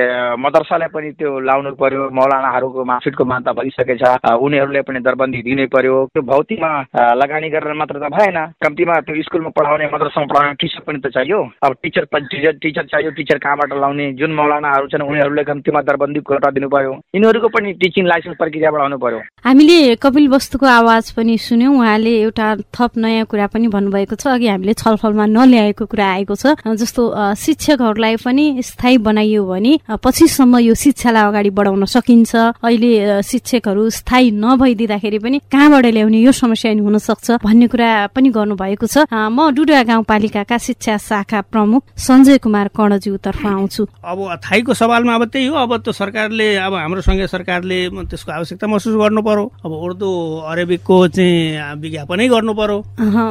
मदरसालाई 0.43 0.89
पनि 0.91 1.11
त्यो 1.15 1.31
लाउनु 1.39 1.71
पर्यो 1.79 2.03
मौलानाहरूको 2.11 2.83
मार्कसिटको 2.83 3.25
मान्यता 3.31 3.53
भइसकेछ 3.55 4.03
उनीहरूले 4.27 4.83
पनि 4.83 5.01
दरबन्दी 5.07 5.41
दिनै 5.47 5.67
पर्यो। 5.71 5.95
त्यो 6.11 6.23
भौतिकमा 6.27 6.71
लगानी 7.15 7.49
गरेर 7.55 7.75
मात्र 7.79 7.97
त 8.03 8.11
भएन 8.11 8.39
कम्तीमा 8.59 8.95
त्यो 9.07 9.23
स्कुलमा 9.23 9.51
पढाउने 9.55 9.87
मदरसामा 9.95 10.27
पढाउने 10.27 10.55
टिचर 10.59 10.83
पनि 10.83 10.99
त 10.99 11.07
चाहियो। 11.15 11.39
अब 11.63 11.73
टिचर 11.83 12.05
टिचर 12.11 12.53
टिचर 12.59 12.85
चाहियो 12.91 13.11
टिचर 13.19 13.39
कहाँबाट 13.39 13.71
लाउने 13.79 14.07
जुन 14.19 14.31
मौलानाहरू 14.35 14.87
छन् 14.91 15.07
उनीहरूले 15.07 15.45
कम्तीमा 15.47 15.81
दरबन्दी 15.87 16.21
कोटा 16.27 16.51
दिनु 16.59 16.69
पर्यो 16.75 16.93
यिनीहरूको 17.15 17.49
पनि 17.55 17.73
टिचिङ 17.79 18.05
लाइसेन्स 18.11 18.37
प्रक्रिया 18.43 18.71
बढाउनु 18.75 18.99
पर्यो 18.99 19.21
हामीले 19.47 19.79
कपिल 20.03 20.29
वस्तुको 20.35 20.67
आवाज 20.67 21.05
पनि 21.17 21.39
सुन्यौँ। 21.39 21.75
उहाँले 21.79 22.13
एउटा 22.19 22.47
थप 22.75 22.93
नयाँ 22.99 23.25
कुरा 23.31 23.47
पनि 23.55 23.67
भन्नुभएको 23.71 24.15
छ। 24.19 24.27
अघि 24.35 24.49
हामीले 24.49 24.75
छलफलमा 24.83 25.25
नल्याएको 25.37 25.85
कुरा 25.87 26.07
आएको 26.11 26.35
छ। 26.35 26.59
जस्तो 26.81 27.03
शिक्षकहरूलाई 27.37 28.17
पनि 28.25 28.30
स्थायी 28.63 28.99
बनाइयो 28.99 29.43
भने 29.47 29.73
पछिसम्म 29.91 30.59
यो 30.59 30.75
शिक्षालाई 30.75 31.25
अगाडि 31.29 31.51
बढाउन 31.51 31.85
सकिन्छ। 31.85 32.63
अहिले 32.63 33.23
शिक्षकहरू 33.23 33.83
स्थायी 33.91 34.31
नभइदिँदाखेरि 34.31 35.19
पनि 35.19 35.39
कहाँबाट 35.51 35.87
ल्याउने 35.87 36.19
यो 36.21 36.33
समस्या 36.33 36.73
हुन 36.81 36.99
सक्छ 36.99 37.43
भन्ने 37.45 37.67
कुरा 37.67 37.91
पनि 38.15 38.29
गर्नुभएको 38.31 38.87
छ। 38.87 39.05
म 39.11 39.51
डुडुवा 39.51 39.83
गाउँपालिकाका 39.83 40.59
शिक्षा 40.59 40.97
शाखा 40.99 41.41
प्रमुख 41.51 41.83
सञ्जय 41.99 42.39
कुमार 42.39 42.69
कर्णज्यूतर्फ 42.71 43.47
आउँछु। 43.47 43.83
अब 44.05 44.19
थाइको 44.45 44.75
सवालमा 44.75 45.15
अब 45.15 45.25
त्यही 45.33 45.47
हो। 45.47 45.57
अब 45.57 45.73
त 45.83 45.91
सरकारले 45.91 46.49
अब 46.57 46.75
हाम्रो 46.75 47.01
सँगै 47.01 47.27
सरकारले 47.27 47.79
त्यसको 47.91 48.33
आवश्यकता 48.33 48.67
महसुस 48.67 48.95
गर्नु 48.95 49.23
पर्यो। 49.23 49.45
अब 49.65 49.73
उर्दू 49.73 50.11
अरेबिकको 50.47 50.97
चाहिँ 51.09 51.81
विज्ञापनै 51.81 52.29
गर्नु 52.29 52.53
पर्यो। 52.55 52.79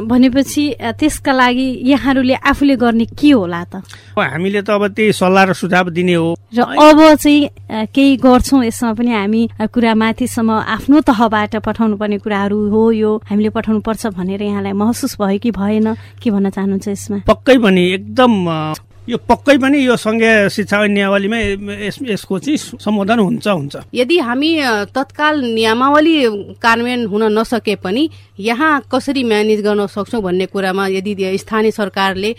भनेपछि 0.09 0.63
त्यसका 0.99 1.31
लागि 1.31 1.67
यहाँहरूले 1.89 2.35
आफूले 2.35 2.75
गर्ने 2.75 3.05
के 3.05 3.31
होला 3.31 3.63
त? 3.63 3.81
हामीले 4.19 4.61
त 4.61 4.69
अब 4.69 4.88
त्यही 4.89 5.13
सल्लाह 5.13 5.43
र 5.43 5.53
सुझाव 5.53 5.89
दिने 5.89 6.13
हो। 6.13 6.35
र 6.55 6.59
अब 6.61 6.99
चाहिँ 7.15 7.87
केही 7.93 8.15
गर्छौँ 8.17 8.63
यसमा 8.65 8.93
पनि 8.93 9.11
हामी 9.11 9.41
कुरा 9.73 9.93
माथिसम्म 9.95 10.49
आफ्नो 10.75 11.01
तहबाट 11.07 11.55
पठाउनु 11.65 11.95
पर्ने 11.97 12.17
कुराहरू 12.17 12.57
हो 12.69 12.81
यो। 12.91 13.11
हामीले 13.29 13.49
पठाउनु 13.53 13.81
पर्छ 13.81 14.07
भनेर 14.17 14.41
यहाँलाई 14.41 14.73
महसुस 14.73 15.17
भयो 15.21 15.39
कि 15.39 15.51
भएन? 15.51 15.93
के 16.21 16.31
भन्न 16.31 16.49
चाहनुहुन्छ 16.49 16.87
यसमा? 16.87 17.17
पक्कै 17.27 17.57
पनि 17.57 17.83
एकदम 17.93 18.33
यो 19.09 19.17
पक्कै 19.17 19.57
पनि 19.57 19.77
यो 19.89 19.95
सङ्घीय 19.97 20.49
शिक्षा 20.53 20.77
नियमावलीमा 20.85 21.37
यसको 22.13 22.35
चाहिँ 22.45 22.57
सम्बोधन 22.77 23.19
हुन्छ 23.19 23.47
हुन्छ। 23.49 23.75
यदि 23.89 24.17
हामी 24.21 24.51
तत्काल 24.93 25.35
नियमावली 25.57 26.15
कार्यान्वयन 26.61 27.01
हुन 27.09 27.23
नसके 27.33 27.75
पनि 27.81 28.03
यहाँ 28.39 28.71
कसरी 28.85 29.23
म्यानेज 29.23 29.59
गर्न 29.65 29.85
सक्छौँ 29.89 30.21
भन्ने 30.21 30.45
कुरामा 30.53 30.87
यदि 30.87 31.13
स्थानीय 31.37 31.71
सरकारले 31.71 32.31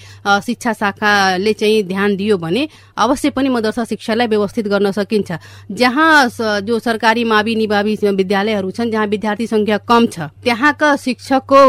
शिक्षा 0.47 0.73
शाखाले 0.73 1.53
चाहिँ 1.53 1.83
ध्यान 1.91 2.17
दियो 2.17 2.37
भने 2.39 2.63
अवश्य 2.97 3.31
पनि 3.35 3.49
मदरसा 3.51 3.85
शिक्षालाई 3.91 4.27
व्यवस्थित 4.31 4.69
गर्न 4.71 4.91
सकिन्छ। 4.95 5.31
जहाँ 5.75 6.63
जो 6.63 6.79
सरकारी 6.79 7.25
मावि 7.25 7.55
निभावी 7.57 7.95
विद्यालयहरू 8.15 8.71
छन् 8.71 8.91
जहाँ 8.91 9.07
विद्यार्थी 9.11 9.47
संख्या 9.47 9.79
कम 9.91 10.07
छ 10.07 10.31
त्यहाँका 10.45 10.95
शिक्षकको 10.97 11.61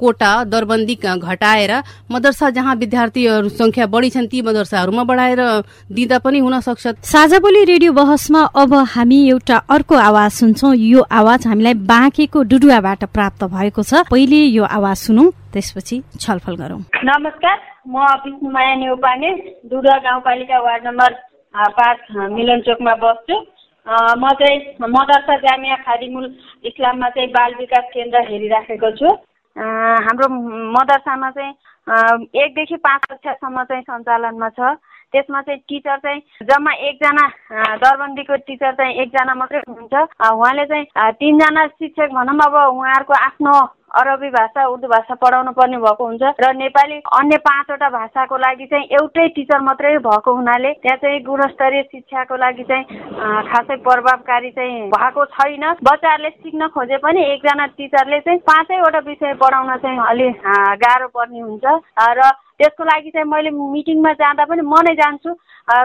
कोटा 0.00 0.32
दरबन्दी 0.48 0.94
घटाएर 0.96 1.72
मदरसा 2.10 2.50
जहाँ 2.56 2.74
विद्यार्थीहरू 2.76 3.48
संख्या 3.52 3.86
बढी 3.86 4.10
छन् 4.10 4.26
ती 4.26 4.42
मदरसाहरूमा 4.46 5.04
बढाएर 5.04 5.42
दिँदा 5.90 6.18
पनि 6.24 6.38
हुन 6.38 6.60
सक्छ। 6.60 6.86
साझा 7.04 7.38
बोली 7.38 7.64
रेडियो 7.64 7.92
बहसमा 7.92 8.42
अब 8.56 8.74
हामी 8.94 9.18
एउटा 9.28 9.56
अर्को 9.68 9.94
आवाज 10.00 10.30
सुन्छौँ। 10.32 10.74
यो 10.74 11.00
आवाज 11.02 11.46
हामीलाई 11.46 11.74
बाँकेको 11.86 12.42
डुडुवाबाट 12.50 13.04
प्राप्त 13.10 13.44
भएको 13.46 13.82
छ। 13.82 14.06
पहिले 14.10 14.40
यो 14.54 14.64
आवाज 14.64 14.96
सुनौ 14.96 15.24
त्यसपछि 15.52 15.96
छलफल 16.20 16.54
गरौँ। 16.56 16.80
नमस्कार 17.04 17.56
म 17.88 17.96
विष्णुमाया 18.24 18.74
नेउपाने 18.76 19.30
डुडुवा 19.70 19.96
गाउँपालिका 20.06 20.58
वार्ड 20.60 20.86
नम्बर 20.86 21.10
पाँच 21.54 21.98
मिलन 22.32 22.60
चोकमा 22.66 22.94
बस्छु। 23.02 23.36
म 24.18 24.24
चाहिँ 24.40 24.58
मदरसा 24.82 25.36
जामिया 25.38 25.76
खादिमुल 25.86 26.24
इस्लाममा 26.66 27.08
चाहिँ 27.08 27.30
बाल 27.30 27.54
विकास 27.58 27.84
केन्द्र 27.94 28.18
हेरिराखेको 28.28 28.90
छु। 28.98 29.08
हाम्रो 30.06 30.26
मदरसामा 30.74 31.30
चाहिँ 31.30 31.52
एकदेखि 31.86 32.76
पाँच 32.76 33.02
कक्षासम्म 33.10 33.62
चाहिँ 33.64 33.82
सञ्चालनमा 33.82 34.48
छ। 34.48 34.74
त्यसमा 35.12 35.40
चाहिँ 35.42 35.60
टिचर 35.68 35.96
चाहिँ 36.02 36.20
जम्मा 36.42 36.72
एकजना 36.88 37.26
दरबन्दीको 37.78 38.36
टिचर 38.46 38.72
चाहिँ 38.74 38.94
एकजना 39.02 39.34
मात्रै 39.34 39.60
हुनुहुन्छ। 39.68 39.94
उहाँले 39.94 40.64
चाहिँ 40.66 41.12
तिनजना 41.14 41.66
शिक्षक 41.66 42.10
भनौँ 42.10 42.34
अब 42.46 42.54
उहाँहरूको 42.74 43.14
आफ्नो 43.14 43.54
अरबी 43.94 44.28
भाषा 44.30 44.66
उर्दू 44.66 44.88
भाषा 44.88 45.14
पढाउनु 45.14 45.52
पर्ने 45.52 45.78
भएको 45.78 46.06
हुन्छ 46.06 46.22
र 46.40 46.52
नेपाली 46.54 46.96
अन्य 47.18 47.36
पाँचवटा 47.46 47.88
भाषाको 47.90 48.36
लागि 48.36 48.66
चाहिँ 48.66 48.86
एउटै 48.92 49.26
टिचर 49.36 49.60
मात्रै 49.62 49.96
भएको 50.06 50.34
हुनाले 50.36 50.72
त्यहाँ 50.82 50.96
चाहिँ 51.02 51.22
गुणस्तरीय 51.24 51.82
शिक्षाको 51.82 52.36
लागि 52.36 52.64
चाहिँ 52.64 52.84
खासै 53.46 53.76
प्रभावकारी 53.86 54.50
चाहिँ 54.50 54.80
भएको 54.90 55.24
छैन। 55.36 55.64
बच्चाहरूले 55.82 56.30
सिक्न 56.30 56.68
खोजे 56.74 56.96
पनि 56.98 57.20
एकजना 57.32 57.66
टिचरले 57.78 58.20
चाहिँ 58.26 58.38
पाँचैवटा 58.50 58.98
विषय 59.06 59.34
पढाउन 59.40 59.76
चाहिँ 59.76 59.98
अलि 60.08 60.28
गाह्रो 60.82 61.08
पर्ने 61.14 61.40
हुन्छ। 61.40 61.64
र 62.18 62.30
त्यसको 62.58 62.84
लागि 62.84 63.10
चाहिँ 63.10 63.28
मैले 63.28 63.50
मिटिङमा 63.50 64.12
जाँदा 64.22 64.44
पनि 64.50 64.62
म 64.62 64.74
नै 64.86 64.94
जान्छु 65.02 65.34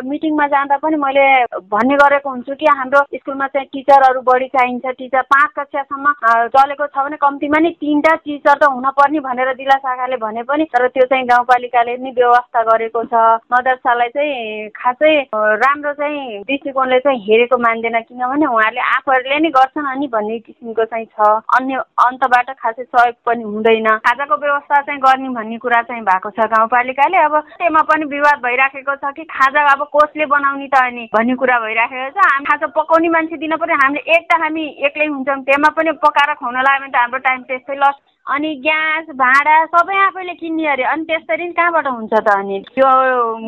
मिटिङमा 0.06 0.46
जाँदा 0.48 0.78
पनि 0.78 0.98
मैले 1.02 1.26
भन्ने 1.74 1.96
गरेको 1.98 2.30
हुन्छु 2.30 2.54
कि 2.56 2.66
हाम्रो 2.70 3.00
स्कुलमा 3.18 3.48
चाहिँ 3.54 3.68
टिचरहरू 3.74 4.22
बढी 4.22 4.48
चाहिन्छ। 4.56 4.86
टिचर 4.86 5.22
पाँच 5.34 5.50
कक्षासम्म 5.58 6.12
चलेको 6.54 6.86
छ 6.88 6.98
भने 7.02 7.18
कम्तीमा 7.18 7.60
नि 7.60 7.70
तिनवटा 7.82 8.14
टिचर 8.26 8.58
त 8.62 8.70
हुनपर्ने 8.70 9.20
भनेर 9.26 9.54
जिल्ला 9.58 9.78
शाखाले 9.82 10.18
भने 10.22 10.44
पनि 10.46 10.64
तर 10.70 10.88
त्यो 10.94 11.06
चाहिँ 11.10 11.26
गाउँपालिकाले 11.28 11.98
नि 11.98 12.12
व्यवस्था 12.14 12.62
गरेको 12.70 13.04
छ। 13.10 13.14
मदरसालाई 13.50 14.10
चाहिँ 14.14 14.70
खासै 14.78 15.14
राम्रो 15.34 15.94
चाहिँ 15.98 16.44
दृष्टिकोणले 16.46 17.00
चाहिँ 17.02 17.20
हेरेको 17.26 17.58
मान्दैन 17.58 18.00
किनभने 18.06 18.46
उहाँहरूले 18.46 18.82
आफूहरूले 19.02 19.40
नै 19.42 19.50
गर्छन् 19.58 19.92
अनि 19.98 20.08
भन्ने 20.14 20.40
किसिमको 20.46 20.86
चाहिँ 20.94 21.06
छ। 21.10 21.42
अन्य 21.58 21.82
अन्तबाट 22.06 22.54
खासै 22.62 22.84
सहयोग 22.86 23.18
पनि 23.26 23.44
हुँदैन। 23.50 23.90
खाजाको 24.06 24.36
व्यवस्था 24.46 24.82
चाहिँ 24.86 25.02
गर्ने 25.02 25.30
भन्ने 25.42 25.58
कुरा 25.58 25.82
चाहिँ 25.90 26.06
भएको 26.06 26.30
छ 26.38 26.50
गाउँपालिकाले 26.62 27.18
अब 27.18 27.36
त्यसमा 27.58 27.82
पनि 27.90 28.06
विवाद 28.06 28.38
भइराखेको 28.46 28.96
छ 29.02 29.14
कि 29.18 29.24
खाजा 29.34 29.62
अब 29.74 29.82
कसले 29.98 30.26
बनाउने 30.30 30.68
त 30.70 30.76
अनि 30.78 31.10
भन्ने 31.10 31.36
कुरा 31.42 31.58
भइराखेको 31.66 32.10
छ। 32.14 32.22
हामी 32.22 32.46
खाजा 32.46 32.68
पकाउने 32.78 33.10
मान्छे 33.10 33.38
दिन 33.42 33.56
पनि 33.58 33.74
हामीले 33.82 34.02
एक 34.14 34.24
त 34.30 34.38
हामी 34.42 34.64
एक्लै 34.86 35.06
हुन्छौँ 35.10 35.42
त्यसमा 35.42 35.70
पनि 35.74 35.92
पकाएर 36.06 36.34
खुवाउन 36.38 36.58
लाग्यो 36.62 36.86
भने 36.86 36.94
त 36.94 37.02
हाम्रो 37.02 37.20
टाइम 37.26 37.42
त्यसै 37.50 37.76
लस। 37.82 37.98
अनि 38.22 38.50
ग्यास 38.62 39.06
भाँडा 39.18 39.54
सबै 39.66 39.96
आफैले 39.98 40.34
किन्ने 40.38 40.66
अरे। 40.72 40.84
अनि 40.94 41.04
त्यसरी 41.10 41.46
कहाँबाट 41.58 41.88
हुन्छ 41.88 42.14
त 42.14 42.30
अनि? 42.30 42.60
त्यो 42.70 42.90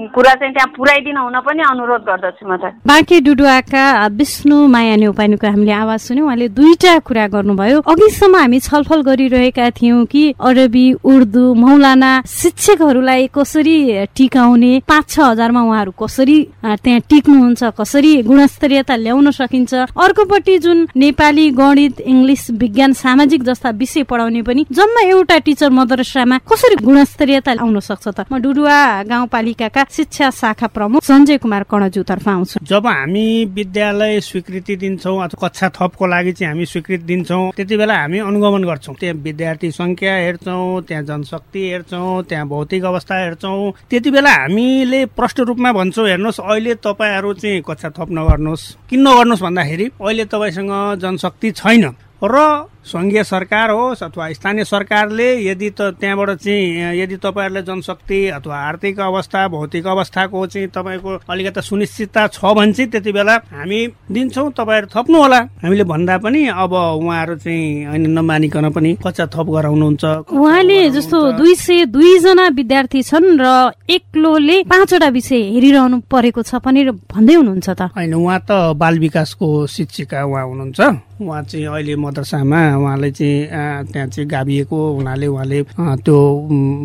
कुरा 0.10 0.34
चाहिँ 0.34 0.54
त्यहाँ 0.54 0.74
पुऱ्याइदिनु 0.76 1.22
हुन 1.24 1.38
पनि 1.46 1.62
अनुरोध 1.62 2.02
गर्दछु 2.10 2.44
म 2.50 2.58
त। 2.58 2.82
बाँकी 2.82 3.20
डुडुवाका 3.22 3.84
विष्णु 4.18 4.58
माया 4.74 4.96
नेउपानीको 4.98 5.48
हामीले 5.48 5.72
आवाज 5.72 6.00
सुन्यौँ। 6.10 6.26
उहाँले 6.26 6.48
दुईटा 6.58 6.94
कुरा 7.06 7.26
गर्नुभयो। 7.38 7.78
अघिसम्म 7.86 8.36
हामी 8.36 8.60
छलफल 8.60 9.02
गरिरहेका 9.08 9.70
थियौँ 9.78 10.06
कि 10.10 10.24
अरबी 10.42 10.86
उर्दू 11.06 11.46
मौलाना 11.54 12.12
शिक्षकहरूलाई 12.26 13.30
कसरी 13.30 13.78
टिकाउने 14.18 14.74
पाँच 14.90 15.06
छ 15.06 15.20
हजारमा 15.32 15.62
उहाँहरू 15.70 15.92
कसरी 16.02 16.38
त्यहाँ 16.66 17.00
टिक्नुहुन्छ 17.10 17.64
कसरी 17.78 18.14
गुणस्तरीयता 18.26 18.96
ल्याउन 19.06 19.32
सकिन्छ? 19.38 19.74
अर्कोपट्टि 19.96 20.58
जुन 20.66 20.88
नेपाली 20.98 21.50
गणित 21.62 22.02
इङ्ग्लिस 22.02 22.44
विज्ञान 22.58 22.92
सामाजिक 22.98 23.44
जस्ता 23.44 23.70
विषय 23.78 24.04
पढाउने 24.10 24.42
पनि 24.42 24.63
जम्मा 24.72 25.02
एउटा 25.08 25.38
टिचर 25.46 25.70
मदरसामा 25.70 26.38
कसरी 26.48 26.76
गुणस्तरीयता 26.84 27.52
आउन 27.60 27.80
सक्छ 27.80 28.08
त? 28.08 28.20
म 28.32 28.38
डुडुवा 28.40 29.04
गाउँपालिकाका 29.10 29.84
शिक्षा 29.92 30.30
शाखा 30.32 30.68
प्रमुख 30.68 31.04
सञ्जय 31.04 31.38
कुमार 31.38 31.64
कणजुतर्फ 31.64 32.28
आउँछु। 32.30 32.60
जब 32.64 32.88
हामी 32.88 33.28
विद्यालय 33.52 34.20
स्वीकृति 34.22 34.76
दिन्छौँ 34.76 35.18
अथवा 35.24 35.48
कक्षा 35.48 35.70
थपको 35.76 36.06
लागि 36.08 36.32
चाहिँ 36.32 36.54
हामी 36.54 36.66
स्वीकृति 36.66 37.04
दिन्छौँ 37.04 37.52
त्यति 37.56 37.78
बेला 37.78 37.96
हामी 37.98 38.20
अनुगमन 38.20 38.64
गर्छौँ। 38.64 38.96
त्यहाँ 39.00 39.16
विद्यार्थी 39.24 39.72
संख्या 39.72 40.16
हेर्छौँ 40.16 40.82
त्यहाँ 40.88 41.04
जनशक्ति 41.04 41.62
हेर्छौँ 41.70 42.24
त्यहाँ 42.24 42.48
भौतिक 42.48 42.84
अवस्था 42.84 43.16
हेर्छौँ। 43.24 43.72
त्यति 43.90 44.12
बेला 44.12 44.32
हामीले 44.34 45.06
प्रष्ट 45.18 45.40
रूपमा 45.40 45.72
भन्छौँ 45.74 46.08
हेर्नुहोस् 46.08 46.40
अहिले 46.40 46.76
तपाईँहरू 46.84 47.34
चाहिँ 47.34 47.62
कक्षा 47.68 47.90
थप 47.90 48.10
नगर्नुहोस् 48.12 48.66
किन 48.90 49.08
नगर्नुहोस्? 49.08 49.42
भन्दाखेरि 49.44 49.86
अहिले 50.02 50.26
तपाईँसँग 50.26 50.74
जनशक्ति 51.02 51.52
छैन। 51.52 51.86
र 52.24 52.38
सङ्घीय 52.86 53.24
सरकार 53.24 53.70
होस् 53.72 54.04
अथवा 54.04 54.32
स्थानीय 54.34 54.64
सरकारले 54.66 55.28
यदि 55.44 55.70
त 55.70 55.82
त्यहाँबाट 56.00 56.30
चाहिँ 56.38 57.00
यदि 57.00 57.16
तपाईँहरूले 57.18 57.62
जनशक्ति 57.62 58.20
अथवा 58.38 58.58
आर्थिक 58.70 59.00
अवस्था 59.00 59.48
भौतिक 59.48 59.88
अवस्थाको 59.88 60.46
चाहिँ 60.48 60.68
तपाईँको 60.68 61.12
अलिकति 61.30 61.62
सुनिश्चितता 61.62 62.28
छ 62.28 62.44
भने 62.44 62.74
चाहिँ 62.74 62.92
त्यति 62.92 63.12
बेला 63.12 63.36
हामी 63.54 63.80
दिन्छौँ 64.12 64.52
तपाईँहरू 64.52 64.88
थप्नु 64.96 65.18
होला 65.18 65.40
हामीले 65.64 65.84
भन्दा 65.84 66.18
पनि 66.18 66.42
अब 66.54 66.74
उहाँहरू 66.74 67.36
चाहिँ 67.40 67.86
होइन 67.88 68.10
नमानिकन 68.12 68.70
पनि 68.70 68.92
कच्चा 69.00 69.26
थप 69.32 69.48
गराउनुहुन्छ। 69.48 70.04
उहाँले 70.34 70.80
जस्तो 70.92 71.18
दुई 71.40 71.56
सय 71.56 71.86
दुईजना 71.88 72.48
विद्यार्थी 72.52 73.02
छन् 73.04 73.40
र 73.40 73.72
एक्लोले 73.90 74.58
पाँचवटा 74.68 75.08
विषय 75.08 75.42
हेरिरहनु 75.56 75.98
परेको 76.12 76.42
छ 76.44 76.60
पनि 76.60 76.84
भन्दै 77.08 77.34
हुनुहुन्छ 77.34 77.70
त। 77.70 77.82
होइन 77.96 78.14
उहाँ 78.14 78.40
त 78.44 78.52
बाल 78.76 79.00
विकासको 79.00 79.48
शिक्षिका 79.68 80.24
उहाँ 80.24 80.46
हुनुहुन्छ। 80.46 80.80
उहाँ 81.24 81.44
चाहिँ 81.44 81.66
अहिले 81.66 81.96
मदरसामा 81.96 82.62
उहाँले 82.76 83.12
चाहिँ 83.12 83.88
त्यहाँ 83.92 84.08
चाहिँ 84.08 84.28
गाभिएको 84.30 84.78
हुनाले 84.94 85.28
उहाँले 85.28 85.60
त्यो 86.04 86.18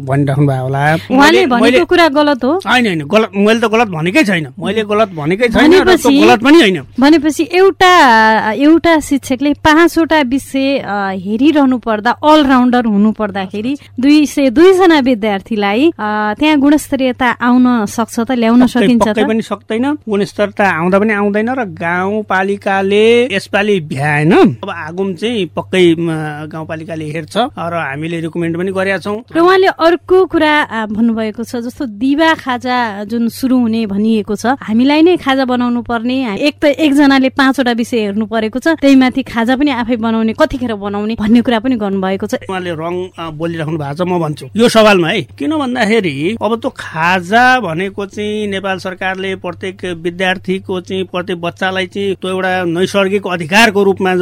भनिराख्नु 0.08 0.46
भयो 0.46 0.62
होला। 0.62 0.82
उहाँले 1.10 1.46
भनेको 1.46 1.84
कुरा 1.86 2.08
गलत 2.18 2.44
हो। 2.44 2.52
होइन 2.66 2.86
होइन 2.86 3.02
गलत 3.08 3.30
मैले 3.36 3.60
त 3.60 3.70
गलत 3.72 3.88
भनेकै 3.88 4.24
छैन। 4.24 4.46
मैले 4.58 4.82
गलत 4.84 5.10
भनेकै 5.14 5.48
छैन 5.48 5.72
गलत 5.84 6.40
पनि 6.44 6.58
होइन। 6.60 6.78
भनेपछि 7.00 7.48
एउटा 7.52 7.92
एउटा 8.52 8.98
शिक्षकले 9.08 9.52
पाँचवटा 9.64 10.20
विषय 10.28 10.66
हेरिरहनु 11.24 11.78
पर्दा 11.78 12.10
अलराउन्डर 12.22 12.86
हुनु 12.86 13.10
पर्दाखेरि 13.18 13.72
दुई 14.00 14.26
सय 14.26 14.50
दुईजना 14.50 14.98
विद्यार्थीलाई 15.00 15.90
त्यहाँ 15.98 16.56
गुणस्तरीयता 16.58 17.28
आउन 17.40 17.66
सक्छ 17.86 18.16
त 18.20 18.30
ल्याउन 18.38 18.66
सकिन्छ 18.66 19.06
पनि 19.18 19.42
सक्दैन। 19.42 19.86
गुणस्तरता 20.08 20.64
आउँदा 20.68 20.98
पनि 20.98 21.12
आउँदैन 21.12 21.48
र 21.58 21.64
गाउँपालिकाले 21.78 23.06
यसपालि 23.32 23.76
भ्याएन। 23.88 24.32
अब 24.62 24.70
आगुम 24.70 25.14
चाहिँ 25.14 25.46
पक्कै 25.56 25.77
गाउँपालिकाले 26.52 27.06
हेर्छ 27.14 27.36
र 27.36 27.74
हामीले 27.78 28.20
रिकमेन्ड 28.20 28.56
पनि 28.58 28.70
गरेका 28.72 28.98
छौँ। 28.98 29.16
र 29.32 29.38
उहाँले 29.40 29.68
अर्को 29.78 30.18
कुरा 30.26 30.54
भन्नुभएको 30.90 31.42
छ 31.44 31.62
जस्तो 31.66 31.86
दिवा 31.98 32.30
खाजा 32.34 33.04
जुन 33.04 33.28
सुरु 33.28 33.56
हुने 33.58 33.86
भनिएको 33.86 34.34
छ 34.36 34.58
हामीलाई 34.58 35.02
नै 35.02 35.16
खाजा 35.16 35.44
बनाउनु 35.44 35.82
पर्ने। 35.82 36.16
एक 36.36 36.54
त 36.60 36.64
एकजनाले 36.76 37.28
पाँचवटा 37.32 37.72
विषय 37.72 38.00
हेर्नु 38.04 38.26
परेको 38.26 38.58
छ 38.58 38.76
त्यही 38.80 38.96
माथि 38.96 39.22
खाजा 39.22 39.56
पनि 39.56 39.70
आफै 39.82 39.96
बनाउने 39.96 40.32
कतिखेर 40.32 40.74
बनाउने 40.74 41.14
भन्ने 41.18 41.40
कुरा 41.42 41.58
पनि 41.60 41.76
गर्नुभएको 41.76 42.26
छ। 42.26 42.34
उहाँले 42.48 42.72
रङ 42.74 42.94
बोलिराख्नु 43.38 43.78
भएको 43.78 43.94
छ 43.94 44.08
म 44.08 44.18
भन्छु। 44.18 44.46
यो 44.56 44.68
सवालमा 44.68 45.08
है 45.08 45.22
किन 45.38 45.52
भन्दाखेरि 45.58 46.36
अब 46.42 46.52
त्यो 46.60 46.70
खाजा 46.76 47.44
भनेको 47.60 48.06
चाहिँ 48.06 48.46
नेपाल 48.48 48.78
सरकारले 48.78 49.34
प्रत्येक 49.44 49.84
विद्यार्थीको 50.02 50.80
चाहिँ 50.80 51.04
प्रत्येक 51.12 51.40
बच्चालाई 51.40 51.86
चाहिँ 51.86 52.14
त्यो 52.20 52.30
एउटा 52.30 52.52
नैसर्गिक 52.64 53.26
अधिकारको 53.26 53.82
रूपमा 53.84 54.12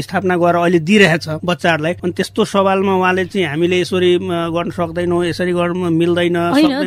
स्थापना 0.00 0.36
गरेर 0.36 0.56
अहिले 0.56 0.78
दिइरहेछ 0.86 1.26
बच्चाहरूलाई। 1.44 1.92
अनि 2.04 2.12
त्यस्तो 2.16 2.44
सवालमा 2.44 2.94
उहाँले 2.96 3.24
चाहिँ 3.26 3.46
हामीले 3.46 3.76
यसरी 3.80 4.10
गर्न 4.56 4.70
सक्दैनौँ 4.70 5.24
यसरी 5.26 5.52
गर्न 5.52 5.92
मिल्दैन 6.00 6.38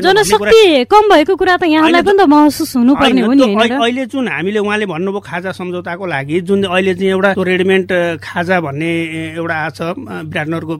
जनशक्ति 0.03 0.61
कम 0.91 1.03
भएको 1.11 1.35
कुरा 1.35 1.55
त 1.57 1.63
यहाँलाई 1.67 2.01
पनि 2.01 2.17
त 2.17 2.27
महसुस 2.29 2.75
हुनुपर्ने 2.75 3.21
हो 3.21 3.33
नि 3.33 3.43
अहिले 3.69 4.05
जुन 4.07 4.27
हामीले 4.27 4.59
उहाँले 4.59 4.85
भन्नुभयो 4.85 5.21
खाजा 5.29 5.51
सम्झौताको 5.51 6.05
लागि 6.05 6.39
जुन 6.47 6.63
अहिले 6.63 6.93
चाहिँ 6.95 7.11
एउटा 7.11 7.33
रेडिमेड 7.37 7.91
खाजा 8.23 8.59
भन्ने 8.59 8.91
एउटा 9.35 9.55
आछ 9.65 9.79
विराटनगरको 9.81 10.75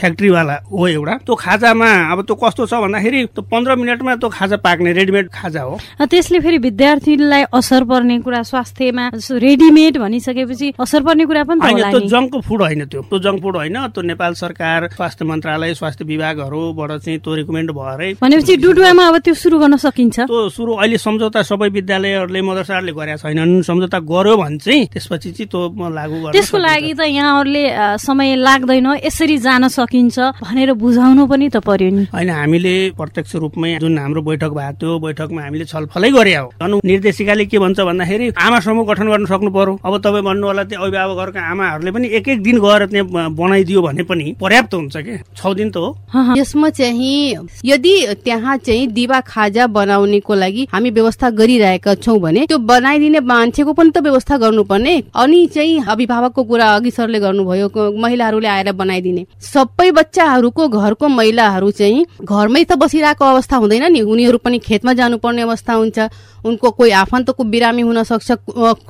फ्याक्ट्रीवाला 0.00 0.56
हो 0.70 0.86
एउटा। 0.88 1.14
त्यो 1.26 1.34
खाजामा 1.34 1.90
अब 2.12 2.18
त्यो 2.26 2.34
कस्तो 2.42 2.66
छ 2.66 2.74
भन्दाखेरि 2.82 3.20
त्यो 3.34 3.42
पन्ध्र 3.52 3.74
मिनटमा 3.76 4.14
त्यो 4.18 4.28
खाजा 4.28 4.56
पाक्ने 4.66 4.92
रेडिमेड 4.92 5.26
खाजा 5.30 5.62
हो। 5.62 5.78
त्यसले 6.10 6.38
फेरि 6.40 6.58
विद्यार्थीलाई 6.66 7.42
असर 7.52 7.82
पर्ने 7.90 8.18
कुरा 8.26 8.42
स्वास्थ्यमा 8.42 9.04
रेडिमेड 9.46 9.98
भनिसकेपछि 9.98 10.72
असर 10.80 11.00
पर्ने 11.06 11.24
कुरा 11.30 11.42
पनि 11.48 11.60
त्यो 11.60 12.00
जङ्क 12.08 12.31
फुड 12.40 12.60
होइन 12.62 12.84
त्यो। 12.86 13.00
त्यो 13.10 13.18
जङ्क 13.18 13.38
फुड 13.42 13.56
होइन 13.56 13.76
त्यो 13.92 14.02
नेपाल 14.02 14.32
सरकार 14.34 14.88
स्वास्थ्य 14.96 15.24
मन्त्रालय 15.24 15.74
स्वास्थ्य 15.74 16.04
विभागहरूबाट 16.04 16.90
चाहिँ 17.04 17.18
त्यो 17.18 17.34
रिकमेन्ड 17.34 17.70
भएरै 17.72 18.12
भनेपछि 18.22 18.56
डुडुवामा 18.56 19.04
अब 19.08 19.16
त्यो 19.24 19.34
सुरु 19.34 19.58
गर्न 19.58 19.76
सकिन्छ? 19.76 20.16
त्यो 20.26 20.48
सुरु 20.48 20.72
अहिले 20.82 20.98
सम्झौता 20.98 21.42
सबै 21.42 21.68
विद्यालयहरूले 21.78 22.40
मदरसाहरूले 22.42 22.92
गरेका 22.92 23.16
छैनन्। 23.22 23.62
सम्झौता 23.62 23.98
गर्यो 23.98 24.36
भने 24.36 24.58
चाहिँ 24.58 24.86
त्यसपछि 24.92 25.30
चाहिँ 25.32 25.48
त्यो 25.52 25.88
लागू 25.90 26.16
गर्छ 26.22 26.34
त्यसको 26.36 26.58
लागि 26.58 26.92
त 26.94 27.00
यहाँहरूले 27.12 27.64
समय 28.00 28.36
लाग्दैन 28.36 28.86
यसरी 29.04 29.36
जान 29.38 29.68
सकिन्छ 29.68 30.16
भनेर 30.42 30.72
बुझाउनु 30.78 31.26
पनि 31.26 31.48
त 31.48 31.56
पर्यो 31.62 31.90
नि। 31.90 32.04
होइन 32.12 32.30
हामीले 32.30 32.74
प्रत्यक्ष 32.96 33.32
रूपमै 33.42 33.78
जुन 33.82 33.98
हाम्रो 33.98 34.22
बैठक 34.22 34.52
भएको 34.52 34.76
थियो 34.80 34.98
बैठकमा 34.98 35.40
हामीले 35.42 35.64
छलफलै 35.64 36.10
गरे 36.10 36.34
हो। 36.36 36.80
निर्देशिकाले 36.84 37.44
के 37.46 37.58
भन्छ 37.58 37.80
भन्दाखेरि 37.80 38.26
आमा 38.36 38.58
समूह 38.60 38.84
गठन 38.86 39.06
गर्न 39.12 39.24
सक्नु 39.26 39.50
पर्यो। 39.50 39.72
अब 39.84 39.94
तपाईँ 40.04 40.24
भन्नु 40.24 40.46
होला 40.46 40.62
त्यो 40.64 40.80
अभिभावकहरूका 40.80 41.40
आमाहरूले 41.40 41.90
पनि 41.92 42.06
एक 42.22 42.28
एक 42.28 42.42
दिन 42.42 42.58
गएर 42.62 42.86
त्यहाँ 42.86 43.34
बनाइदियो 43.34 43.82
भने 43.82 44.02
पनि 44.06 44.34
पर्याप्त 44.38 44.74
हुन्छ 44.74 44.96
कि? 44.96 45.18
छ 45.34 45.42
दिन 45.58 45.70
त 45.70 45.76
हो। 45.76 45.90
यसमा 46.38 46.68
चाहिँ 46.70 47.50
यदि 47.64 47.94
त्यहाँ 48.22 48.56
चाहिँ 48.62 48.86
दिवा 48.94 49.20
खाजा 49.26 49.66
बनाउनेको 49.66 50.34
लागि 50.34 50.66
हामी 50.72 50.90
व्यवस्था 50.90 51.30
गरिरहेका 51.34 51.94
छौँ 51.98 52.18
भने 52.20 52.46
त्यो 52.46 52.58
बनाइदिने 52.62 53.20
मान्छेको 53.26 53.72
पनि 53.72 53.90
त 53.90 53.98
व्यवस्था 54.06 54.36
गर्नुपर्ने। 54.38 54.94
अनि 55.10 55.46
चाहिँ 55.50 55.82
अभिभावकको 55.82 56.42
कुरा 56.44 56.66
अघि 56.74 56.90
सरले 56.90 57.18
गर्नुभयो 57.20 57.90
महिलाहरूले 57.98 58.48
आएर 58.48 58.72
बनाइदिने। 58.72 59.26
सबै 59.42 59.90
बच्चाहरूको 59.90 60.68
घरको 60.68 61.08
महिलाहरू 61.08 61.70
चाहिँ 61.70 62.06
घरमै 62.22 62.64
त 62.64 62.78
बसिरहेको 62.78 63.24
अवस्था 63.24 63.56
हुँदैन 63.56 63.90
नि। 63.92 64.00
उनीहरू 64.06 64.38
पनि 64.38 64.58
खेतमा 64.62 64.92
जानुपर्ने 64.94 65.42
अवस्था 65.42 65.72
हुन्छ। 65.74 65.98
उनको 66.42 66.70
कोही 66.70 66.90
आफन्तको 66.90 67.44
बिरामी 67.44 67.82
हुन 67.82 68.02
सक्छ 68.02 68.30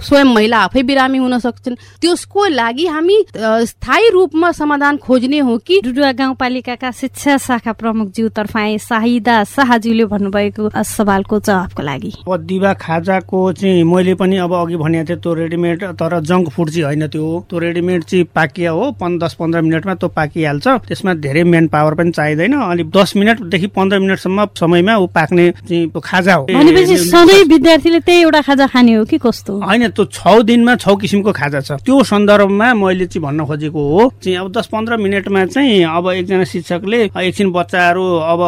स्वयं 0.03 0.25
महिला 0.25 0.59
आफै 0.59 0.83
बिरामी 0.83 1.19
हुन 1.19 1.39
सक्छन्। 1.39 1.75
त्यसको 2.01 2.47
लागि 2.49 2.87
हामी 2.87 3.22
स्थायी 3.33 4.09
रूपमा 4.11 4.51
समाधान 4.53 4.97
खोज्ने 4.97 5.39
हो 5.39 5.57
कि? 5.59 5.81
डुडुवा 5.85 6.13
गाउँपालिकाका 6.13 6.91
शिक्षा 6.91 7.37
शाखा 7.39 7.73
प्रमुख 7.73 8.09
ज्यू 8.15 8.29
तर्फाए 8.29 8.79
शाहिदा 8.79 9.43
शाहज्यूले 9.45 10.05
भन्नुभएको 10.05 10.71
सवालको 10.75 11.39
जवाबको 11.41 11.83
लागि। 11.83 12.13
अब 12.29 12.37
दिवा 12.47 12.73
खाजाको 12.75 13.53
चाहिँ 13.53 13.85
मैले 13.85 14.15
पनि 14.15 14.37
अब 14.39 14.53
अघि 14.55 14.77
भनेको 14.77 15.09
थिएँ 15.09 15.19
त्यो 15.19 15.35
रेडिमेड 15.35 15.85
तर 15.99 16.21
जङ्क 16.21 16.49
फुड 16.51 16.71
चाहिँ 16.71 16.85
होइन 16.85 17.07
त्यो। 17.07 17.47
त्यो 17.51 17.59
रेडिमेड 17.59 18.05
चाहिँ 18.05 18.25
पाकिया 18.35 18.71
हो 18.71 18.91
दस 19.03 19.35
पन्ध्र 19.41 19.61
मिनटमा 19.63 19.95
त्यो 19.95 20.09
पाकिहाल्छ। 20.09 20.67
त्यसमा 20.89 21.15
धेरै 21.15 21.43
मेन 21.45 21.67
पावर 21.69 21.95
पनि 21.95 22.11
चाहिँदैन। 22.11 22.53
अनि 22.53 22.83
दस 22.97 23.17
मिनटदेखि 23.17 23.67
पन्ध्र 23.77 23.99
मिनटसम्म 23.99 24.47
समयमा 24.59 24.97
ऊ 24.97 25.07
पाक्ने 25.15 25.51
चाहिँ 25.69 25.91
खाजा 26.05 26.35
हो। 26.35 26.47
विद्यार्थीले 26.47 28.01
त्यही 28.01 28.21
एउटा 28.23 28.41
खाजा 28.43 28.67
खाने 28.67 28.93
हो 28.95 29.05
कि 29.05 29.19
कस्तो? 29.19 29.53
होइन 29.61 29.89
त्यो 29.91 30.05
छ 30.07 30.43
दिनमा 30.43 30.75
छ 30.77 30.89
किसिमको 31.01 31.33
खाजा 31.33 31.61
छ। 31.61 31.73
त्यो 31.85 32.03
सन्दर्भमा 32.03 32.73
मैले 32.75 33.02
चाहिँ 33.07 33.23
भन्न 33.23 33.45
खोजेको 33.47 33.81
हो। 33.89 34.03
चाहिँ 34.23 34.37
अब 34.39 34.53
दस 34.53 34.67
पन्ध्र 34.73 34.97
मिनटमा 34.97 35.45
चाहिँ 35.47 35.83
अब 35.85 36.09
एकजना 36.13 36.45
शिक्षकले 36.45 37.01
एकछिन 37.13 37.53
बच्चाहरू 37.53 38.05
अब 38.23 38.41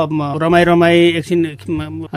रमाइ 0.42 0.64
रमाइ 0.64 0.96
एकछिन 1.08 1.40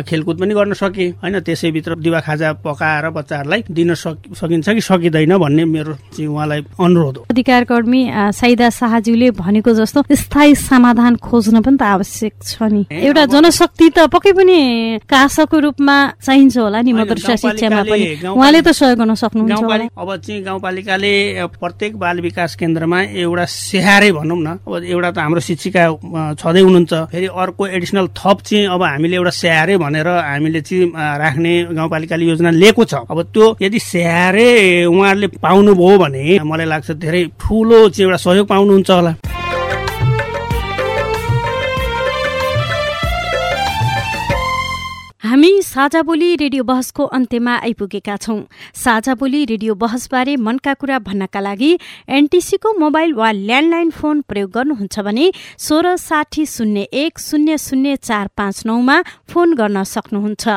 खेलकुद 0.08 0.40
पनि 0.40 0.54
गर्न 0.54 0.74
सके। 0.74 1.08
होइन 1.22 1.40
त्यसैभित्र 1.40 1.96
दिवा 1.98 2.20
खाजा 2.22 2.54
पकाएर 2.66 3.10
बच्चाहरूलाई 3.10 3.64
दिन 3.70 3.94
सकिन्छ 3.96 4.70
कि 4.70 4.82
सकिँदैन 4.82 5.38
भन्ने 5.38 5.66
मेरो 5.66 5.94
चाहिँ 6.14 6.28
उहाँलाई 6.28 6.62
अनुरोध 6.80 7.18
हो। 7.18 7.26
अधिकार 7.30 7.64
कर्मी 7.64 8.02
साइदा 8.34 8.70
शाहज्यूले 8.70 9.32
भनेको 9.32 9.74
जस्तो 9.74 10.04
स्थायी 10.08 10.56
समाधान 10.58 11.16
खोज्न 11.18 11.62
पनि 11.62 11.78
त 11.78 11.82
आवश्यक 11.84 12.34
छ 12.44 12.64
नि। 12.64 12.86
एउटा 12.92 13.26
जनशक्ति 13.26 13.90
त 13.90 14.08
पक्कै 14.12 14.32
पनि 14.34 14.58
कासको 15.10 15.60
रूपमा 15.60 15.96
चाहिन्छ 16.22 16.58
होला 16.58 16.82
नि 16.82 16.92
मदरसा 16.94 17.36
शिक्षामा 17.36 17.84
पनि। 17.84 18.06
उहाँले 18.28 18.62
त 18.62 18.72
सहयोग 18.72 18.98
गर्न 19.00 19.14
सक्नुहुन्छ 19.16 19.92
अब 19.98 20.10
चाहिँ 20.18 20.42
गाउँपालिकाले 20.44 21.14
प्रत्येक 21.58 21.98
बाल 21.98 22.20
विकास 22.28 22.56
केन्द्रमा 22.60 23.00
एउटा 23.24 23.46
स्याहारै 23.46 24.12
भनौँ 24.12 24.40
न। 24.40 24.48
अब 24.68 24.74
एउटा 24.84 25.10
त 25.12 25.18
हाम्रो 25.18 25.42
शिक्षिका 25.50 25.84
छँदै 26.36 26.62
हुनुहुन्छ। 26.62 26.94
फेरि 27.12 27.28
अर्को 27.32 27.64
एडिसनल 27.68 28.08
थप 28.20 28.38
चाहिँ 28.48 28.66
अब 28.74 28.82
हामीले 28.84 29.16
एउटा 29.16 29.34
स्याहारे 29.42 29.78
भनेर 29.78 30.08
हामीले 30.08 30.62
चाहिँ 30.62 30.92
राख्ने 31.24 31.54
गाउँपालिकाले 31.78 32.24
योजना 32.26 32.52
लिएको 32.52 32.84
छ। 32.86 32.94
अब 33.08 33.20
त्यो 33.34 33.46
यदि 33.62 33.80
स्याहारे 33.80 34.48
उहाँहरूले 34.86 35.28
पाउनुभयो 35.40 35.98
भने 35.98 36.24
मलाई 36.44 36.68
लाग्छ 36.68 36.92
धेरै 37.00 37.22
ठुलो 37.40 37.80
चाहिँ 37.90 38.06
एउटा 38.08 38.18
सहयोग 38.18 38.48
पाउनुहुन्छ 38.48 38.90
होला। 38.92 39.12
हामी 45.28 45.62
साझा 45.62 46.02
बोली 46.08 46.36
रेडियो 46.36 46.64
बहसको 46.64 47.04
अन्त्यमा 47.16 47.54
आइपुगेका 47.58 48.16
छौं। 48.18 48.40
साझा 48.76 49.16
बोली 49.16 49.44
रेडियो 49.46 49.74
बहसबारे 49.76 50.36
मनका 50.38 50.74
कुरा 50.74 51.00
भन्नका 51.04 51.40
लागि 51.40 51.72
एनटीसीको 52.18 52.72
मोबाइल 52.80 53.14
वा 53.14 53.32
ल्यान्डलाइन 53.32 53.90
फोन 53.92 54.22
प्रयोग 54.24 54.52
गर्नुहुन्छ 54.52 55.00
भने 55.00 55.26
सोह्र 55.60 55.96
साठी 55.98 56.46
शून्य 56.46 56.88
एक 57.02 57.20
शून्य 57.20 57.58
शून्य 57.58 57.96
चार 58.00 58.30
पाँच 58.38 58.64
नौमा 58.66 59.02
फोन 59.28 59.54
गर्न 59.54 59.84
सक्नुहुन्छ। 59.84 60.48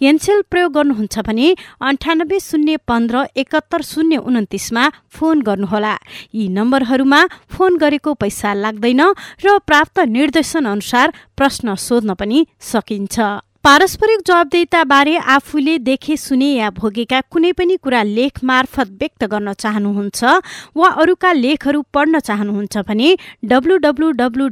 एनसेल 0.00 0.42
प्रयोग 0.50 0.72
गर्नुहुन्छ 0.72 1.18
भने 1.26 1.54
अन्ठानब्बे 1.82 2.40
शून्य 2.40 2.76
पन्ध्र 2.86 3.26
एकात्तर 3.36 3.82
शून्य 3.84 4.16
उन्तिसमा 4.22 4.88
फोन 5.10 5.42
गर्नुहोला। 5.42 5.96
यी 6.32 6.48
नम्बरहरूमा 6.48 7.26
फोन 7.50 7.76
गरेको 7.76 8.14
पैसा 8.22 8.54
लाग्दैन 8.54 9.02
र 9.44 9.58
प्राप्त 9.66 9.98
निर्देशन 10.08 10.74
अनुसार 10.74 11.12
प्रश्न 11.34 11.74
सोध्न 11.74 12.14
पनि 12.14 12.46
सकिन्छ। 12.72 13.18
पारस्परिक 13.64 14.20
जवाबदेता 14.26 14.82
बारे 14.84 15.16
आफूले 15.32 15.78
देखे 15.78 16.16
सुने 16.16 16.46
या 16.46 16.68
भोगेका 16.78 17.18
कुनै 17.32 17.50
पनि 17.58 17.74
कुरा 17.82 18.02
लेख 18.04 18.38
मार्फत 18.44 18.88
व्यक्त 19.00 19.24
गर्न 19.32 19.52
चाहनुहुन्छ 19.54 20.32
वा 20.76 20.88
अरूका 21.02 21.30
लेखहरू 21.34 21.82
पढ्न 21.94 22.20
चाहनुहुन्छ 22.28 22.82
भने 22.88 23.10
W 23.52 23.76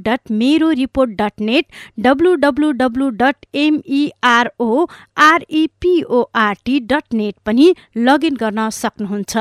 dot 0.01 0.31
Mero 0.43 0.69
report 0.83 1.17
dot 1.23 1.35
net 1.49 1.67
W 2.07 2.35
W 2.83 3.09
dot 3.23 3.47
M E R O 3.65 4.87
R E P O R T 5.25 6.79
dot 6.93 7.19
net 7.23 7.35
पनि 7.47 7.67
लगइन 8.07 8.37
गर्न 8.37 8.69
सक्नुहुन्छ। 8.79 9.35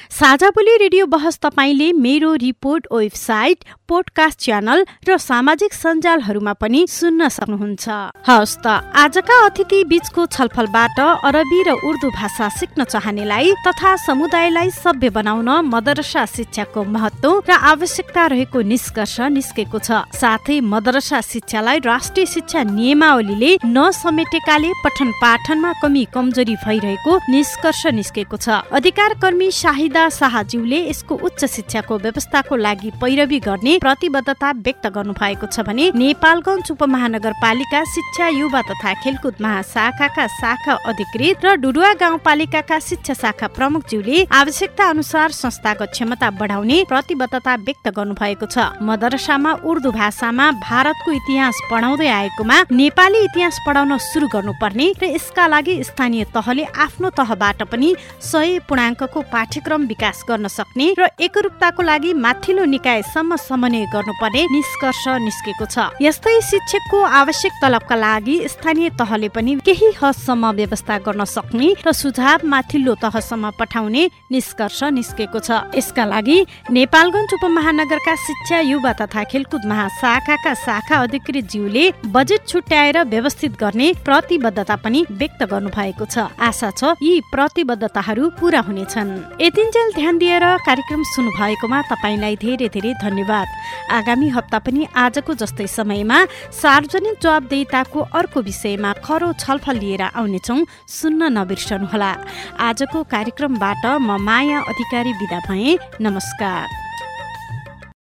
साझा 0.00 0.48
बोली 0.50 0.76
रेडियो 0.76 1.06
बहस 1.06 1.38
तपाईँले 1.42 1.92
मेरो 1.92 2.34
रिपोर्ट 2.38 2.86
वेबसाइट 2.92 3.64
पोडकास्ट 3.88 4.38
च्यानल 4.40 4.84
र 5.08 5.16
सामाजिक 5.18 5.72
सञ्जालहरूमा 5.74 6.52
पनि 6.54 6.86
सुन्न 6.88 7.28
सक्नुहुन्छ। 7.28 7.88
हवस् 8.22 8.56
त 8.62 8.66
आजका 8.94 9.36
अतिथि 9.46 9.82
बीचको 9.84 10.26
छलफलबाट 10.26 10.98
अरबी 11.00 11.60
र 11.66 11.70
उर्दू 11.82 12.08
भाषा 12.10 12.48
सिक्न 12.48 12.84
चाहनेलाई 12.84 13.50
तथा 13.66 13.90
समुदायलाई 14.06 14.70
सभ्य 14.70 15.10
बनाउन 15.10 15.50
मदरसा 15.66 16.24
शिक्षाको 16.26 16.84
महत्व 16.84 17.42
र 17.48 17.52
आवश्यकता 17.74 18.26
रहेको 18.30 18.62
निष्कर्ष 18.62 19.16
निस्केको 19.34 19.78
छ। 19.78 20.06
साथै 20.14 20.60
मदरसा 20.62 21.20
शिक्षालाई 21.20 21.78
राष्ट्रिय 21.82 22.26
शिक्षा 22.26 22.62
नियमावलीले 22.70 23.52
नसमेटेकाले 23.66 24.70
पठन 24.84 25.10
पाठनमा 25.18 25.72
कमी 25.82 26.04
कमजोरी 26.14 26.56
भइरहेको 26.62 27.12
निष्कर्ष 27.28 27.82
निस्केको 27.98 28.36
छ। 28.36 28.62
अधिकार 28.70 29.18
कर्मी 29.18 29.50
शाहिद 29.50 29.83
सुविधा 29.84 30.08
शाहज्यूले 30.08 30.76
यसको 30.80 31.14
उच्च 31.26 31.44
शिक्षाको 31.44 31.96
व्यवस्थाको 32.00 32.56
लागि 32.56 32.90
पैरवी 33.00 33.38
गर्ने 33.38 33.72
प्रतिबद्धता 33.78 34.50
व्यक्त 34.58 34.86
गर्नु 34.94 35.12
भएको 35.12 35.46
छ 35.46 35.60
भने 35.60 35.90
नेपालगञ्ज 35.92 36.70
उपमहानगरपालिका 36.72 37.82
शिक्षा 37.86 38.28
युवा 38.30 38.60
तथा 38.64 38.92
खेलकुद 39.02 39.42
महाशाखाका 39.44 40.26
शाखा 40.40 40.74
अधिकृत 40.88 41.44
र 41.44 41.54
डुडुवा 41.60 41.92
गाउँपालिकाका 42.00 42.78
शिक्षा 42.80 43.14
शाखा 43.14 43.46
प्रमुखज्यूले 43.52 44.24
आवश्यकता 44.32 44.84
अनुसार 44.88 45.28
संस्थाको 45.34 45.86
क्षमता 45.92 46.30
बढाउने 46.40 46.78
प्रतिबद्धता 46.88 47.54
व्यक्त 47.68 47.88
गर्नु 47.92 48.14
भएको 48.16 48.46
छ। 48.48 48.80
मदरसामा 48.88 49.52
उर्दू 49.68 49.90
भाषामा 49.92 50.50
भारतको 50.64 51.12
इतिहास 51.12 51.60
पढाउँदै 51.70 52.08
आएकोमा 52.20 52.58
नेपाली 52.72 53.20
इतिहास 53.26 53.60
पढाउन 53.66 53.96
सुरु 54.00 54.32
गर्नुपर्ने 54.32 54.88
र 54.96 55.12
यसका 55.12 55.46
लागि 55.52 55.76
स्थानीय 55.84 56.24
तहले 56.32 56.64
आफ्नो 56.80 57.10
तहबाट 57.20 57.62
पनि 57.68 57.94
सय 58.32 58.58
पूर्णाङ्कको 58.64 59.20
पाठ्यक्रम 59.28 59.72
विकास 59.84 60.24
गर्न 60.28 60.48
सक्ने 60.48 60.86
र 60.98 61.08
एकरूपताको 61.20 61.82
लागि 61.82 62.12
माथिल्लो 62.14 62.64
निकायसम्म 62.64 63.36
समन्वय 63.38 63.84
गर्नुपर्ने 63.94 64.42
निष्कर्ष 64.52 65.04
निस्केको 65.26 65.66
छ। 65.66 65.76
यस्तै 66.02 66.40
शिक्षकको 66.40 66.98
आवश्यक 67.02 67.52
तलबका 67.62 67.96
लागि 67.96 68.36
स्थानीय 68.48 68.90
तहले 68.98 69.28
पनि 69.28 69.54
केही 69.66 69.88
हदसम्म 70.00 70.50
व्यवस्था 70.52 70.98
गर्न 71.06 71.24
सक्ने 71.26 71.68
र 71.86 71.92
सुझाव 71.92 72.46
माथिल्लो 72.46 72.94
तहसम्म 73.02 73.50
पठाउने 73.58 74.02
निष्कर्ष 74.32 74.82
निस्केको 74.94 75.38
छ। 75.38 75.50
यसका 75.74 76.04
लागि 76.04 76.38
नेपालगञ्ज 76.70 77.34
उपमहानगरका 77.34 78.14
शिक्षा 78.26 78.58
युवा 78.60 78.92
तथा 79.00 79.24
खेलकुद 79.24 79.62
महाशाखाका 79.66 80.54
शाखा 80.54 80.96
अधिकृत 81.02 81.50
ज्यूले 81.52 81.84
बजेट 82.14 82.46
छुट्याएर 82.48 83.02
व्यवस्थित 83.04 83.52
गर्ने 83.60 83.92
प्रतिबद्धता 84.04 84.76
पनि 84.76 85.04
व्यक्त 85.10 85.42
गर्नु 85.50 85.70
भएको 85.70 86.04
छ। 86.04 86.28
आशा 86.40 86.70
छ 86.70 86.94
यी 87.02 87.20
प्रतिबद्धताहरू 87.32 88.30
पूरा 88.40 88.60
हुनेछन्। 88.60 89.10
यति 89.40 89.63
अन्जेल 89.64 89.92
ध्यान 89.94 90.18
दिएर 90.18 90.44
कार्यक्रम 90.60 91.02
सुन्नु 91.08 91.30
भएकोमा 91.40 91.80
तपाईँलाई 91.88 92.36
धेरै 92.36 92.68
धेरै 92.68 92.92
धन्यवाद। 93.00 93.48
आगामी 93.96 94.28
हप्ता 94.36 94.58
पनि 94.60 94.84
आजको 94.92 95.34
जस्तै 95.40 95.66
समयमा 95.72 96.18
सार्वजनिक 96.52 97.16
जवाबदेताको 97.24 98.00
अर्को 98.12 98.40
विषयमा 98.44 98.92
खरो 99.00 99.32
छलफल 99.40 99.76
लिएर 99.80 100.02
आउनेछौ 100.12 100.58
सुन्न 101.00 101.32
नबिर्सनुहोला। 101.40 102.12
आजको 102.60 103.08
कार्यक्रमबाट 103.08 103.84
म 104.04 104.20
माया 104.20 104.58
अधिकारी 104.68 105.12
विदा 105.16 105.40
भए। 105.48 105.78
नमस्कार। 105.96 106.83